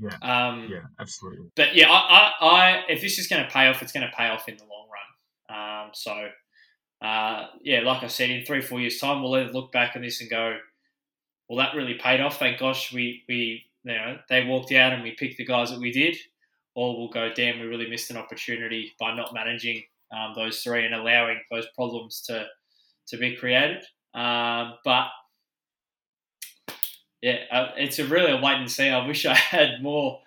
Yeah. 0.00 0.48
Um, 0.48 0.68
yeah, 0.70 0.80
absolutely. 0.98 1.50
But 1.54 1.74
yeah, 1.74 1.90
I, 1.90 2.32
I, 2.40 2.46
I 2.46 2.84
if 2.88 3.00
this 3.00 3.18
is 3.18 3.26
going 3.26 3.44
to 3.44 3.50
pay 3.50 3.68
off, 3.68 3.82
it's 3.82 3.92
going 3.92 4.06
to 4.08 4.16
pay 4.16 4.28
off 4.28 4.48
in 4.48 4.56
the 4.56 4.64
long 4.64 4.86
run. 4.88 5.84
Um, 5.84 5.90
so 5.92 6.28
uh, 7.02 7.48
yeah, 7.62 7.80
like 7.80 8.04
I 8.04 8.06
said, 8.06 8.30
in 8.30 8.44
three, 8.44 8.60
four 8.60 8.80
years' 8.80 8.98
time, 8.98 9.22
we'll 9.22 9.34
either 9.34 9.52
look 9.52 9.72
back 9.72 9.96
on 9.96 10.02
this 10.02 10.20
and 10.20 10.30
go, 10.30 10.56
well, 11.48 11.58
that 11.58 11.74
really 11.74 11.94
paid 11.94 12.20
off. 12.20 12.38
Thank 12.38 12.60
gosh 12.60 12.92
we, 12.92 13.24
we 13.28 13.64
you 13.82 13.92
know, 13.92 14.18
they 14.28 14.44
walked 14.44 14.72
out 14.72 14.92
and 14.92 15.02
we 15.02 15.10
picked 15.10 15.36
the 15.36 15.44
guys 15.44 15.70
that 15.70 15.80
we 15.80 15.90
did. 15.90 16.16
Or 16.74 16.96
we'll 16.96 17.08
go, 17.08 17.30
damn, 17.34 17.60
we 17.60 17.66
really 17.66 17.90
missed 17.90 18.10
an 18.10 18.16
opportunity 18.16 18.92
by 18.98 19.14
not 19.14 19.34
managing 19.34 19.82
um, 20.12 20.32
those 20.34 20.62
three 20.62 20.84
and 20.84 20.94
allowing 20.94 21.40
those 21.50 21.66
problems 21.74 22.22
to 22.22 22.46
to 23.08 23.16
be 23.16 23.36
created. 23.36 23.82
Uh, 24.14 24.72
but 24.84 25.08
yeah, 27.22 27.38
uh, 27.50 27.72
it's 27.76 27.98
a 27.98 28.06
really 28.06 28.32
a 28.32 28.36
wait 28.36 28.56
and 28.56 28.70
see. 28.70 28.88
I 28.88 29.06
wish 29.06 29.24
I 29.26 29.34
had 29.34 29.82
more 29.82 30.20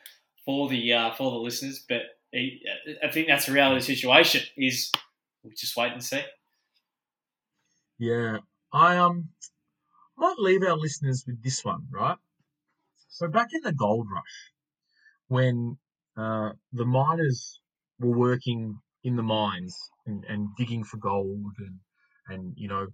for 0.45 0.69
the 0.69 0.93
uh, 0.93 1.13
for 1.13 1.31
the 1.31 1.37
listeners, 1.37 1.83
but 1.87 2.01
I 2.33 3.09
think 3.11 3.27
that's 3.27 3.45
the 3.45 3.53
reality 3.53 3.77
of 3.77 3.85
the 3.85 3.95
situation. 3.95 4.41
Is 4.57 4.91
we 5.43 5.53
just 5.53 5.77
wait 5.77 5.93
and 5.93 6.03
see. 6.03 6.23
Yeah, 7.97 8.39
I 8.73 8.97
um 8.97 9.29
might 10.17 10.39
leave 10.39 10.63
our 10.63 10.77
listeners 10.77 11.23
with 11.27 11.43
this 11.43 11.63
one, 11.63 11.87
right? 11.91 12.17
So 13.09 13.27
back 13.27 13.53
in 13.53 13.61
the 13.61 13.73
gold 13.73 14.07
rush, 14.11 14.51
when 15.27 15.77
uh, 16.17 16.51
the 16.73 16.85
miners 16.85 17.61
were 17.99 18.17
working 18.17 18.79
in 19.05 19.15
the 19.15 19.23
mines 19.23 19.77
and, 20.05 20.25
and 20.25 20.49
digging 20.57 20.83
for 20.83 20.97
gold 20.97 21.53
and 21.59 21.79
and 22.27 22.53
you 22.57 22.67
know 22.67 22.87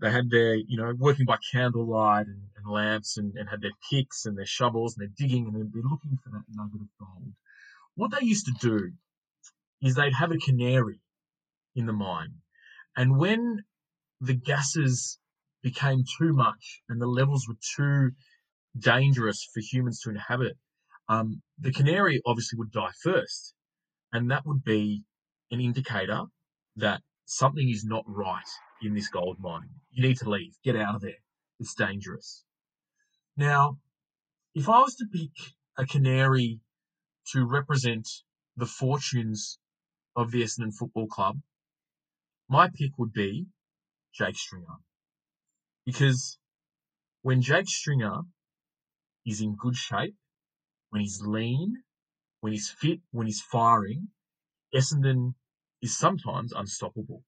they 0.00 0.10
had 0.10 0.30
their 0.30 0.54
you 0.54 0.76
know 0.76 0.94
working 0.96 1.26
by 1.26 1.36
candlelight 1.52 2.26
and, 2.26 2.42
and 2.56 2.72
lamps 2.72 3.16
and, 3.18 3.34
and 3.36 3.48
had 3.48 3.60
their 3.60 3.72
picks 3.90 4.24
and 4.24 4.38
their 4.38 4.46
shovels 4.46 4.96
and 4.96 5.02
they're 5.02 5.26
digging 5.26 5.46
and 5.46 5.54
they're, 5.54 5.82
looking 5.82 6.16
for 6.22 6.30
that 6.30 6.44
nugget 6.50 6.80
of 6.80 6.88
gold. 6.98 7.32
What 7.96 8.12
they 8.12 8.24
used 8.24 8.46
to 8.46 8.54
do 8.60 8.92
is 9.82 9.94
they'd 9.94 10.14
have 10.14 10.30
a 10.30 10.38
canary 10.38 11.00
in 11.74 11.86
the 11.86 11.92
mine. 11.92 12.34
And 12.96 13.18
when 13.18 13.64
the 14.20 14.34
gases 14.34 15.18
became 15.62 16.04
too 16.18 16.32
much 16.32 16.82
and 16.88 17.00
the 17.00 17.06
levels 17.06 17.46
were 17.48 17.56
too 17.76 18.12
dangerous 18.78 19.46
for 19.52 19.60
humans 19.60 20.00
to 20.02 20.10
inhabit 20.10 20.56
um, 21.08 21.42
the 21.58 21.72
canary 21.72 22.20
obviously 22.26 22.58
would 22.58 22.72
die 22.72 22.92
first. 23.02 23.54
And 24.12 24.30
that 24.30 24.46
would 24.46 24.64
be 24.64 25.02
an 25.50 25.60
indicator 25.60 26.24
that 26.76 27.02
something 27.24 27.68
is 27.68 27.84
not 27.84 28.04
right 28.06 28.48
in 28.82 28.94
this 28.94 29.08
gold 29.08 29.38
mine. 29.40 29.68
You 29.90 30.02
need 30.06 30.18
to 30.18 30.30
leave. 30.30 30.54
Get 30.64 30.76
out 30.76 30.94
of 30.96 31.00
there. 31.00 31.22
It's 31.58 31.74
dangerous. 31.74 32.44
Now, 33.36 33.78
if 34.54 34.68
I 34.68 34.80
was 34.80 34.94
to 34.96 35.06
pick 35.12 35.30
a 35.76 35.86
canary 35.86 36.60
to 37.32 37.44
represent 37.44 38.08
the 38.56 38.66
fortunes 38.66 39.58
of 40.14 40.30
the 40.30 40.42
Essendon 40.42 40.72
Football 40.72 41.08
Club, 41.08 41.38
my 42.48 42.68
pick 42.68 42.92
would 42.98 43.12
be 43.12 43.46
Jake 44.14 44.36
Stringer. 44.36 44.76
Because 45.84 46.38
when 47.22 47.42
Jake 47.42 47.68
Stringer 47.68 48.22
is 49.26 49.40
in 49.40 49.56
good 49.56 49.76
shape, 49.76 50.14
when 50.90 51.02
he's 51.02 51.20
lean, 51.20 51.74
when 52.40 52.52
he's 52.52 52.70
fit, 52.70 53.00
when 53.10 53.26
he's 53.26 53.40
firing, 53.40 54.08
Essendon 54.76 55.34
is 55.80 55.96
sometimes 55.96 56.52
unstoppable. 56.52 57.24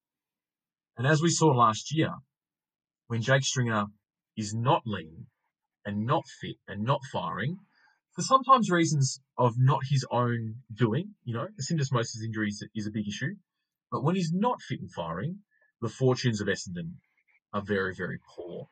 And 0.99 1.07
as 1.07 1.23
we 1.23 1.31
saw 1.31 1.47
last 1.47 1.95
year, 1.95 2.13
when 3.07 3.23
Jake 3.23 3.43
Stringer 3.43 3.87
is 4.37 4.55
not 4.55 4.83
lean 4.85 5.27
and 5.85 6.05
not 6.05 6.25
fit 6.41 6.57
and 6.67 6.83
not 6.83 7.01
firing, 7.11 7.57
for 8.15 8.21
sometimes 8.21 8.71
reasons 8.71 9.21
of 9.39 9.55
not 9.57 9.81
his 9.89 10.05
own 10.11 10.57
doing, 10.75 11.15
you 11.25 11.33
know, 11.33 11.47
syndesmosis 11.59 12.23
injury 12.23 12.49
is, 12.49 12.63
is 12.75 12.87
a 12.87 12.91
big 12.91 13.09
issue. 13.09 13.37
But 13.91 14.05
when 14.05 14.17
he's 14.17 14.33
not 14.33 14.61
fit 14.61 14.81
and 14.81 14.93
firing, 14.93 15.39
the 15.81 15.89
fortunes 15.89 16.43
of 16.43 16.49
Essendon 16.49 16.97
are 17.55 17.63
very, 17.63 17.95
very 17.95 18.19
poor. 18.37 18.69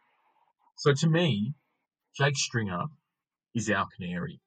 So 0.76 0.92
to 0.92 1.08
me, 1.08 1.54
Jake 2.14 2.36
Stringer 2.36 2.84
is 3.54 3.70
our 3.70 3.86
canary. 3.96 4.40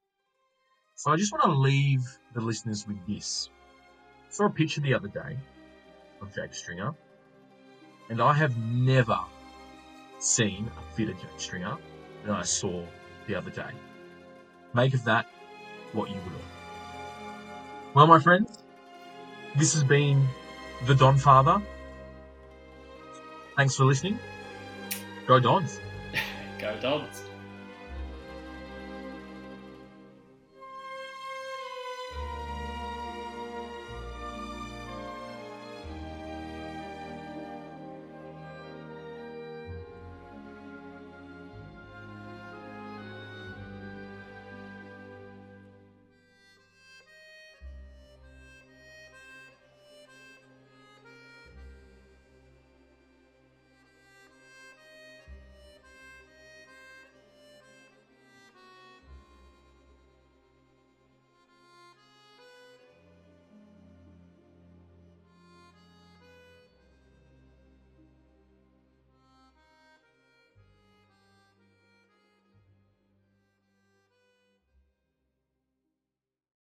So 0.95 1.11
I 1.11 1.15
just 1.15 1.31
want 1.31 1.45
to 1.45 1.51
leave 1.51 2.01
the 2.35 2.41
listeners 2.41 2.85
with 2.85 2.97
this. 3.07 3.49
Saw 4.29 4.45
a 4.45 4.49
picture 4.49 4.81
the 4.81 4.93
other 4.93 5.07
day 5.07 5.37
of 6.21 6.33
Jake 6.33 6.53
Stringer, 6.53 6.93
and 8.09 8.21
I 8.21 8.33
have 8.33 8.57
never 8.57 9.19
seen 10.19 10.69
a 10.77 10.95
fitter 10.95 11.13
Jake 11.13 11.37
Stringer 11.39 11.77
than 12.23 12.35
I 12.35 12.43
saw 12.43 12.83
the 13.27 13.35
other 13.35 13.49
day. 13.49 13.71
Make 14.73 14.93
of 14.93 15.03
that 15.05 15.25
what 15.93 16.09
you 16.09 16.15
will. 16.15 16.41
Well, 17.95 18.05
my 18.05 18.19
friends, 18.19 18.59
this 19.55 19.73
has 19.73 19.83
been 19.83 20.27
the 20.85 20.93
Don 20.93 21.17
Father. 21.17 21.61
Thanks 23.57 23.75
for 23.75 23.85
listening. 23.85 24.19
Go 25.25 25.39
Dons. 25.39 25.79
Go 26.59 26.79
Dons. 26.79 27.28